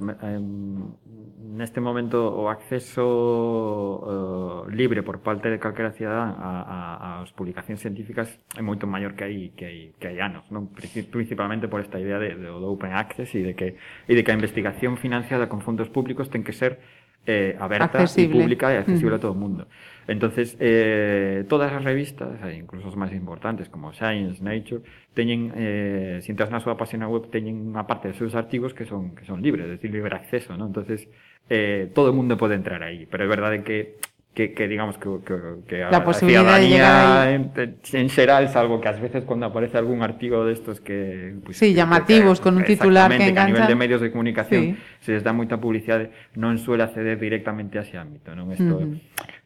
en 1.54 1.62
este 1.62 1.82
momento 1.82 2.34
o 2.34 2.50
acceso 2.50 4.66
uh, 4.66 4.70
libre 4.70 5.04
por 5.04 5.22
parte 5.22 5.50
de 5.50 5.60
calquera 5.60 5.92
cidadán 5.92 6.36
a, 6.38 6.62
a, 6.62 7.22
as 7.22 7.30
publicacións 7.34 7.78
científicas 7.78 8.26
é 8.58 8.64
moito 8.66 8.90
maior 8.90 9.14
que 9.14 9.24
hai 9.26 9.54
que 9.54 9.66
hai, 9.66 9.80
que 10.02 10.08
hai 10.10 10.18
anos, 10.18 10.50
non? 10.50 10.74
principalmente 10.74 11.70
por 11.70 11.82
esta 11.82 12.02
idea 12.02 12.18
de, 12.18 12.34
de, 12.34 12.50
do 12.50 12.70
open 12.74 12.98
access 12.98 13.30
e 13.38 13.46
de 13.46 13.54
que 13.54 13.78
e 14.10 14.14
de 14.18 14.22
que 14.26 14.32
a 14.34 14.38
investigación 14.38 14.98
financiada 14.98 15.46
con 15.46 15.62
fondos 15.62 15.94
públicos 15.94 16.34
ten 16.34 16.42
que 16.42 16.58
ser 16.58 16.82
eh, 17.30 17.54
aberta 17.62 18.02
accesible. 18.02 18.34
e 18.34 18.36
pública 18.42 18.66
e 18.74 18.82
accesible 18.82 19.14
mm. 19.14 19.18
a 19.18 19.22
todo 19.22 19.34
o 19.34 19.40
mundo. 19.40 19.70
Entonces, 20.08 20.58
eh, 20.60 21.46
todas 21.48 21.72
as 21.72 21.84
revistas, 21.84 22.36
incluso 22.52 22.92
as 22.92 22.98
máis 23.00 23.16
importantes 23.16 23.72
como 23.72 23.96
Science, 23.96 24.44
Nature, 24.44 24.84
teñen, 25.16 25.54
eh, 25.56 26.20
si 26.22 26.36
entras 26.36 26.52
na 26.52 26.60
súa 26.60 26.76
página 26.76 27.08
web, 27.08 27.32
teñen 27.32 27.72
unha 27.72 27.88
parte 27.88 28.12
dos 28.12 28.20
seus 28.20 28.36
artigos 28.36 28.76
que 28.76 28.84
son 28.84 29.16
que 29.16 29.24
son 29.24 29.40
libres, 29.40 29.66
es 29.72 29.80
decir, 29.80 29.92
libre 29.92 30.12
acceso, 30.12 30.60
¿no? 30.60 30.68
Entonces, 30.68 31.08
eh, 31.48 31.88
todo 31.96 32.12
el 32.12 32.16
mundo 32.16 32.36
pode 32.36 32.56
entrar 32.60 32.84
aí, 32.84 33.08
pero 33.08 33.24
é 33.24 33.30
verdade 33.32 33.64
que 33.64 33.96
que, 34.34 34.54
que 34.54 34.68
digamos 34.68 34.98
que, 34.98 35.10
que, 35.26 35.36
que 35.68 35.84
a, 35.84 35.92
la 35.92 36.04
posibilidad 36.04 36.42
a 36.42 36.60
ciudadanía 36.60 37.32
en, 37.36 37.52
en 37.94 38.10
xeral, 38.10 38.50
salvo 38.50 38.82
que 38.82 38.90
ás 38.90 39.00
veces 39.00 39.24
cando 39.30 39.46
aparece 39.46 39.78
algún 39.78 40.02
artigo 40.02 40.44
destos 40.44 40.82
que 40.82 41.36
pues, 41.46 41.58
sí, 41.58 41.74
llamativos 41.74 42.40
que, 42.40 42.44
con 42.44 42.58
un 42.58 42.64
titular 42.66 43.10
que 43.14 43.30
engancha 43.30 43.34
que 43.34 43.40
a 43.40 43.46
nivel 43.46 43.68
de 43.68 43.76
medios 43.76 44.02
de 44.02 44.10
comunicación 44.10 44.64
sí. 44.74 44.78
se 45.02 45.12
les 45.14 45.22
dá 45.22 45.38
moita 45.38 45.62
publicidade 45.62 46.10
non 46.34 46.58
suele 46.58 46.82
acceder 46.82 47.22
directamente 47.22 47.78
a 47.78 47.86
ese 47.86 47.94
ámbito 48.02 48.34
non 48.34 48.50
isto 48.50 48.74
uh 48.74 48.90
-huh. 48.90 48.98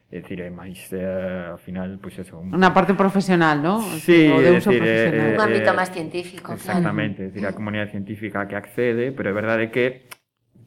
É 0.08 0.24
dicir, 0.24 0.39
é 0.39 0.47
máis, 0.47 0.88
eh, 0.95 1.51
ao 1.51 1.60
final, 1.60 1.99
pois 1.99 2.16
pues, 2.16 2.28
eso... 2.28 2.39
Un... 2.39 2.55
Unha 2.55 2.72
parte 2.72 2.95
profesional, 2.95 3.60
non? 3.60 3.84
Sí, 3.99 4.32
o 4.32 4.39
de 4.39 4.55
uso 4.55 4.72
decir, 4.72 4.80
eh, 4.80 5.12
profesional. 5.12 5.28
Eh, 5.28 5.36
un 5.36 5.41
ámbito 5.43 5.72
eh, 5.72 5.76
máis 5.76 5.91
científico, 5.91 6.47
Exactamente, 6.55 7.20
claro. 7.20 7.28
é 7.28 7.32
dicir, 7.36 7.43
a 7.43 7.51
mm. 7.51 7.58
comunidade 7.60 7.91
científica 7.91 8.47
que 8.47 8.55
accede, 8.55 9.12
pero 9.12 9.28
é 9.28 9.36
verdade 9.36 9.68
que 9.68 10.08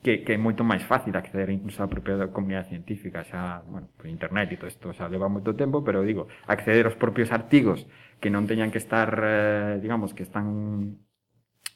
que, 0.03 0.25
que 0.25 0.33
é 0.33 0.39
moito 0.41 0.65
máis 0.65 0.81
fácil 0.81 1.13
acceder 1.13 1.53
incluso 1.53 1.85
á 1.85 1.87
propia 1.89 2.33
comunidade 2.33 2.73
científica, 2.73 3.21
xa, 3.21 3.61
bueno, 3.69 3.93
por 3.97 4.09
internet 4.09 4.49
e 4.53 4.57
todo 4.57 4.73
isto, 4.73 4.97
xa 4.97 5.13
leva 5.13 5.29
moito 5.29 5.53
tempo, 5.53 5.85
pero 5.85 6.01
digo, 6.01 6.25
acceder 6.49 6.89
aos 6.89 6.97
propios 6.97 7.29
artigos 7.33 7.85
que 8.17 8.33
non 8.33 8.49
teñan 8.49 8.73
que 8.73 8.81
estar, 8.81 9.13
eh, 9.21 9.77
digamos, 9.81 10.17
que 10.17 10.25
están 10.25 10.97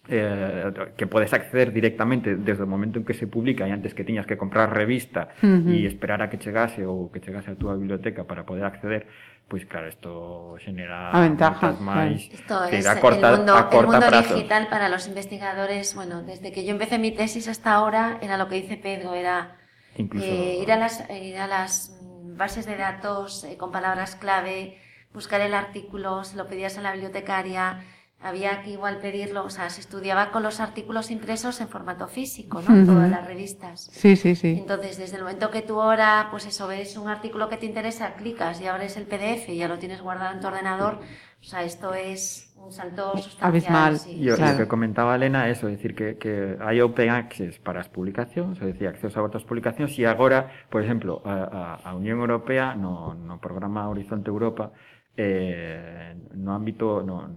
eh, 0.08 0.72
que 0.96 1.06
podes 1.06 1.32
acceder 1.32 1.72
directamente 1.72 2.36
desde 2.36 2.64
o 2.64 2.68
momento 2.68 3.00
en 3.00 3.04
que 3.08 3.16
se 3.16 3.24
publica 3.26 3.64
e 3.64 3.72
antes 3.72 3.96
que 3.96 4.04
tiñas 4.04 4.28
que 4.28 4.36
comprar 4.36 4.68
revista 4.68 5.32
uh 5.40 5.64
-huh. 5.64 5.72
e 5.72 5.88
esperar 5.88 6.20
a 6.20 6.28
que 6.28 6.36
chegase 6.36 6.84
ou 6.84 7.08
que 7.08 7.24
chegase 7.24 7.52
a 7.52 7.56
túa 7.56 7.72
biblioteca 7.72 8.28
para 8.28 8.44
poder 8.44 8.68
acceder, 8.68 9.08
pois 9.48 9.64
claro, 9.64 9.88
isto 9.88 10.60
xenera 10.60 11.08
a 11.08 11.20
ventaja, 11.24 11.72
máis 11.80 12.28
claro. 12.44 12.68
Es 12.68 12.84
a 12.84 13.00
corta, 13.00 13.32
el 13.32 13.48
mundo, 13.48 13.56
a 13.56 13.72
corta 13.72 13.80
el 13.80 13.86
mundo 13.86 14.06
prazo. 14.12 14.34
digital 14.36 14.68
para 14.68 14.92
los 14.92 15.08
investigadores, 15.08 15.96
bueno, 15.96 16.20
desde 16.20 16.52
que 16.52 16.68
yo 16.68 16.76
empecé 16.76 17.00
mi 17.00 17.12
tesis 17.12 17.48
hasta 17.48 17.72
ahora, 17.72 18.20
era 18.20 18.36
lo 18.36 18.48
que 18.48 18.60
dice 18.60 18.76
Pedro, 18.76 19.16
era 19.16 19.56
Incluso... 19.96 20.26
eh, 20.26 20.60
ir, 20.60 20.68
a 20.68 20.76
las, 20.76 21.00
ir 21.08 21.38
a 21.40 21.48
las 21.48 21.96
bases 22.36 22.66
de 22.66 22.76
datos 22.76 23.44
eh, 23.44 23.56
con 23.56 23.72
palabras 23.72 24.16
clave, 24.16 24.76
buscar 25.12 25.40
el 25.40 25.54
artículo, 25.54 26.24
se 26.24 26.36
lo 26.36 26.46
pedías 26.46 26.76
a 26.76 26.82
la 26.82 26.92
bibliotecaria, 26.92 27.80
había 28.24 28.62
que 28.62 28.70
igual 28.70 29.00
pedirlo, 29.00 29.44
o 29.44 29.50
sea, 29.50 29.68
se 29.68 29.82
estudiaba 29.82 30.30
con 30.30 30.42
los 30.42 30.58
artículos 30.58 31.10
impresos 31.10 31.60
en 31.60 31.68
formato 31.68 32.08
físico, 32.08 32.62
¿no? 32.66 32.86
Todas 32.86 33.10
las 33.10 33.26
revistas. 33.26 33.90
Sí, 33.92 34.16
sí, 34.16 34.34
sí. 34.34 34.56
Entonces, 34.58 34.96
desde 34.96 35.16
el 35.18 35.24
momento 35.24 35.50
que 35.50 35.60
tú 35.60 35.78
ahora, 35.78 36.28
pues 36.30 36.46
eso, 36.46 36.66
ves 36.66 36.96
un 36.96 37.08
artículo 37.08 37.50
que 37.50 37.58
te 37.58 37.66
interesa, 37.66 38.14
clicas 38.14 38.62
y 38.62 38.66
abres 38.66 38.96
el 38.96 39.04
PDF 39.04 39.50
y 39.50 39.58
ya 39.58 39.68
lo 39.68 39.78
tienes 39.78 40.00
guardado 40.00 40.32
en 40.32 40.40
tu 40.40 40.46
ordenador, 40.46 41.00
o 41.38 41.44
sea, 41.46 41.64
esto 41.64 41.92
es 41.92 42.56
un 42.56 42.72
salto 42.72 43.12
sustancial. 43.18 43.50
Abismal. 43.50 43.98
Sí. 43.98 44.18
Yo, 44.18 44.36
claro. 44.36 44.52
Lo 44.52 44.58
que 44.60 44.68
comentaba 44.68 45.16
Elena, 45.16 45.50
eso, 45.50 45.66
decir 45.66 45.94
que, 45.94 46.16
que 46.16 46.56
hai 46.64 46.80
open 46.80 47.10
access 47.10 47.60
para 47.60 47.84
as 47.84 47.92
publicacións, 47.92 48.56
é 48.64 48.72
dicir, 48.72 48.88
acceso 48.88 49.20
a 49.20 49.22
outras 49.28 49.44
publicacións, 49.44 49.92
e 50.00 50.08
agora, 50.08 50.48
por 50.72 50.80
exemplo, 50.80 51.20
a, 51.28 51.84
a, 51.84 51.92
a 51.92 51.92
Unión 51.92 52.24
Europea, 52.24 52.72
no, 52.72 53.12
no 53.12 53.36
programa 53.36 53.84
Horizonte 53.92 54.32
Europa, 54.32 54.72
eh, 55.16 56.16
no 56.32 56.56
ámbito, 56.56 57.04
no, 57.04 57.28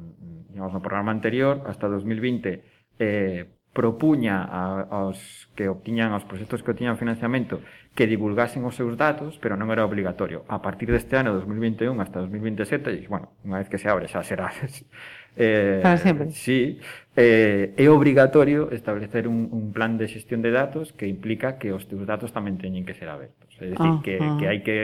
digamos, 0.57 0.73
no 0.73 0.81
programa 0.81 1.13
anterior, 1.13 1.61
hasta 1.69 1.85
2020, 1.85 2.65
eh, 2.97 3.45
propuña 3.77 4.41
a, 4.41 4.89
aos 4.89 5.21
que 5.53 5.69
obtiñan 5.69 6.09
aos 6.09 6.25
proxectos 6.25 6.65
que 6.65 6.73
obtiñan 6.73 6.97
financiamento 6.97 7.61
que 7.93 8.09
divulgasen 8.09 8.65
os 8.65 8.73
seus 8.73 8.97
datos, 8.97 9.37
pero 9.37 9.53
non 9.53 9.69
era 9.69 9.85
obligatorio. 9.85 10.49
A 10.49 10.65
partir 10.65 10.89
deste 10.89 11.13
ano 11.13 11.37
2021 11.37 11.93
hasta 12.01 12.25
2027, 12.25 12.89
e, 12.89 13.05
bueno, 13.05 13.37
unha 13.45 13.61
vez 13.61 13.69
que 13.69 13.77
se 13.77 13.85
abre 13.85 14.09
xa 14.09 14.25
será 14.25 14.49
eh 15.37 15.77
para 15.85 16.01
sempre. 16.01 16.33
Sí, 16.33 16.81
eh 17.13 17.77
é 17.77 17.85
obrigatorio 17.93 18.73
establecer 18.73 19.29
un 19.29 19.53
un 19.53 19.69
plan 19.69 20.01
de 20.01 20.09
xestión 20.09 20.41
de 20.41 20.49
datos 20.49 20.89
que 20.97 21.05
implica 21.05 21.61
que 21.61 21.69
os 21.69 21.85
teus 21.85 22.01
datos 22.09 22.33
tamén 22.33 22.57
teñen 22.57 22.81
que 22.81 22.97
ser 22.97 23.13
abertos, 23.13 23.53
é 23.61 23.77
dicir, 23.77 23.93
ah, 23.93 24.01
que 24.01 24.17
ah. 24.17 24.41
que 24.41 24.45
hai 24.49 24.65
que 24.65 24.77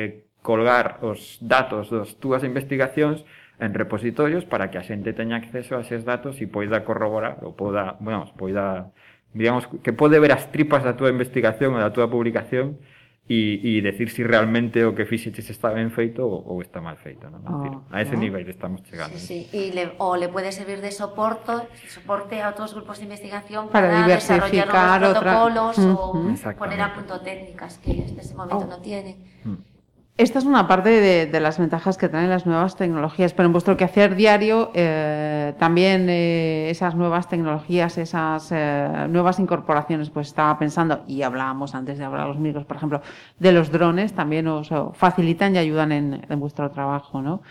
colgar 0.45 1.01
os 1.01 1.41
datos 1.41 1.89
das 1.89 2.13
túas 2.21 2.45
investigacións 2.45 3.25
en 3.63 3.73
repositorios 3.73 4.45
para 4.45 4.69
que 4.69 4.77
a 4.77 4.83
xente 4.83 5.15
teña 5.15 5.39
acceso 5.39 5.75
a 5.75 5.81
eses 5.81 6.03
datos 6.03 6.39
e 6.43 6.45
poida 6.45 6.83
corroborar 6.83 7.41
ou 7.41 7.55
poda, 7.55 7.95
bueno, 8.03 8.27
poida 8.35 8.91
digamos 9.33 9.65
que 9.81 9.91
pode 9.91 10.19
ver 10.19 10.31
as 10.35 10.51
tripas 10.53 10.83
da 10.83 10.93
túa 10.93 11.09
investigación 11.09 11.73
ou 11.73 11.81
da 11.81 11.89
túa 11.89 12.11
publicación 12.11 12.77
e, 13.23 13.79
e 13.79 13.79
decir 13.79 14.11
si 14.11 14.19
realmente 14.19 14.83
o 14.83 14.91
que 14.91 15.07
fixeches 15.07 15.47
está 15.47 15.71
ben 15.71 15.95
feito 15.95 16.27
ou, 16.27 16.43
ou 16.43 16.57
está 16.59 16.83
mal 16.83 16.99
feito, 16.99 17.31
non? 17.31 17.39
Oh, 17.47 17.87
a 17.87 18.03
ese 18.03 18.19
no? 18.19 18.23
nivel 18.27 18.43
estamos 18.51 18.83
chegando. 18.83 19.15
Sí, 19.15 19.47
sí. 19.47 19.55
E 19.55 19.71
le, 19.71 19.95
o 19.95 20.19
le 20.19 20.27
pode 20.27 20.51
servir 20.51 20.83
de 20.83 20.91
soporto, 20.91 21.63
soporte 21.87 22.43
a 22.43 22.51
outros 22.51 22.75
grupos 22.75 22.99
de 22.99 23.07
investigación 23.07 23.71
para, 23.71 23.87
para 23.87 24.03
diversificar 24.03 24.99
outros 24.99 25.23
protocolos 25.23 25.75
ou 25.79 26.19
uh 26.19 26.35
-huh. 26.35 26.59
poner 26.59 26.83
a 26.83 26.91
punto 26.91 27.15
técnicas 27.23 27.79
que 27.79 27.95
en 27.95 28.19
este 28.19 28.35
momento 28.35 28.67
oh. 28.67 28.73
no 28.75 28.83
tienen. 28.83 29.15
Uh 29.47 29.49
mm. 29.49 29.55
-huh. 29.55 29.72
Esta 30.15 30.37
es 30.37 30.45
una 30.45 30.67
parte 30.67 30.89
de, 31.25 31.39
las 31.39 31.57
ventajas 31.57 31.97
que 31.97 32.07
traen 32.07 32.29
las 32.29 32.45
nuevas 32.45 32.75
tecnologías, 32.75 33.33
pero 33.33 33.47
en 33.47 33.51
vuestro 33.51 33.77
quehacer 33.77 34.13
diario 34.13 34.69
eh, 34.75 35.55
también 35.57 36.07
eh, 36.07 36.69
esas 36.69 36.93
nuevas 36.93 37.27
tecnologías, 37.27 37.97
esas 37.97 38.51
eh, 38.51 39.07
nuevas 39.09 39.39
incorporaciones, 39.39 40.11
pues 40.11 40.27
estaba 40.27 40.59
pensando, 40.59 41.03
y 41.07 41.23
hablábamos 41.23 41.73
antes 41.73 41.97
de 41.97 42.03
hablar 42.03 42.27
los 42.27 42.37
micros, 42.37 42.63
por 42.63 42.77
ejemplo, 42.77 43.01
de 43.39 43.51
los 43.53 43.71
drones, 43.71 44.13
también 44.13 44.47
os 44.47 44.69
facilitan 44.93 45.55
y 45.55 45.57
ayudan 45.57 45.91
en, 45.91 46.39
vuestro 46.39 46.69
trabajo, 46.69 47.21
¿no? 47.23 47.41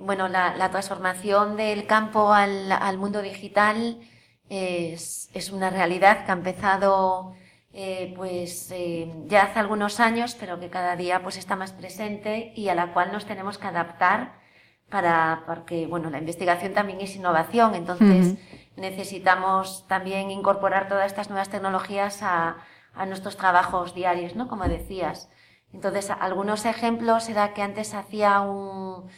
bueno, 0.00 0.26
la, 0.26 0.70
transformación 0.70 1.56
del 1.56 1.86
campo 1.86 2.32
al, 2.32 2.98
mundo 2.98 3.22
digital 3.22 4.00
es, 4.48 5.30
es 5.34 5.52
una 5.52 5.70
realidad 5.70 6.24
que 6.24 6.32
ha 6.32 6.34
empezado 6.34 7.36
eh, 7.80 8.12
pues 8.16 8.72
eh, 8.72 9.08
ya 9.26 9.44
hace 9.44 9.60
algunos 9.60 10.00
años, 10.00 10.34
pero 10.34 10.58
que 10.58 10.68
cada 10.68 10.96
día 10.96 11.22
pues 11.22 11.36
está 11.36 11.54
más 11.54 11.70
presente 11.70 12.52
y 12.56 12.70
a 12.70 12.74
la 12.74 12.92
cual 12.92 13.12
nos 13.12 13.24
tenemos 13.24 13.56
que 13.56 13.68
adaptar 13.68 14.32
para, 14.88 15.44
porque 15.46 15.86
bueno, 15.86 16.10
la 16.10 16.18
investigación 16.18 16.74
también 16.74 17.00
es 17.00 17.14
innovación, 17.14 17.76
entonces 17.76 18.34
necesitamos 18.74 19.86
también 19.86 20.32
incorporar 20.32 20.88
todas 20.88 21.06
estas 21.06 21.30
nuevas 21.30 21.50
tecnologías 21.50 22.20
a, 22.24 22.56
a 22.94 23.06
nuestros 23.06 23.36
trabajos 23.36 23.94
diarios, 23.94 24.34
¿no? 24.34 24.48
Como 24.48 24.64
decías. 24.64 25.30
Entonces, 25.72 26.10
algunos 26.10 26.64
ejemplos 26.64 27.28
era 27.28 27.54
que 27.54 27.62
antes 27.62 27.94
hacía 27.94 28.40
un, 28.40 29.08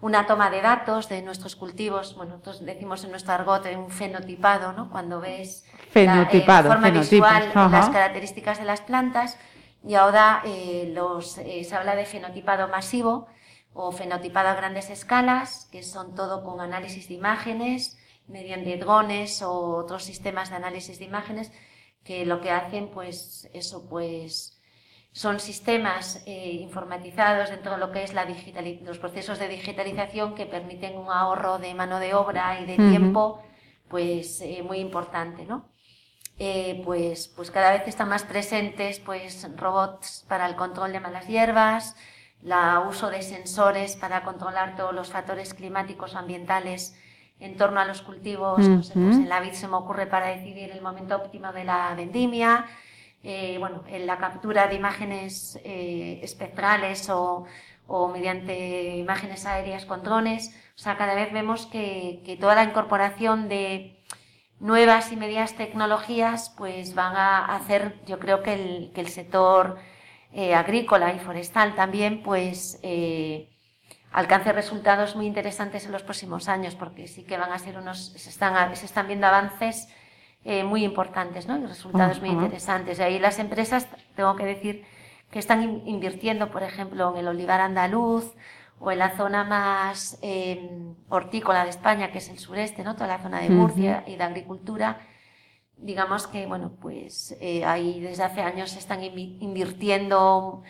una 0.00 0.26
toma 0.26 0.50
de 0.50 0.60
datos 0.60 1.08
de 1.08 1.22
nuestros 1.22 1.54
cultivos, 1.54 2.16
bueno, 2.16 2.32
nosotros 2.32 2.64
decimos 2.64 3.04
en 3.04 3.10
nuestro 3.10 3.34
argot 3.34 3.64
un 3.76 3.90
fenotipado, 3.90 4.72
¿no? 4.72 4.90
Cuando 4.90 5.20
ves 5.20 5.64
fenotipado, 5.90 6.68
la 6.68 6.74
forma 6.74 6.90
visual 6.90 7.52
las 7.54 7.90
características 7.90 8.58
de 8.58 8.64
las 8.64 8.80
plantas 8.80 9.38
y 9.86 9.94
ahora 9.94 10.42
eh, 10.44 10.90
los, 10.94 11.38
eh, 11.38 11.64
se 11.64 11.74
habla 11.74 11.96
de 11.96 12.04
fenotipado 12.04 12.68
masivo 12.68 13.26
o 13.72 13.92
fenotipado 13.92 14.48
a 14.48 14.54
grandes 14.54 14.90
escalas, 14.90 15.68
que 15.70 15.82
son 15.82 16.14
todo 16.14 16.42
con 16.42 16.60
análisis 16.60 17.08
de 17.08 17.14
imágenes 17.14 17.98
mediante 18.26 18.76
drones 18.76 19.42
o 19.42 19.76
otros 19.76 20.04
sistemas 20.04 20.50
de 20.50 20.56
análisis 20.56 20.98
de 20.98 21.04
imágenes 21.04 21.52
que 22.04 22.26
lo 22.26 22.40
que 22.40 22.50
hacen 22.50 22.88
pues 22.88 23.48
eso 23.52 23.88
pues 23.88 24.60
son 25.12 25.40
sistemas 25.40 26.22
eh, 26.26 26.52
informatizados 26.60 27.50
dentro 27.50 27.72
de 27.72 27.78
lo 27.78 27.90
que 27.90 28.02
es 28.02 28.12
la 28.14 28.26
los 28.82 28.98
procesos 28.98 29.38
de 29.38 29.48
digitalización 29.48 30.34
que 30.34 30.46
permiten 30.46 30.96
un 30.96 31.10
ahorro 31.10 31.58
de 31.58 31.74
mano 31.74 31.98
de 31.98 32.14
obra 32.14 32.60
y 32.60 32.66
de 32.66 32.76
tiempo 32.76 33.42
pues 33.88 34.40
eh, 34.42 34.62
muy 34.62 34.78
importante, 34.78 35.44
¿no? 35.44 35.68
Eh, 36.40 36.82
pues, 36.84 37.26
pues 37.28 37.50
cada 37.50 37.72
vez 37.72 37.82
están 37.88 38.08
más 38.08 38.22
presentes 38.22 39.00
pues 39.00 39.48
robots 39.56 40.24
para 40.28 40.46
el 40.46 40.54
control 40.54 40.92
de 40.92 41.00
malas 41.00 41.26
hierbas, 41.26 41.96
la 42.42 42.84
uso 42.88 43.10
de 43.10 43.22
sensores 43.22 43.96
para 43.96 44.22
controlar 44.22 44.76
todos 44.76 44.94
los 44.94 45.10
factores 45.10 45.52
climáticos 45.52 46.14
ambientales 46.14 46.96
en 47.40 47.56
torno 47.56 47.80
a 47.80 47.84
los 47.84 48.02
cultivos. 48.02 48.58
pues 48.58 48.90
en 48.94 49.28
la 49.28 49.40
vid 49.40 49.52
se 49.52 49.66
me 49.66 49.74
ocurre 49.74 50.06
para 50.06 50.28
decidir 50.28 50.70
el 50.70 50.80
momento 50.80 51.16
óptimo 51.16 51.52
de 51.52 51.64
la 51.64 51.92
vendimia, 51.96 52.66
eh, 53.24 53.56
bueno, 53.58 53.82
en 53.88 54.06
la 54.06 54.18
captura 54.18 54.68
de 54.68 54.76
imágenes 54.76 55.58
eh, 55.64 56.20
espectrales 56.22 57.10
o, 57.10 57.46
o, 57.88 58.08
mediante 58.08 58.96
imágenes 58.96 59.44
aéreas 59.44 59.86
con 59.86 60.04
drones. 60.04 60.54
O 60.76 60.78
sea, 60.78 60.96
cada 60.96 61.16
vez 61.16 61.32
vemos 61.32 61.66
que, 61.66 62.22
que 62.24 62.36
toda 62.36 62.54
la 62.54 62.62
incorporación 62.62 63.48
de 63.48 63.97
nuevas 64.60 65.12
y 65.12 65.16
medias 65.16 65.54
tecnologías 65.54 66.54
pues 66.56 66.94
van 66.94 67.16
a 67.16 67.54
hacer, 67.54 67.94
yo 68.06 68.18
creo 68.18 68.42
que 68.42 68.54
el, 68.54 68.92
que 68.94 69.00
el 69.00 69.08
sector 69.08 69.78
eh, 70.32 70.54
agrícola 70.54 71.12
y 71.14 71.18
forestal 71.18 71.74
también 71.74 72.22
pues 72.22 72.78
eh, 72.82 73.48
alcance 74.10 74.52
resultados 74.52 75.16
muy 75.16 75.26
interesantes 75.26 75.86
en 75.86 75.92
los 75.92 76.02
próximos 76.02 76.48
años 76.48 76.74
porque 76.74 77.06
sí 77.06 77.24
que 77.24 77.36
van 77.36 77.52
a 77.52 77.58
ser 77.58 77.78
unos, 77.78 78.12
se 78.16 78.30
están, 78.30 78.74
se 78.74 78.86
están 78.86 79.06
viendo 79.06 79.26
avances 79.26 79.88
eh, 80.44 80.64
muy 80.64 80.84
importantes 80.84 81.46
¿no? 81.46 81.58
y 81.58 81.66
resultados 81.66 82.20
muy 82.20 82.30
interesantes. 82.30 82.98
Y 82.98 83.02
ahí 83.02 83.18
las 83.18 83.38
empresas, 83.38 83.88
tengo 84.14 84.34
que 84.36 84.44
decir, 84.44 84.84
que 85.30 85.38
están 85.38 85.86
invirtiendo, 85.86 86.50
por 86.50 86.62
ejemplo, 86.62 87.12
en 87.12 87.18
el 87.18 87.28
olivar 87.28 87.60
andaluz 87.60 88.34
o 88.80 88.90
en 88.90 88.98
la 88.98 89.16
zona 89.16 89.44
más 89.44 90.18
em, 90.22 90.94
hortícola 91.08 91.64
de 91.64 91.70
España, 91.70 92.10
que 92.12 92.18
es 92.18 92.28
el 92.28 92.38
sureste, 92.38 92.84
¿no? 92.84 92.94
toda 92.94 93.08
la 93.08 93.18
zona 93.18 93.40
de 93.40 93.50
Murcia 93.50 94.04
y 94.06 94.16
de 94.16 94.24
agricultura. 94.24 95.00
Digamos 95.76 96.26
que, 96.26 96.46
bueno, 96.46 96.72
pues 96.80 97.36
eh, 97.40 97.64
ahí 97.64 98.00
desde 98.00 98.24
hace 98.24 98.42
años 98.42 98.70
se 98.70 98.78
están 98.78 99.02
invirtiendo 99.02 100.62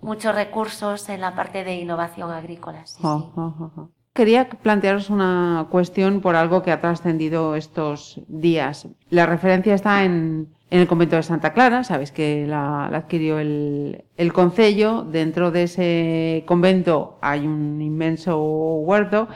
muchos 0.00 0.34
recursos 0.34 1.08
en 1.08 1.20
la 1.20 1.34
parte 1.34 1.64
de 1.64 1.76
innovación 1.76 2.30
agrícola. 2.30 2.86
Sí, 2.86 3.02
sí. 3.02 3.95
Quería 4.16 4.48
plantearos 4.48 5.10
una 5.10 5.66
cuestión 5.70 6.22
por 6.22 6.36
algo 6.36 6.62
que 6.62 6.72
ha 6.72 6.80
trascendido 6.80 7.54
estos 7.54 8.18
días. 8.28 8.88
La 9.10 9.26
referencia 9.26 9.74
está 9.74 10.04
en, 10.04 10.48
el 10.70 10.86
convento 10.86 11.16
de 11.16 11.22
Santa 11.22 11.52
Clara, 11.52 11.84
sabéis 11.84 12.12
que 12.12 12.46
la, 12.46 12.86
adquirió 12.86 13.38
el, 13.38 14.04
el 14.16 14.32
concello. 14.32 15.02
Dentro 15.02 15.50
de 15.50 15.64
ese 15.64 16.44
convento 16.46 17.18
hay 17.20 17.46
un 17.46 17.82
inmenso 17.82 18.42
huerto 18.42 19.28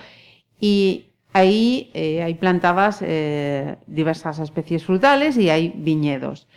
y 0.58 1.10
ahí 1.34 1.90
eh, 1.92 2.22
hay 2.22 2.34
plantadas 2.34 3.00
eh, 3.02 3.76
diversas 3.86 4.38
especies 4.38 4.84
frutales 4.84 5.36
y 5.36 5.50
hay 5.50 5.74
viñedos. 5.76 6.48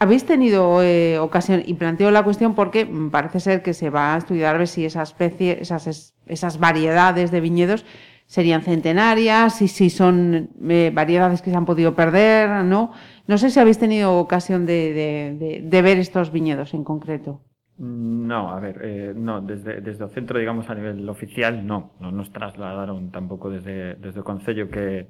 ¿Habéis 0.00 0.24
tenido 0.24 0.80
eh, 0.82 1.18
ocasión, 1.18 1.62
y 1.66 1.74
planteo 1.74 2.12
la 2.12 2.22
cuestión 2.22 2.54
porque 2.54 2.88
parece 3.10 3.40
ser 3.40 3.62
que 3.62 3.74
se 3.74 3.90
va 3.90 4.14
a 4.14 4.18
estudiar 4.18 4.54
a 4.54 4.58
ver 4.58 4.68
si 4.68 4.84
esa 4.84 5.02
especie, 5.02 5.58
esas, 5.60 6.58
variedades 6.60 7.32
de 7.32 7.40
viñedos 7.40 7.84
serían 8.26 8.62
centenarias 8.62 9.60
y 9.60 9.66
si 9.66 9.90
son 9.90 10.50
eh, 10.68 10.92
variedades 10.94 11.42
que 11.42 11.50
se 11.50 11.56
han 11.56 11.64
podido 11.64 11.96
perder, 11.96 12.64
¿no? 12.64 12.92
No 13.26 13.38
sé 13.38 13.50
si 13.50 13.58
habéis 13.58 13.78
tenido 13.78 14.18
ocasión 14.18 14.66
de, 14.66 15.68
ver 15.68 15.98
estos 15.98 16.30
viñedos 16.30 16.74
en 16.74 16.84
concreto. 16.84 17.40
No, 17.78 18.50
a 18.50 18.60
ver, 18.60 18.80
eh, 18.82 19.12
no, 19.16 19.40
desde, 19.40 19.80
desde 19.80 20.04
el 20.04 20.10
centro, 20.10 20.38
digamos, 20.38 20.68
a 20.70 20.74
nivel 20.74 21.08
oficial, 21.08 21.66
no, 21.66 21.92
no 22.00 22.12
nos 22.12 22.32
trasladaron 22.32 23.10
tampoco 23.10 23.50
desde, 23.50 23.94
desde 23.96 24.18
el 24.18 24.24
Concello 24.24 24.68
que, 24.68 25.08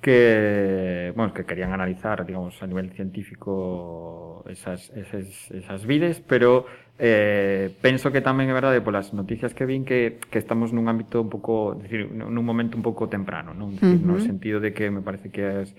que, 0.00 1.12
bueno, 1.16 1.32
que 1.32 1.44
querían 1.44 1.72
analizar, 1.72 2.24
digamos, 2.26 2.62
a 2.62 2.66
nivel 2.66 2.90
científico 2.92 4.44
esas, 4.48 4.90
esas, 4.90 5.50
esas 5.50 5.86
vides, 5.86 6.20
pero 6.20 6.66
eh, 6.98 7.74
penso 7.80 8.12
que 8.12 8.20
tamén 8.20 8.48
é 8.48 8.54
verdade 8.56 8.80
polas 8.80 9.12
noticias 9.12 9.52
que 9.52 9.68
vin 9.68 9.84
que, 9.84 10.20
que 10.30 10.38
estamos 10.40 10.72
nun 10.72 10.88
ámbito 10.88 11.20
un 11.20 11.28
pouco, 11.28 11.76
decir, 11.76 12.08
nun 12.08 12.44
momento 12.44 12.76
un 12.76 12.84
pouco 12.84 13.08
temprano, 13.10 13.52
non? 13.52 13.76
Decir, 13.76 14.00
uh 14.00 14.16
-huh. 14.16 14.16
no 14.16 14.22
sentido 14.22 14.60
de 14.60 14.72
que 14.72 14.88
me 14.88 15.04
parece 15.04 15.28
que 15.28 15.44
as, 15.44 15.74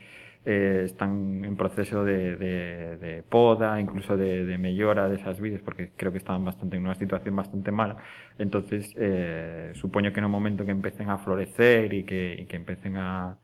eh, 0.48 0.84
están 0.86 1.44
en 1.44 1.56
proceso 1.58 2.06
de, 2.06 2.36
de, 2.36 2.98
de 2.98 3.24
poda, 3.24 3.82
incluso 3.82 4.16
de, 4.16 4.46
de 4.46 4.58
mellora 4.58 5.10
desas 5.10 5.42
vides, 5.42 5.62
porque 5.62 5.92
creo 5.96 6.12
que 6.12 6.20
estaban 6.20 6.46
bastante 6.46 6.78
en 6.78 6.88
unha 6.88 6.96
situación 6.96 7.36
bastante 7.36 7.74
mala. 7.74 8.00
entonces 8.38 8.94
eh, 8.96 9.74
supoño 9.76 10.14
que 10.14 10.22
no 10.22 10.30
momento 10.30 10.64
que 10.64 10.72
empecen 10.72 11.10
a 11.10 11.18
florecer 11.18 11.92
e 11.92 12.06
que, 12.08 12.40
e 12.40 12.44
que 12.48 12.56
empecen 12.56 12.96
a, 12.96 13.36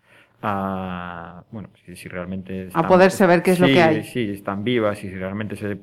a 0.46 1.46
bueno, 1.52 1.70
si, 1.86 1.96
si 1.96 2.10
realmente 2.10 2.68
a 2.74 2.86
poder 2.86 3.12
saber 3.12 3.42
qué 3.42 3.52
es 3.52 3.58
sí, 3.58 3.62
lo 3.62 3.68
que 3.68 3.82
hay. 3.82 4.04
Sí, 4.04 4.30
están 4.32 4.64
vivas 4.66 5.02
y 5.04 5.10
si 5.10 5.16
realmente 5.16 5.56
se, 5.56 5.80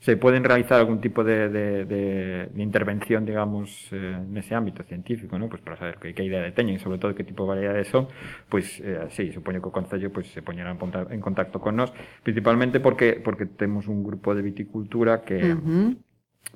se 0.00 0.18
pueden 0.18 0.44
realizar 0.44 0.78
algún 0.78 1.00
tipo 1.00 1.24
de, 1.24 1.48
de, 1.48 1.84
de, 1.86 2.46
de 2.52 2.62
intervención, 2.62 3.24
digamos, 3.24 3.88
eh, 3.90 4.18
en 4.18 4.36
ese 4.36 4.54
ámbito 4.54 4.82
científico, 4.82 5.38
¿no? 5.38 5.48
Pues 5.48 5.62
para 5.62 5.78
saber 5.78 5.96
qué, 5.98 6.12
qué 6.14 6.24
idea 6.24 6.52
teñen, 6.52 6.78
sobre 6.78 6.98
todo 6.98 7.14
qué 7.14 7.24
tipo 7.24 7.44
de 7.44 7.48
variedades 7.48 7.88
son, 7.88 8.08
pues 8.50 8.80
eh, 8.80 9.06
sí, 9.08 9.32
supoño 9.32 9.62
que 9.62 9.68
o 9.68 9.72
Concello 9.72 10.12
pues, 10.12 10.26
se 10.26 10.42
poñerá 10.42 10.76
en, 11.10 11.20
contacto 11.20 11.58
con 11.58 11.76
nós, 11.76 11.92
principalmente 12.22 12.80
porque 12.80 13.18
porque 13.24 13.46
temos 13.46 13.88
un 13.88 14.04
grupo 14.04 14.34
de 14.34 14.42
viticultura 14.42 15.22
que 15.22 15.56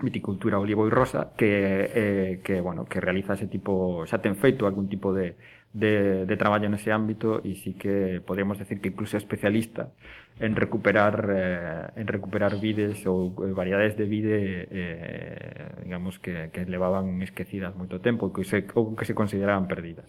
viticultura 0.03 0.59
olivo 0.59 0.87
e 0.87 0.91
rosa 0.91 1.33
que 1.39 1.89
eh, 1.95 2.41
que 2.45 2.61
bueno, 2.61 2.85
que 2.85 3.01
realiza 3.01 3.33
ese 3.33 3.47
tipo, 3.47 4.05
xa 4.05 4.21
ten 4.21 4.37
feito 4.37 4.69
algún 4.69 4.93
tipo 4.93 5.15
de 5.17 5.41
de, 5.73 6.25
de 6.27 6.37
traballo 6.37 6.69
nese 6.71 6.93
ámbito 6.93 7.41
e 7.45 7.55
sí 7.59 7.75
que 7.77 8.21
podríamos 8.25 8.57
decir 8.59 8.81
que 8.81 8.89
incluso 8.93 9.17
é 9.17 9.21
especialista 9.21 9.93
en 10.41 10.53
recuperar 10.57 11.17
eh, 11.33 12.01
en 12.01 12.07
recuperar 12.09 12.61
vides 12.61 13.05
ou 13.09 13.33
eh, 13.45 13.53
variedades 13.57 13.97
de 13.97 14.05
vide 14.09 14.69
eh, 14.69 15.85
digamos 15.85 16.19
que, 16.21 16.49
que 16.53 16.65
levaban 16.69 17.21
esquecidas 17.25 17.73
moito 17.77 18.01
tempo 18.01 18.33
que 18.33 18.45
se, 18.45 18.65
ou 18.77 18.93
que 18.97 19.05
se 19.09 19.13
consideraban 19.17 19.69
perdidas 19.69 20.09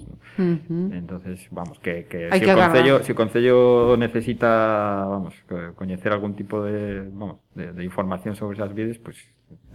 entonces 0.91 1.47
vamos 1.51 1.79
que, 1.79 2.07
que 2.11 2.27
Hai 2.31 2.39
si, 2.39 2.45
que 2.47 2.51
o 2.55 2.59
concello, 3.15 3.55
o 3.91 3.95
necesita 3.99 5.03
vamos 5.07 5.35
co- 5.47 5.75
coñecer 5.75 6.11
algún 6.11 6.35
tipo 6.35 6.63
de 6.63 7.07
vamos 7.11 7.43
de, 7.55 7.71
de 7.75 7.83
información 7.83 8.35
sobre 8.35 8.55
esas 8.59 8.71
vides 8.75 8.99
pues 8.99 9.19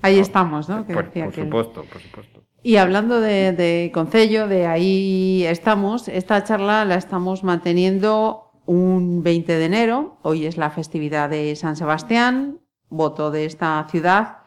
Ahí 0.05 0.17
no, 0.17 0.23
estamos, 0.23 0.69
¿no? 0.69 0.85
Que 0.85 0.93
por, 0.93 1.09
por 1.09 1.33
que- 1.33 1.45
supuesto 1.45 1.85
por 1.85 2.01
supuesto 2.01 2.39
Y 2.65 2.77
hablando 2.77 3.21
de, 3.21 3.53
de 3.53 3.91
Concello, 3.93 4.47
de 4.47 4.69
ahí 4.69 5.45
estamos, 5.45 6.07
esta 6.07 6.45
charla 6.45 6.85
la 6.85 6.95
estamos 6.95 7.43
manteniendo 7.43 8.53
un 8.67 9.25
20 9.25 9.57
de 9.57 9.65
enero, 9.65 10.19
hoy 10.23 10.47
es 10.47 10.57
la 10.57 10.71
festividad 10.71 11.29
de 11.29 11.57
San 11.57 11.75
Sebastián, 11.75 12.61
voto 12.89 13.33
de 13.33 13.47
esta 13.47 13.85
ciudad, 13.91 14.39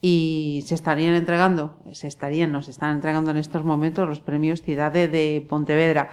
y 0.00 0.62
se 0.66 0.76
estarían 0.76 1.14
entregando, 1.14 1.82
se 1.90 2.06
estarían, 2.06 2.52
nos 2.52 2.68
están 2.68 2.94
entregando 2.94 3.32
en 3.32 3.38
estos 3.38 3.64
momentos 3.64 4.08
los 4.08 4.20
premios 4.20 4.62
Ciudade 4.62 5.08
de 5.08 5.44
Pontevedra. 5.48 6.10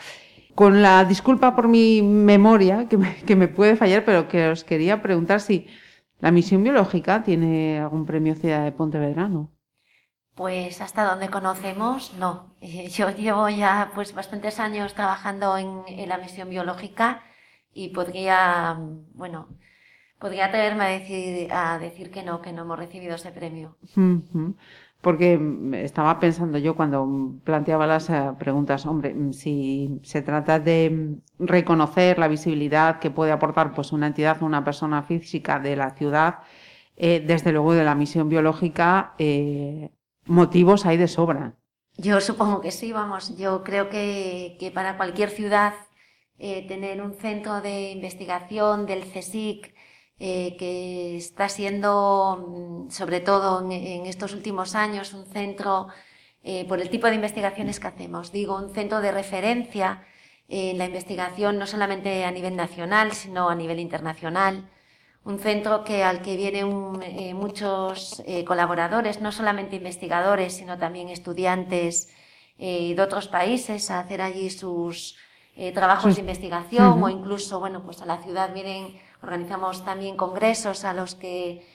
Con 0.56 0.82
la 0.82 1.06
disculpa 1.06 1.56
por 1.56 1.68
mi 1.68 2.02
memoria, 2.02 2.88
que 2.89 2.98
me, 2.98 3.18
que 3.18 3.36
me 3.36 3.48
puede 3.48 3.76
fallar, 3.76 4.04
pero 4.04 4.28
que 4.28 4.48
os 4.48 4.64
quería 4.64 5.04
preguntar 5.04 5.41
si 5.41 5.68
la 6.20 6.32
misión 6.32 6.64
biológica 6.64 7.22
tiene 7.22 7.78
algún 7.78 8.08
premio 8.08 8.34
Ciudad 8.34 8.64
de 8.64 8.72
Pontevedra, 8.72 9.30
¿no? 9.30 9.55
Pues 10.36 10.82
hasta 10.82 11.06
donde 11.06 11.30
conocemos, 11.30 12.14
no. 12.20 12.54
Yo 12.62 13.10
llevo 13.10 13.50
ya 13.50 13.92
pues 13.96 14.14
bastantes 14.14 14.60
años 14.60 14.94
trabajando 14.94 15.58
en, 15.58 15.84
la 16.08 16.18
misión 16.18 16.50
biológica 16.50 17.24
y 17.74 17.90
podría, 17.90 18.78
bueno, 19.14 19.48
podría 20.20 20.46
atreverme 20.46 20.84
a 20.84 20.88
decir, 20.88 21.52
a 21.52 21.80
decir 21.80 22.12
que 22.12 22.24
no, 22.24 22.42
que 22.42 22.52
no 22.52 22.64
hemos 22.64 22.78
recibido 22.78 23.16
ese 23.16 23.32
premio. 23.32 23.78
Porque 25.06 25.38
mm, 25.38 25.76
estaba 25.76 26.20
pensando 26.20 26.58
yo 26.58 26.76
cuando 26.76 27.08
planteaba 27.44 27.86
las 27.86 28.10
eh, 28.10 28.32
preguntas, 28.40 28.86
hombre, 28.88 29.14
mm, 29.14 29.34
si 29.34 30.00
se 30.04 30.22
trata 30.24 30.60
de 30.60 30.90
mm, 30.90 31.46
reconocer 31.46 32.18
la 32.18 32.28
visibilidad 32.28 33.00
que 33.00 33.12
puede 33.12 33.32
aportar 33.32 33.74
pues 33.74 33.92
una 33.92 34.08
entidad 34.08 34.42
o 34.42 34.46
una 34.46 34.64
persona 34.64 35.04
física 35.04 35.60
de 35.60 35.76
la 35.76 35.92
ciudad, 35.92 36.40
eh, 36.98 37.24
desde 37.26 37.52
luego 37.52 37.74
de 37.74 37.84
la 37.84 37.94
misión 37.94 38.30
biológica, 38.30 39.14
eh, 39.20 39.92
motivos 40.26 40.86
hay 40.86 40.98
de 40.98 41.08
sobra. 41.08 41.56
Yo 41.98 42.20
supongo 42.20 42.62
que 42.62 42.72
sí, 42.72 42.92
vamos. 42.92 43.38
Yo 43.38 43.64
creo 43.64 43.90
que, 43.90 44.58
que 44.60 44.72
para 44.72 44.98
cualquier 44.98 45.30
ciudad 45.30 45.74
eh, 46.38 46.68
tener 46.68 47.02
un 47.02 47.14
centro 47.14 47.62
de 47.62 47.92
investigación 47.92 48.86
del 48.86 49.10
CSIC 49.10 49.74
eh, 50.20 50.56
que 50.58 51.16
está 51.18 51.48
siendo, 51.48 52.86
mm, 52.88 52.92
sobre 52.92 53.22
todo 53.22 53.70
en, 53.72 54.06
estos 54.06 54.34
últimos 54.34 54.76
años, 54.76 55.14
un 55.14 55.26
centro 55.26 55.88
eh, 56.44 56.66
por 56.68 56.82
el 56.82 56.90
tipo 56.90 57.08
de 57.08 57.16
investigaciones 57.16 57.80
que 57.80 57.88
hacemos. 57.88 58.32
Digo, 58.32 58.58
un 58.58 58.74
centro 58.74 59.02
de 59.02 59.12
referencia 59.12 60.06
en 60.48 60.78
la 60.78 60.86
investigación 60.86 61.58
no 61.58 61.66
solamente 61.68 62.24
a 62.26 62.32
nivel 62.32 62.56
nacional, 62.56 63.14
sino 63.14 63.50
a 63.50 63.56
nivel 63.56 63.80
internacional 63.80 64.70
un 65.26 65.40
centro 65.40 65.84
que 65.84 66.04
al 66.04 66.22
que 66.22 66.38
vienen 66.38 67.02
eh, 67.02 67.34
muchos 67.34 68.22
eh, 68.28 68.46
colaboradores, 68.46 69.22
no 69.22 69.32
solamente 69.32 69.76
investigadores, 69.76 70.54
sino 70.54 70.78
también 70.78 71.10
estudiantes 71.10 72.10
eh, 72.60 72.94
de 72.96 73.02
otros 73.02 73.28
países 73.28 73.90
a 73.92 74.00
hacer 74.00 74.22
allí 74.22 74.50
sus 74.50 75.18
trabajos 75.74 76.16
de 76.16 76.20
investigación 76.20 77.02
o 77.02 77.08
incluso, 77.08 77.62
bueno, 77.62 77.82
pues 77.82 78.02
a 78.02 78.06
la 78.06 78.18
ciudad 78.18 78.54
vienen, 78.54 79.00
organizamos 79.24 79.86
también 79.86 80.18
congresos 80.18 80.84
a 80.84 80.94
los 80.94 81.16
que 81.16 81.66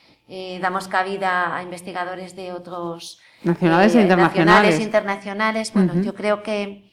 damos 0.61 0.87
cabida 0.87 1.57
a 1.57 1.63
investigadores 1.63 2.37
de 2.37 2.53
otros 2.53 3.19
Nacionales 3.43 3.95
e 3.95 4.03
internacionales. 4.03 4.47
nacionales 4.47 4.81
internacionales. 4.81 5.73
Bueno, 5.73 6.03
yo 6.03 6.15
creo 6.15 6.43
que 6.43 6.91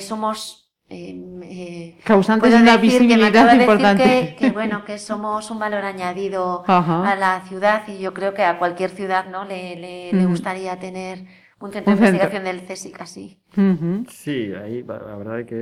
somos 0.00 0.64
eh, 0.88 1.83
Causantes 2.04 2.52
de 2.52 2.56
una 2.60 2.76
decir 2.76 3.08
que 3.08 3.16
me 3.16 3.30
visibilidad 3.30 3.48
atrevo 3.48 3.48
a 3.48 3.52
decir 3.54 3.62
importante. 3.62 4.36
Que, 4.36 4.36
que, 4.36 4.50
bueno, 4.52 4.84
que 4.84 4.98
somos 4.98 5.50
un 5.50 5.58
valor 5.58 5.84
añadido 5.84 6.64
Ajá. 6.66 7.10
a 7.10 7.16
la 7.16 7.40
ciudad 7.48 7.82
y 7.88 7.98
yo 7.98 8.12
creo 8.12 8.34
que 8.34 8.42
a 8.44 8.58
cualquier 8.58 8.90
ciudad 8.90 9.26
no 9.30 9.44
le, 9.44 9.76
le, 9.76 10.26
gustaría 10.26 10.78
tener 10.78 11.24
un 11.60 11.72
centro 11.72 11.92
Un 11.94 12.00
de 12.00 12.06
centro. 12.06 12.28
investigación 12.28 12.44
del 12.44 12.60
CSIC 12.66 13.00
así. 13.00 13.38
Ujú. 13.56 14.04
Sí, 14.10 14.52
aí 14.52 14.84
a 14.84 14.96
a 15.14 15.16
verdade 15.16 15.42
é 15.42 15.46
que 15.48 15.60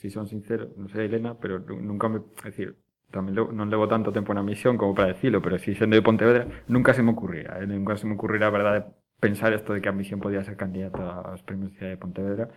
si 0.00 0.08
son 0.08 0.24
sincero, 0.26 0.72
non 0.80 0.88
sei 0.88 1.06
Elena, 1.12 1.36
pero 1.36 1.60
nu- 1.60 1.82
nunca 1.82 2.08
me, 2.08 2.24
é 2.40 2.48
dicir, 2.48 2.80
tamén 3.12 3.34
levo, 3.36 3.52
non 3.52 3.68
levo 3.68 3.84
tanto 3.90 4.14
tempo 4.16 4.32
na 4.32 4.40
misión 4.46 4.80
como 4.80 4.94
para 4.96 5.12
decirlo, 5.12 5.42
pero 5.44 5.58
si 5.60 5.74
sendo 5.76 5.92
de 5.98 6.06
Pontevedra, 6.06 6.46
nunca 6.72 6.94
se 6.96 7.02
me 7.04 7.12
ocurría, 7.12 7.58
eh? 7.60 7.66
nunca 7.68 8.00
se 8.00 8.06
me 8.08 8.14
ocurrirá 8.16 8.48
a 8.48 8.54
verdade 8.54 8.80
pensar 9.20 9.52
isto 9.52 9.74
de 9.76 9.82
que 9.84 9.90
a 9.90 9.92
misión 9.92 10.24
podía 10.24 10.40
ser 10.40 10.56
candidata 10.56 11.20
aos 11.20 11.42
premios 11.44 11.76
de 11.76 11.98
Pontevedra. 12.00 12.48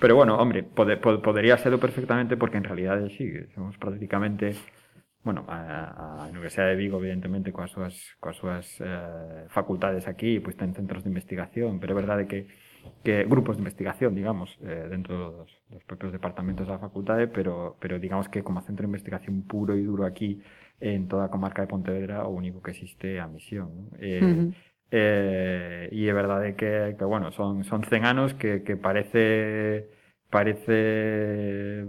Pero 0.00 0.14
bueno, 0.14 0.36
hombre, 0.38 0.62
pod, 0.62 0.88
podería 1.22 1.58
serlo 1.58 1.78
perfectamente 1.80 2.36
porque 2.36 2.58
en 2.58 2.64
realidade 2.64 3.10
sí, 3.16 3.32
somos 3.54 3.76
prácticamente 3.78 4.54
bueno, 5.24 5.44
a, 5.48 6.24
a 6.24 6.28
Universidade 6.28 6.70
de 6.70 6.76
Vigo, 6.76 6.98
evidentemente, 6.98 7.52
coas 7.52 7.70
súas, 7.70 7.94
coas 8.22 8.36
súas 8.36 8.66
eh, 8.80 9.44
facultades 9.50 10.06
aquí, 10.08 10.40
pois 10.40 10.56
ten 10.56 10.72
centros 10.72 11.02
de 11.04 11.10
investigación, 11.12 11.82
pero 11.82 11.92
é 11.92 12.00
verdade 12.00 12.24
que, 12.30 12.48
que 13.04 13.26
grupos 13.26 13.58
de 13.58 13.62
investigación, 13.66 14.14
digamos, 14.14 14.56
eh, 14.62 14.86
dentro 14.88 15.44
dos, 15.44 15.50
dos 15.68 15.82
propios 15.84 16.16
departamentos 16.16 16.64
da 16.70 16.78
facultade, 16.78 17.26
pero, 17.28 17.76
pero 17.76 17.98
digamos 17.98 18.30
que 18.32 18.40
como 18.40 18.62
centro 18.62 18.86
de 18.86 18.90
investigación 18.94 19.42
puro 19.44 19.74
e 19.74 19.82
duro 19.82 20.06
aquí 20.06 20.40
en 20.80 21.10
toda 21.10 21.26
a 21.26 21.32
comarca 21.34 21.60
de 21.60 21.68
Pontevedra, 21.68 22.24
o 22.24 22.32
único 22.32 22.62
que 22.62 22.70
existe 22.72 23.18
a 23.20 23.26
misión. 23.26 23.68
non? 23.68 23.86
Eh, 23.98 24.22
Ujú. 24.22 24.54
Eh, 24.90 25.88
e 25.92 26.08
é 26.08 26.12
verdade 26.16 26.56
que, 26.56 26.96
que 26.96 27.04
bueno, 27.04 27.30
son, 27.32 27.64
son 27.64 27.84
100 27.84 28.04
anos 28.04 28.34
que, 28.34 28.62
que 28.64 28.76
parece 28.76 29.88
parece 30.30 31.86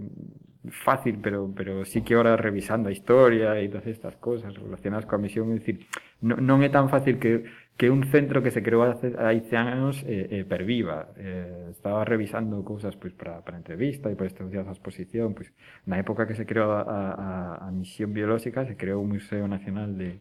fácil, 0.72 1.20
pero, 1.22 1.52
pero 1.56 1.86
sí 1.86 2.02
que 2.02 2.16
ahora 2.16 2.36
revisando 2.36 2.90
a 2.90 2.92
historia 2.92 3.60
e 3.60 3.70
todas 3.70 3.88
estas 3.88 4.16
cosas 4.20 4.52
relacionadas 4.56 5.08
coa 5.08 5.22
misión, 5.22 5.56
é 5.56 5.60
dicir, 5.60 5.88
non, 6.20 6.44
non 6.44 6.60
é 6.62 6.70
tan 6.70 6.92
fácil 6.92 7.16
que, 7.18 7.48
que 7.80 7.88
un 7.88 8.04
centro 8.12 8.44
que 8.44 8.52
se 8.52 8.60
creou 8.60 8.84
hace, 8.84 9.16
hai 9.16 9.40
100 9.40 9.56
anos 9.56 9.96
eh, 10.04 10.44
eh, 10.44 10.44
perviva. 10.44 11.16
Eh, 11.16 11.72
estaba 11.72 12.04
revisando 12.04 12.60
cousas 12.68 12.96
pois, 13.00 13.16
para, 13.16 13.40
para 13.40 13.56
entrevista 13.56 14.12
e 14.12 14.16
para 14.20 14.28
estes 14.28 14.52
días 14.52 14.68
a 14.68 14.76
exposición. 14.76 15.32
Pois, 15.32 15.48
na 15.88 15.96
época 16.04 16.28
que 16.28 16.36
se 16.36 16.44
creou 16.44 16.76
a, 16.76 16.84
a, 16.84 17.30
a 17.64 17.68
misión 17.72 18.12
biolóxica, 18.12 18.68
se 18.68 18.76
creou 18.76 19.00
o 19.00 19.08
Museo 19.08 19.48
Nacional 19.48 19.96
de, 19.96 20.20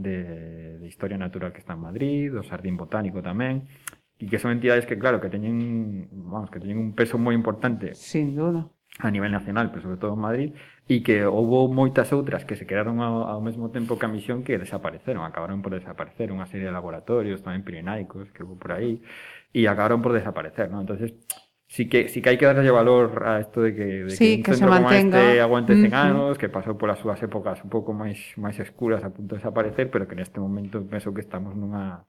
de, 0.00 0.80
de 0.80 0.86
Historia 0.88 1.20
Natural 1.20 1.52
que 1.52 1.60
está 1.60 1.76
en 1.76 1.84
Madrid, 1.84 2.32
do 2.32 2.40
Sardín 2.40 2.80
Botánico 2.80 3.20
tamén, 3.20 3.68
e 4.16 4.28
que 4.28 4.40
son 4.40 4.52
entidades 4.52 4.88
que, 4.88 4.96
claro, 4.96 5.20
que 5.20 5.28
teñen, 5.28 6.08
vamos, 6.12 6.48
que 6.48 6.60
teñen 6.60 6.80
un 6.80 6.92
peso 6.96 7.20
moi 7.20 7.36
importante. 7.36 7.92
Sin 7.96 8.36
duda. 8.36 8.68
A 9.00 9.08
nivel 9.08 9.32
nacional, 9.32 9.70
pero 9.70 9.86
sobre 9.86 9.96
todo 9.96 10.12
en 10.12 10.20
Madrid, 10.20 10.48
e 10.84 11.00
que 11.00 11.24
houve 11.24 11.72
moitas 11.72 12.12
outras 12.12 12.44
que 12.44 12.58
se 12.58 12.68
quedaron 12.68 13.00
ao, 13.00 13.24
ao 13.24 13.40
mesmo 13.40 13.72
tempo 13.72 13.96
que 13.96 14.04
a 14.04 14.12
misión 14.12 14.44
que 14.44 14.60
desapareceron, 14.60 15.24
acabaron 15.24 15.64
por 15.64 15.72
desaparecer, 15.72 16.28
unha 16.34 16.44
serie 16.44 16.68
de 16.68 16.74
laboratorios 16.74 17.40
tamén 17.40 17.64
pirenaicos 17.64 18.28
que 18.34 18.44
houve 18.44 18.60
por 18.60 18.76
aí, 18.76 19.00
e 19.56 19.64
acabaron 19.64 20.04
por 20.04 20.12
desaparecer, 20.12 20.68
¿no? 20.68 20.84
Entonces, 20.84 21.16
sí 21.70 21.88
que, 21.88 22.08
sí 22.08 22.20
que 22.20 22.34
hai 22.34 22.36
que 22.36 22.50
darlle 22.50 22.74
valor 22.74 23.22
a 23.22 23.38
isto 23.38 23.62
de 23.62 23.70
que, 23.70 23.88
de 24.02 24.10
sí, 24.10 24.42
que 24.42 24.42
un 24.42 24.42
que 24.42 24.54
centro 24.58 24.74
se 24.74 24.82
mantenga. 24.82 25.22
este 25.22 25.40
aguante 25.40 25.72
100 25.78 25.86
mm, 25.86 25.94
anos, 25.94 26.34
que 26.34 26.50
pasou 26.50 26.74
polas 26.74 26.98
súas 26.98 27.22
épocas 27.22 27.62
un 27.62 27.70
pouco 27.70 27.94
máis 27.94 28.18
máis 28.34 28.58
escuras 28.58 29.06
a 29.06 29.14
punto 29.14 29.38
de 29.38 29.40
desaparecer, 29.40 29.86
pero 29.86 30.10
que 30.10 30.18
neste 30.18 30.42
momento 30.42 30.82
penso 30.82 31.14
que 31.14 31.22
estamos 31.22 31.54
nunha 31.54 32.02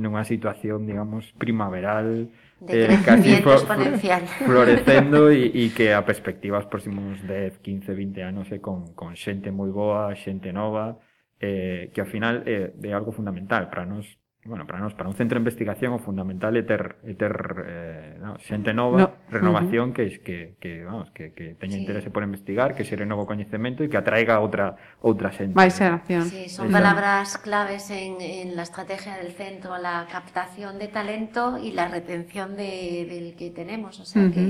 nunha 0.00 0.24
situación, 0.24 0.88
digamos, 0.88 1.36
primaveral 1.36 2.32
de 2.64 2.88
eh, 2.88 2.98
casi 3.04 3.36
fl 3.44 3.52
exponencial. 3.52 4.24
florecendo 4.48 5.28
e, 5.28 5.44
e 5.52 5.76
que 5.76 5.92
a 5.92 6.00
perspectiva 6.08 6.56
os 6.56 6.64
próximos 6.64 7.20
10, 7.28 7.60
15, 7.60 7.92
20 7.92 8.24
anos 8.24 8.48
é 8.48 8.56
eh, 8.56 8.60
con, 8.64 8.96
con 8.96 9.12
xente 9.12 9.52
moi 9.52 9.68
boa, 9.68 10.08
xente 10.16 10.56
nova, 10.56 10.96
eh, 11.36 11.92
que 11.92 12.00
ao 12.00 12.08
final 12.08 12.48
eh, 12.48 12.72
é 12.72 12.92
algo 12.96 13.12
fundamental 13.12 13.68
para 13.68 13.84
nos 13.84 14.08
bueno, 14.44 14.66
para 14.66 14.80
nós, 14.80 14.92
para 14.94 15.08
un 15.08 15.14
centro 15.14 15.38
de 15.38 15.46
investigación 15.46 15.94
o 15.94 16.02
fundamental 16.02 16.50
é 16.58 16.66
ter, 16.66 16.98
é 17.06 17.14
ter 17.14 17.30
eh, 17.62 18.18
no, 18.18 18.34
xente 18.42 18.74
nova, 18.74 18.98
No. 18.98 19.08
renovación 19.30 19.94
que, 19.94 20.18
que, 20.18 20.58
que, 20.58 20.82
vamos, 20.82 21.14
que, 21.14 21.30
que 21.30 21.54
teña 21.54 21.78
Sí. 21.78 21.86
interese 21.86 22.10
por 22.10 22.26
investigar, 22.26 22.74
que 22.74 22.82
se 22.82 22.98
renova 22.98 23.22
o 23.22 23.28
coñecemento 23.30 23.86
e 23.86 23.88
que 23.88 23.94
atraiga 23.94 24.42
outra 24.42 24.74
outra 24.98 25.30
xente. 25.30 25.54
Máis 25.54 25.78
xeración. 25.78 26.26
Sí, 26.26 26.50
son 26.50 26.66
Exacto. 26.66 26.74
palabras 26.74 27.38
claves 27.38 27.86
en, 27.94 28.18
en 28.18 28.58
la 28.58 28.66
estrategia 28.66 29.14
del 29.14 29.30
centro, 29.30 29.78
la 29.78 30.10
captación 30.10 30.74
de 30.82 30.90
talento 30.90 31.62
y 31.62 31.70
la 31.70 31.86
retención 31.86 32.58
de- 32.58 33.06
del 33.06 33.38
que 33.38 33.54
tenemos. 33.54 34.02
O 34.02 34.04
sea, 34.04 34.26
Ujú. 34.26 34.34
que, 34.34 34.46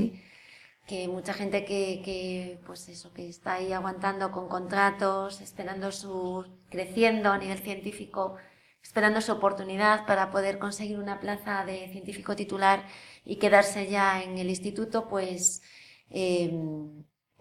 que 0.89 1.05
mucha 1.07 1.37
gente 1.37 1.69
que, 1.69 2.01
que, 2.01 2.57
pues 2.65 2.89
eso, 2.89 3.13
que 3.13 3.29
está 3.29 3.61
ahí 3.61 3.77
aguantando 3.77 4.33
con 4.33 4.49
contratos, 4.49 5.45
esperando 5.45 5.93
su, 5.93 6.49
creciendo 6.73 7.29
a 7.29 7.37
nivel 7.37 7.59
científico, 7.61 8.41
esperando 8.83 9.21
su 9.21 9.33
oportunidad 9.33 10.07
para 10.07 10.31
poder 10.31 10.59
conseguir 10.59 10.99
una 10.99 11.21
plaza 11.21 11.65
de 11.65 11.89
científico 11.89 12.35
titular 12.37 12.85
y 13.25 13.37
quedarse 13.37 13.87
ya 13.89 14.23
en 14.23 14.39
el 14.39 14.49
instituto, 14.51 15.09
pues 15.09 15.63
eh, 16.11 16.53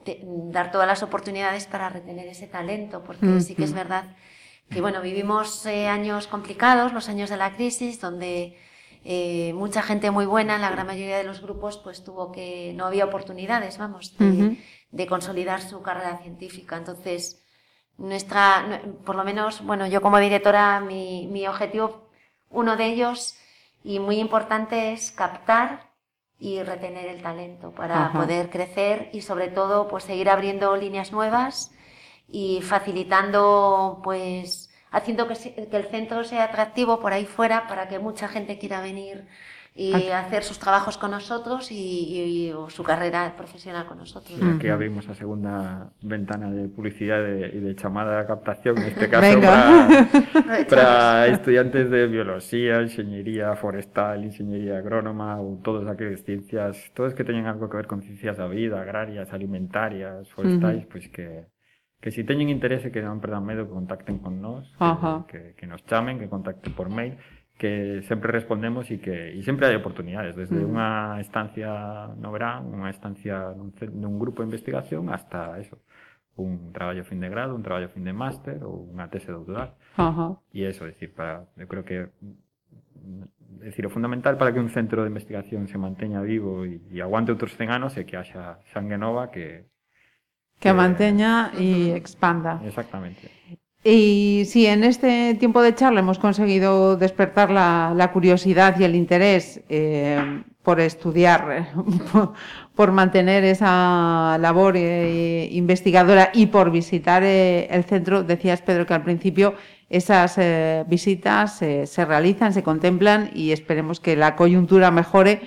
te- 0.06 0.22
dar 0.26 0.72
todas 0.72 0.88
las 0.88 1.04
oportunidades 1.04 1.66
para 1.66 1.89
retener 1.89 2.28
ese 2.28 2.48
talento, 2.48 3.04
porque 3.04 3.26
sí 3.42 3.56
que 3.56 3.64
es 3.66 3.74
verdad 3.74 4.16
que 4.70 4.80
bueno, 4.82 5.02
vivimos 5.02 5.66
eh, 5.66 5.88
años 5.88 6.28
complicados, 6.28 6.94
los 6.94 7.10
años 7.10 7.30
de 7.30 7.38
la 7.38 7.54
crisis, 7.56 8.00
donde 8.00 8.58
eh, 9.04 9.52
mucha 9.54 9.82
gente 9.82 10.12
muy 10.12 10.26
buena, 10.26 10.58
la 10.60 10.70
gran 10.70 10.88
mayoría 10.88 11.18
de 11.18 11.24
los 11.26 11.42
grupos, 11.42 11.78
pues 11.84 12.04
tuvo 12.04 12.32
que, 12.32 12.72
no 12.76 12.86
había 12.86 13.04
oportunidades, 13.06 13.78
vamos, 13.78 14.16
de, 14.18 14.26
de 14.92 15.08
consolidar 15.08 15.62
su 15.62 15.82
carrera 15.82 16.20
científica. 16.22 16.78
Entonces, 16.78 17.41
nuestra, 17.98 18.64
nu- 18.64 18.96
por 19.06 19.16
lo 19.16 19.24
menos, 19.24 19.64
bueno, 19.66 19.88
yo 19.88 20.02
como 20.02 20.18
directora, 20.20 20.80
mi, 20.80 21.28
mi 21.28 21.48
objetivo, 21.48 22.10
uno 22.50 22.76
de 22.78 22.86
ellos 22.86 23.36
y 23.84 24.00
muy 24.00 24.18
importante 24.20 24.94
es 24.94 25.12
captar 25.12 25.89
y 26.39 26.64
retener 26.64 27.08
el 27.08 27.22
talento 27.22 27.72
para 27.72 28.06
Ajá. 28.08 28.20
poder 28.20 28.50
crecer 28.50 29.10
y 29.14 29.22
sobre 29.22 29.48
todo 29.50 29.88
pues 29.88 30.04
seguir 30.04 30.30
abriendo 30.30 30.76
líneas 30.76 31.12
nuevas 31.12 31.72
y 32.28 32.62
facilitando 32.62 34.02
pues 34.04 34.70
haciendo 34.92 35.28
que 35.28 35.34
el 35.72 35.86
centro 35.88 36.24
sea 36.24 36.46
atractivo 36.46 37.00
por 37.00 37.14
ahí 37.14 37.26
fuera 37.26 37.68
para 37.68 37.88
que 37.88 38.00
mucha 38.00 38.28
gente 38.28 38.58
quiera 38.58 38.82
venir 38.82 39.28
y 39.74 39.94
Aquí. 39.94 40.10
hacer 40.12 40.44
sus 40.44 40.60
trabajos 40.60 40.98
con 40.98 41.12
nosotros 41.12 41.72
y, 41.72 41.76
y- 41.76 42.48
y- 42.48 42.52
o 42.52 42.70
su 42.70 42.84
carrera 42.84 43.34
profesional 43.38 43.88
con 43.88 44.00
nosotros. 44.04 44.36
E 44.36 44.44
Aquí 44.44 44.68
abrimos 44.68 45.08
a 45.08 45.16
segunda 45.16 45.88
ventana 46.04 46.52
de 46.52 46.68
publicidade 46.68 47.56
e 47.56 47.60
de 47.64 47.72
chamada 47.80 48.20
a 48.20 48.28
captación, 48.28 48.76
neste 48.76 49.08
caso 49.08 49.32
Venga. 49.32 49.48
para, 49.48 50.68
para 50.68 51.28
estudiantes 51.32 51.88
de 51.88 52.04
biología, 52.12 52.84
ingeniería 52.84 53.56
forestal, 53.56 54.28
ingeniería 54.28 54.84
agrónoma 54.84 55.40
ou 55.40 55.64
todas 55.64 55.88
aquelas 55.88 56.20
ciencias, 56.28 56.92
todas 56.92 57.16
que 57.16 57.24
teñen 57.24 57.48
algo 57.48 57.72
que 57.72 57.80
ver 57.80 57.88
con 57.88 58.04
ciencias 58.04 58.36
da 58.36 58.52
vida, 58.52 58.84
agrarias, 58.84 59.32
alimentarias, 59.32 60.28
forestais, 60.36 60.84
pois 60.92 61.08
que 61.08 61.48
que 62.02 62.10
si 62.10 62.26
teñen 62.26 62.50
interese 62.50 62.90
que 62.92 63.00
non 63.00 63.22
perdan 63.22 63.46
medo 63.46 63.70
que 63.70 63.78
contacten 63.78 64.18
con 64.20 64.42
Ajá. 64.82 65.24
que, 65.30 65.54
que, 65.56 65.64
que 65.64 65.66
nos 65.70 65.86
chamen, 65.86 66.18
que 66.18 66.26
contacten 66.28 66.74
por 66.74 66.90
mail, 66.90 67.16
que 67.62 68.01
sempre 68.09 68.34
respondemos 68.34 68.89
e 68.89 68.97
que 68.97 69.38
e 69.38 69.39
sempre 69.45 69.70
hai 69.70 69.78
oportunidades, 69.78 70.34
desde 70.34 70.57
mm. 70.57 70.66
unha 70.66 71.22
estancia 71.22 71.70
no 72.18 72.34
verán, 72.34 72.66
unha 72.74 72.89
estancia 72.89 73.53
nun, 73.53 73.70
nun 73.93 74.18
grupo 74.18 74.41
de 74.41 74.49
investigación 74.49 75.14
hasta 75.14 75.62
eso, 75.62 75.78
un 76.41 76.74
traballo 76.74 77.05
fin 77.05 77.22
de 77.22 77.30
grado, 77.30 77.53
un 77.53 77.62
traballo 77.62 77.86
fin 77.93 78.01
de 78.01 78.18
máster 78.18 78.66
ou 78.66 78.89
unha 78.89 79.05
tese 79.14 79.30
doutoral. 79.30 79.78
Ajá. 79.93 80.41
E 80.49 80.66
eso, 80.66 80.89
decir, 80.89 81.14
para, 81.14 81.45
eu 81.53 81.70
creo 81.70 81.86
que 81.86 82.09
decir, 83.62 83.86
o 83.86 83.93
fundamental 83.93 84.41
para 84.41 84.49
que 84.49 84.57
un 84.57 84.74
centro 84.74 85.05
de 85.05 85.14
investigación 85.14 85.70
se 85.70 85.78
manteña 85.78 86.26
vivo 86.26 86.66
e, 86.66 86.82
e 86.89 86.97
aguante 86.97 87.30
outros 87.30 87.53
100 87.53 87.78
anos 87.78 87.93
é 87.93 88.09
que 88.09 88.18
haxa 88.18 88.57
sangue 88.74 88.97
nova 88.97 89.30
que 89.30 89.70
que 90.57 90.70
a 90.70 90.74
manteña 90.74 91.53
e 91.53 91.93
expanda. 91.93 92.57
Exactamente. 92.66 93.30
Y 93.84 94.44
si 94.46 94.68
en 94.68 94.84
este 94.84 95.34
tiempo 95.36 95.62
de 95.62 95.74
charla 95.74 96.02
hemos 96.02 96.20
conseguido 96.20 96.98
despertar 96.98 97.50
la, 97.50 98.10
curiosidad 98.14 98.80
y 98.80 98.84
el 98.84 98.96
interés 98.96 99.62
eh, 99.70 100.44
por 100.62 100.80
estudiar, 100.80 101.70
por, 102.76 102.92
mantener 102.92 103.44
esa 103.44 104.38
labor 104.40 104.76
eh, 104.78 105.50
investigadora 105.52 106.30
y 106.34 106.48
por 106.48 106.72
visitar 106.72 107.24
eh, 107.24 107.68
el 107.72 107.84
centro, 107.84 108.24
decías 108.24 108.62
Pedro 108.62 108.86
que 108.86 108.94
al 108.94 109.04
principio 109.04 109.56
esas 109.90 110.38
eh, 110.38 110.86
visitas 110.88 111.58
se 111.58 112.06
realizan, 112.06 112.54
se 112.54 112.64
contemplan 112.64 113.32
y 113.34 113.52
esperemos 113.52 114.00
que 114.00 114.16
la 114.16 114.36
coyuntura 114.36 114.92
mejore 114.92 115.42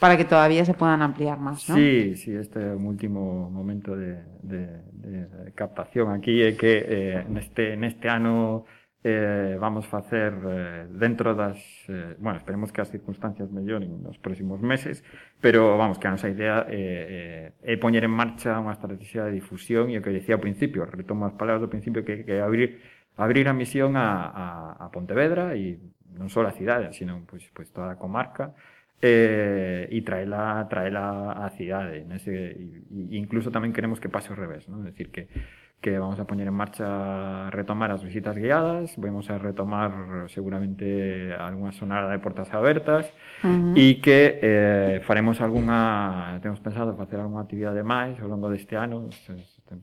para 0.00 0.16
que 0.16 0.24
todavía 0.24 0.64
se 0.64 0.72
puedan 0.72 1.02
ampliar 1.02 1.38
más, 1.38 1.68
¿no? 1.68 1.76
Sí, 1.76 2.16
sí, 2.16 2.32
este 2.32 2.58
é 2.58 2.72
o 2.72 2.80
último 2.80 3.52
momento 3.52 3.92
de, 3.94 4.24
de, 4.40 4.80
de 4.96 5.52
captación 5.52 6.08
aquí 6.08 6.40
é 6.40 6.56
que 6.56 6.72
eh, 6.88 7.20
neste, 7.28 7.76
neste 7.76 8.08
ano 8.08 8.64
eh, 9.04 9.60
vamos 9.60 9.84
facer 9.84 10.32
eh, 10.32 10.86
dentro 10.88 11.36
das... 11.36 11.60
Eh, 11.88 12.16
bueno, 12.16 12.40
esperemos 12.40 12.72
que 12.72 12.80
as 12.80 12.88
circunstancias 12.88 13.52
melloren 13.52 14.00
nos 14.00 14.16
próximos 14.16 14.64
meses, 14.64 15.04
pero 15.36 15.76
vamos, 15.76 16.00
que 16.00 16.08
a 16.08 16.16
nosa 16.16 16.32
idea 16.32 16.64
eh, 16.64 17.52
eh, 17.60 17.72
é 17.72 17.76
poñer 17.76 18.08
en 18.08 18.12
marcha 18.16 18.56
unha 18.56 18.72
estrategia 18.72 19.28
de 19.28 19.36
difusión 19.36 19.92
e 19.92 20.00
o 20.00 20.02
que 20.02 20.16
dicía 20.16 20.40
ao 20.40 20.42
principio, 20.42 20.88
retomo 20.88 21.28
as 21.28 21.36
palabras 21.36 21.60
do 21.60 21.68
principio, 21.68 22.00
que, 22.08 22.24
que 22.24 22.40
abrir 22.40 22.80
abrir 23.20 23.48
a 23.48 23.54
misión 23.54 24.00
a, 24.00 24.32
a, 24.32 24.46
a 24.80 24.86
Pontevedra 24.88 25.52
e 25.52 25.76
non 26.16 26.32
só 26.32 26.40
a 26.40 26.56
cidade, 26.56 26.88
sino 26.96 27.20
pois, 27.28 27.44
pois 27.52 27.68
toda 27.68 27.92
a 27.92 28.00
comarca, 28.00 28.56
eh, 29.02 29.88
e 29.88 29.98
traela, 30.04 30.68
traela 30.68 31.32
á 31.32 31.48
cidade. 31.56 32.04
Nese, 32.04 32.30
e, 32.30 32.84
e 33.10 33.16
incluso 33.16 33.48
tamén 33.48 33.72
queremos 33.72 33.96
que 33.96 34.12
pase 34.12 34.28
ao 34.28 34.36
revés, 34.36 34.68
non? 34.68 34.84
decir, 34.84 35.08
que, 35.08 35.32
que 35.80 35.96
vamos 35.96 36.20
a 36.20 36.28
poñer 36.28 36.44
en 36.44 36.56
marcha 36.56 37.48
retomar 37.48 37.88
as 37.88 38.04
visitas 38.04 38.36
guiadas, 38.36 38.92
vamos 39.00 39.32
a 39.32 39.40
retomar 39.40 40.28
seguramente 40.28 41.32
algunha 41.32 41.72
sonada 41.72 42.12
de 42.12 42.20
portas 42.20 42.52
abertas 42.52 43.08
uh 43.40 43.48
-huh. 43.48 43.72
e 43.72 44.04
que 44.04 44.36
eh, 44.44 44.94
faremos 45.08 45.40
algunha, 45.40 46.36
temos 46.44 46.60
pensado 46.60 46.92
facer 47.00 47.16
algunha 47.16 47.40
actividade 47.40 47.80
máis 47.80 48.20
ao 48.20 48.28
longo 48.28 48.52
deste 48.52 48.76
ano, 48.76 49.08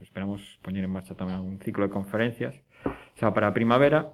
esperamos 0.05 0.45
poñer 0.61 0.85
en 0.85 0.93
marcha 0.93 1.17
tamén 1.17 1.41
un 1.41 1.57
ciclo 1.57 1.89
de 1.89 1.91
conferencias 1.91 2.53
xa 3.17 3.33
para 3.33 3.49
a 3.49 3.57
primavera 3.57 4.13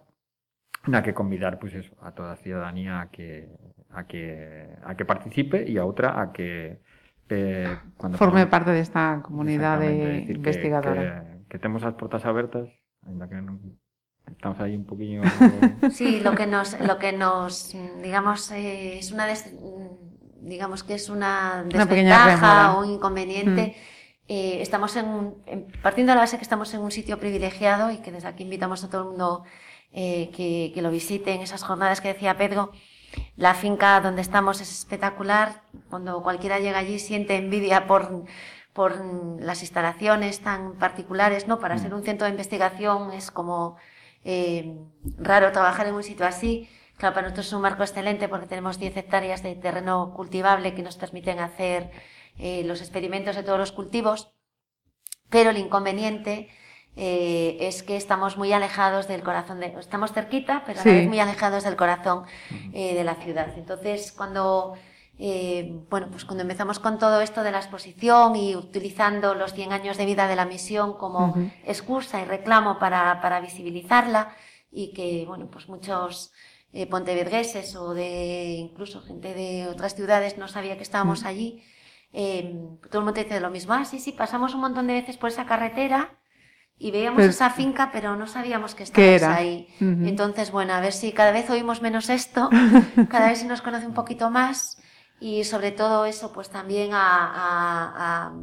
na 0.87 1.03
que 1.03 1.11
convidar 1.11 1.59
pois, 1.59 1.75
eso, 1.75 1.91
a 1.99 2.15
toda 2.15 2.31
a 2.35 2.39
ciudadanía 2.39 3.03
a 3.03 3.11
que 3.11 3.51
a 3.93 4.05
que 4.09 4.67
a 4.83 4.97
que 4.97 5.05
participe 5.05 5.63
e 5.69 5.77
a 5.77 5.85
outra 5.85 6.17
a 6.19 6.33
que 6.33 6.81
eh, 7.29 7.77
cuando 7.97 8.17
Forme 8.17 8.45
parte 8.45 8.69
de 8.73 8.81
esta 8.81 9.21
comunidad 9.23 9.79
de 9.79 10.25
decir, 10.25 10.27
que- 10.27 10.33
investigadora. 10.41 11.23
que, 11.47 11.57
que 11.57 11.57
temos 11.61 11.81
as 11.85 11.93
portas 11.97 12.25
abertas 12.25 12.69
ainda 13.05 13.25
que 13.29 13.37
non 13.41 13.57
estamos 14.29 14.57
aí 14.61 14.73
un 14.77 14.85
poquinho 14.85 15.21
Sí, 15.93 16.19
lo 16.21 16.33
que 16.35 16.45
nos, 16.45 16.77
lo 16.81 16.97
que 17.01 17.11
nos 17.13 17.73
digamos, 18.01 18.51
eh, 18.51 18.97
es 18.99 19.11
una 19.11 19.25
des- 19.25 19.53
digamos 20.41 20.83
que 20.83 20.95
es 20.95 21.09
una 21.09 21.63
Una 21.63 21.85
desventaja 21.85 22.75
o 22.75 22.83
un 22.83 22.89
inconveniente. 22.99 23.75
Eh, 24.27 24.61
estamos 24.61 24.95
en, 24.95 25.05
un- 25.07 25.43
en- 25.45 25.67
partiendo 25.83 26.11
de 26.11 26.15
la 26.15 26.21
base 26.23 26.37
que 26.37 26.43
estamos 26.47 26.73
en 26.73 26.81
un 26.81 26.91
sitio 26.91 27.19
privilegiado 27.19 27.91
y 27.91 27.97
que 27.99 28.11
desde 28.11 28.27
aquí 28.27 28.43
invitamos 28.43 28.83
a 28.83 28.89
todo 28.89 29.03
el 29.03 29.07
mundo 29.09 29.43
eh, 29.91 30.31
que, 30.35 30.71
que 30.73 30.81
lo 30.81 30.91
visite 30.91 31.33
en 31.35 31.41
esas 31.41 31.63
jornadas 31.63 31.99
que 32.01 32.07
decía 32.13 32.37
Pedro. 32.37 32.71
La 33.35 33.53
finca 33.53 33.99
donde 34.01 34.21
estamos 34.21 34.61
es 34.61 34.71
espectacular. 34.71 35.61
Cuando 35.89 36.21
cualquiera 36.21 36.59
llega 36.59 36.79
allí 36.79 36.99
siente 36.99 37.35
envidia 37.35 37.87
por, 37.87 38.25
por 38.73 39.03
las 39.39 39.61
instalaciones 39.61 40.41
tan 40.41 40.73
particulares, 40.73 41.47
¿no? 41.47 41.59
Para 41.59 41.77
ser 41.77 41.93
un 41.93 42.03
centro 42.03 42.25
de 42.25 42.31
investigación 42.31 43.11
es 43.13 43.31
como 43.31 43.77
eh, 44.23 44.77
raro 45.17 45.51
trabajar 45.51 45.87
en 45.87 45.95
un 45.95 46.03
sitio 46.03 46.25
así. 46.25 46.69
Claro, 46.97 47.15
para 47.15 47.27
nosotros 47.27 47.47
es 47.47 47.53
un 47.53 47.61
marco 47.61 47.83
excelente 47.83 48.29
porque 48.29 48.47
tenemos 48.47 48.79
10 48.79 48.97
hectáreas 48.97 49.43
de 49.43 49.55
terreno 49.55 50.13
cultivable 50.13 50.73
que 50.73 50.83
nos 50.83 50.95
permiten 50.95 51.39
hacer 51.39 51.91
eh, 52.37 52.63
los 52.65 52.81
experimentos 52.81 53.35
de 53.35 53.43
todos 53.43 53.59
los 53.59 53.71
cultivos. 53.71 54.33
Pero 55.29 55.49
el 55.49 55.57
inconveniente 55.57 56.49
eh, 56.95 57.57
es 57.61 57.81
que 57.83 57.95
estamos 57.97 58.37
muy 58.37 58.53
alejados 58.53 59.07
del 59.07 59.23
corazón 59.23 59.59
de, 59.59 59.67
estamos 59.79 60.11
cerquita, 60.13 60.63
pero 60.65 60.79
a 60.81 60.83
la 60.85 60.91
Sí. 60.91 60.97
vez 60.97 61.07
muy 61.07 61.19
alejados 61.19 61.63
del 61.63 61.75
corazón 61.75 62.25
eh, 62.73 62.93
de 62.93 63.03
la 63.03 63.15
ciudad. 63.15 63.49
Entonces, 63.57 64.11
cuando 64.11 64.73
eh, 65.19 65.71
bueno, 65.91 66.07
pues 66.09 66.25
cuando 66.25 66.41
empezamos 66.41 66.79
con 66.79 66.97
todo 66.97 67.21
esto 67.21 67.43
de 67.43 67.51
la 67.51 67.59
exposición 67.59 68.35
y 68.35 68.55
utilizando 68.55 69.35
los 69.35 69.53
100 69.53 69.71
años 69.71 69.95
de 69.97 70.07
vida 70.07 70.27
de 70.27 70.35
la 70.35 70.45
misión 70.45 70.93
como 70.97 71.35
excusa 71.65 72.19
y 72.19 72.25
reclamo 72.25 72.79
para, 72.79 73.21
para 73.21 73.39
visibilizarla 73.39 74.33
y 74.71 74.91
que, 74.91 75.23
bueno, 75.27 75.47
pues 75.51 75.69
muchos 75.69 76.33
eh, 76.73 76.87
pontevedreses 76.87 77.75
o 77.75 77.93
de 77.93 78.55
incluso 78.57 79.01
gente 79.03 79.35
de 79.35 79.67
otras 79.67 79.93
ciudades 79.93 80.39
no 80.39 80.47
sabía 80.47 80.77
que 80.77 80.83
estábamos 80.83 81.25
allí, 81.25 81.63
todo 82.11 82.99
el 82.99 83.05
mundo 83.05 83.13
dice 83.13 83.39
lo 83.39 83.51
mismo, 83.51 83.73
ah, 83.73 83.85
sí, 83.85 83.99
sí, 83.99 84.11
pasamos 84.13 84.55
un 84.55 84.61
montón 84.61 84.87
de 84.87 84.93
veces 84.93 85.17
por 85.17 85.29
esa 85.29 85.45
carretera 85.45 86.11
y 86.77 86.91
veíamos 86.91 87.27
esa 87.27 87.49
finca, 87.49 87.91
pero 87.91 88.15
no 88.15 88.27
sabíamos 88.27 88.75
que 88.75 88.83
¿Qué 88.91 89.15
estabais 89.15 89.21
era? 89.23 89.35
ahí. 89.35 89.67
Entonces, 89.79 90.51
bueno, 90.51 90.73
a 90.73 90.81
ver 90.81 90.93
si 90.93 91.11
cada 91.13 91.31
vez 91.31 91.49
oímos 91.49 91.81
menos 91.81 92.09
esto, 92.09 92.49
cada 93.09 93.27
vez 93.29 93.39
se 93.39 93.45
nos 93.47 93.61
conoce 93.61 93.87
un 93.87 93.93
poquito 93.93 94.29
más 94.29 94.77
y 95.19 95.43
sobre 95.45 95.71
todo 95.71 96.05
eso, 96.05 96.33
pues 96.33 96.49
también 96.49 96.93
a, 96.93 96.99
a- 96.99 98.27
a- 98.27 98.33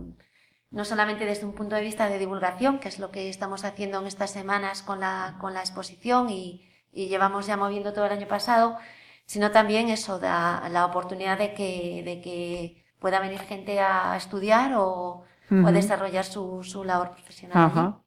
no 0.70 0.84
solamente 0.84 1.26
desde 1.26 1.44
un 1.46 1.54
punto 1.54 1.74
de 1.76 1.82
vista 1.82 2.08
de 2.08 2.18
divulgación, 2.18 2.78
que 2.78 2.88
es 2.88 2.98
lo 2.98 3.10
que 3.10 3.28
estamos 3.28 3.64
haciendo 3.64 3.98
en 4.00 4.06
estas 4.06 4.30
semanas 4.30 4.82
con 4.82 5.00
la, 5.00 5.36
con 5.40 5.52
la 5.54 5.60
exposición 5.60 6.30
y, 6.30 6.68
y 6.92 7.08
llevamos 7.08 7.46
ya 7.46 7.56
moviendo 7.56 7.92
todo 7.92 8.06
el 8.06 8.12
año 8.12 8.28
pasado, 8.28 8.78
sino 9.26 9.50
también 9.50 9.88
eso, 9.88 10.18
da 10.18 10.68
la 10.70 10.86
oportunidad 10.86 11.38
de 11.38 11.54
que, 11.54 12.02
de 12.04 12.20
que 12.20 12.84
pueda 13.00 13.20
venir 13.20 13.40
gente 13.40 13.80
a 13.80 14.16
estudiar 14.16 14.74
o, 14.76 15.24
o 15.50 15.72
desarrollar 15.72 16.24
su, 16.24 16.62
su 16.62 16.84
labor 16.84 17.10
profesional. 17.12 17.58
Ajá. 17.66 18.00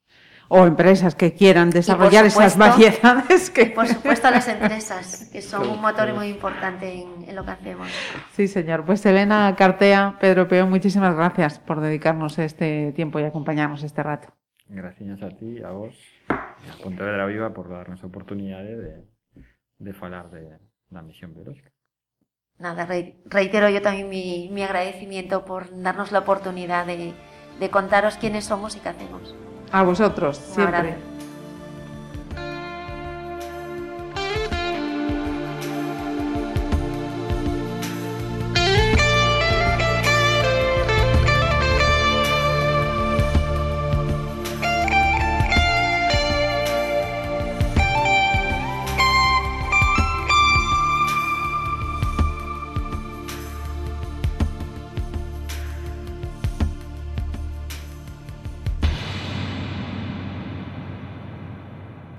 O 0.50 0.66
empresas 0.68 1.16
que 1.16 1.34
quieran 1.34 1.70
desarrollar 1.72 2.26
esas 2.26 2.54
supuesto- 2.54 2.60
variedades 2.60 3.50
que... 3.50 3.66
Por 3.68 3.88
supuesto 3.88 4.28
a 4.28 4.32
las 4.32 4.48
empresas, 4.48 5.30
que 5.32 5.41
son 5.41 5.68
un 5.68 5.82
motor 5.82 6.14
muy 6.14 6.28
importante 6.28 6.94
en, 6.94 7.28
en 7.28 7.36
lo 7.36 7.44
que 7.44 7.52
hacemos. 7.52 7.88
Sí, 8.34 8.48
señor. 8.48 8.86
Pues 8.86 9.04
Elena 9.06 9.56
Cartea, 9.58 10.18
Pedro 10.20 10.48
Peón, 10.48 10.70
muchísimas 10.70 11.16
gracias 11.16 11.58
por 11.60 11.80
dedicarnos 11.82 12.38
este 12.38 12.91
tiempo 12.91 13.20
y 13.20 13.24
acompañarnos 13.24 13.84
este 13.84 14.04
rato. 14.04 14.28
Gracias 14.68 15.22
a 15.24 15.30
ti, 15.30 15.62
a 15.64 15.72
vos, 15.72 15.96
a 16.30 16.56
Pontevedra 16.84 17.26
Viva 17.26 17.54
por 17.54 17.70
darnos 17.70 18.04
a 18.04 18.08
oportunidade 18.08 18.78
de, 18.78 19.04
de 19.80 19.94
falar 19.94 20.30
de, 20.30 20.58
da 20.89 21.02
misión 21.02 21.34
biológica. 21.34 21.72
Nada, 22.60 22.86
re- 22.86 23.18
reitero 23.26 23.70
yo 23.70 23.82
también 23.82 24.08
mi, 24.10 24.50
mi 24.52 24.62
agradecimiento 24.64 25.44
por 25.46 25.68
darnos 25.82 26.12
la 26.12 26.20
oportunidad 26.20 26.86
de, 26.86 27.14
de 27.60 27.70
contaros 27.70 28.18
quiénes 28.18 28.46
somos 28.46 28.76
y 28.76 28.80
qué 28.80 28.89
hacemos. 28.89 29.36
A 29.74 29.82
vosotros, 29.82 30.38
siempre. 30.38 31.12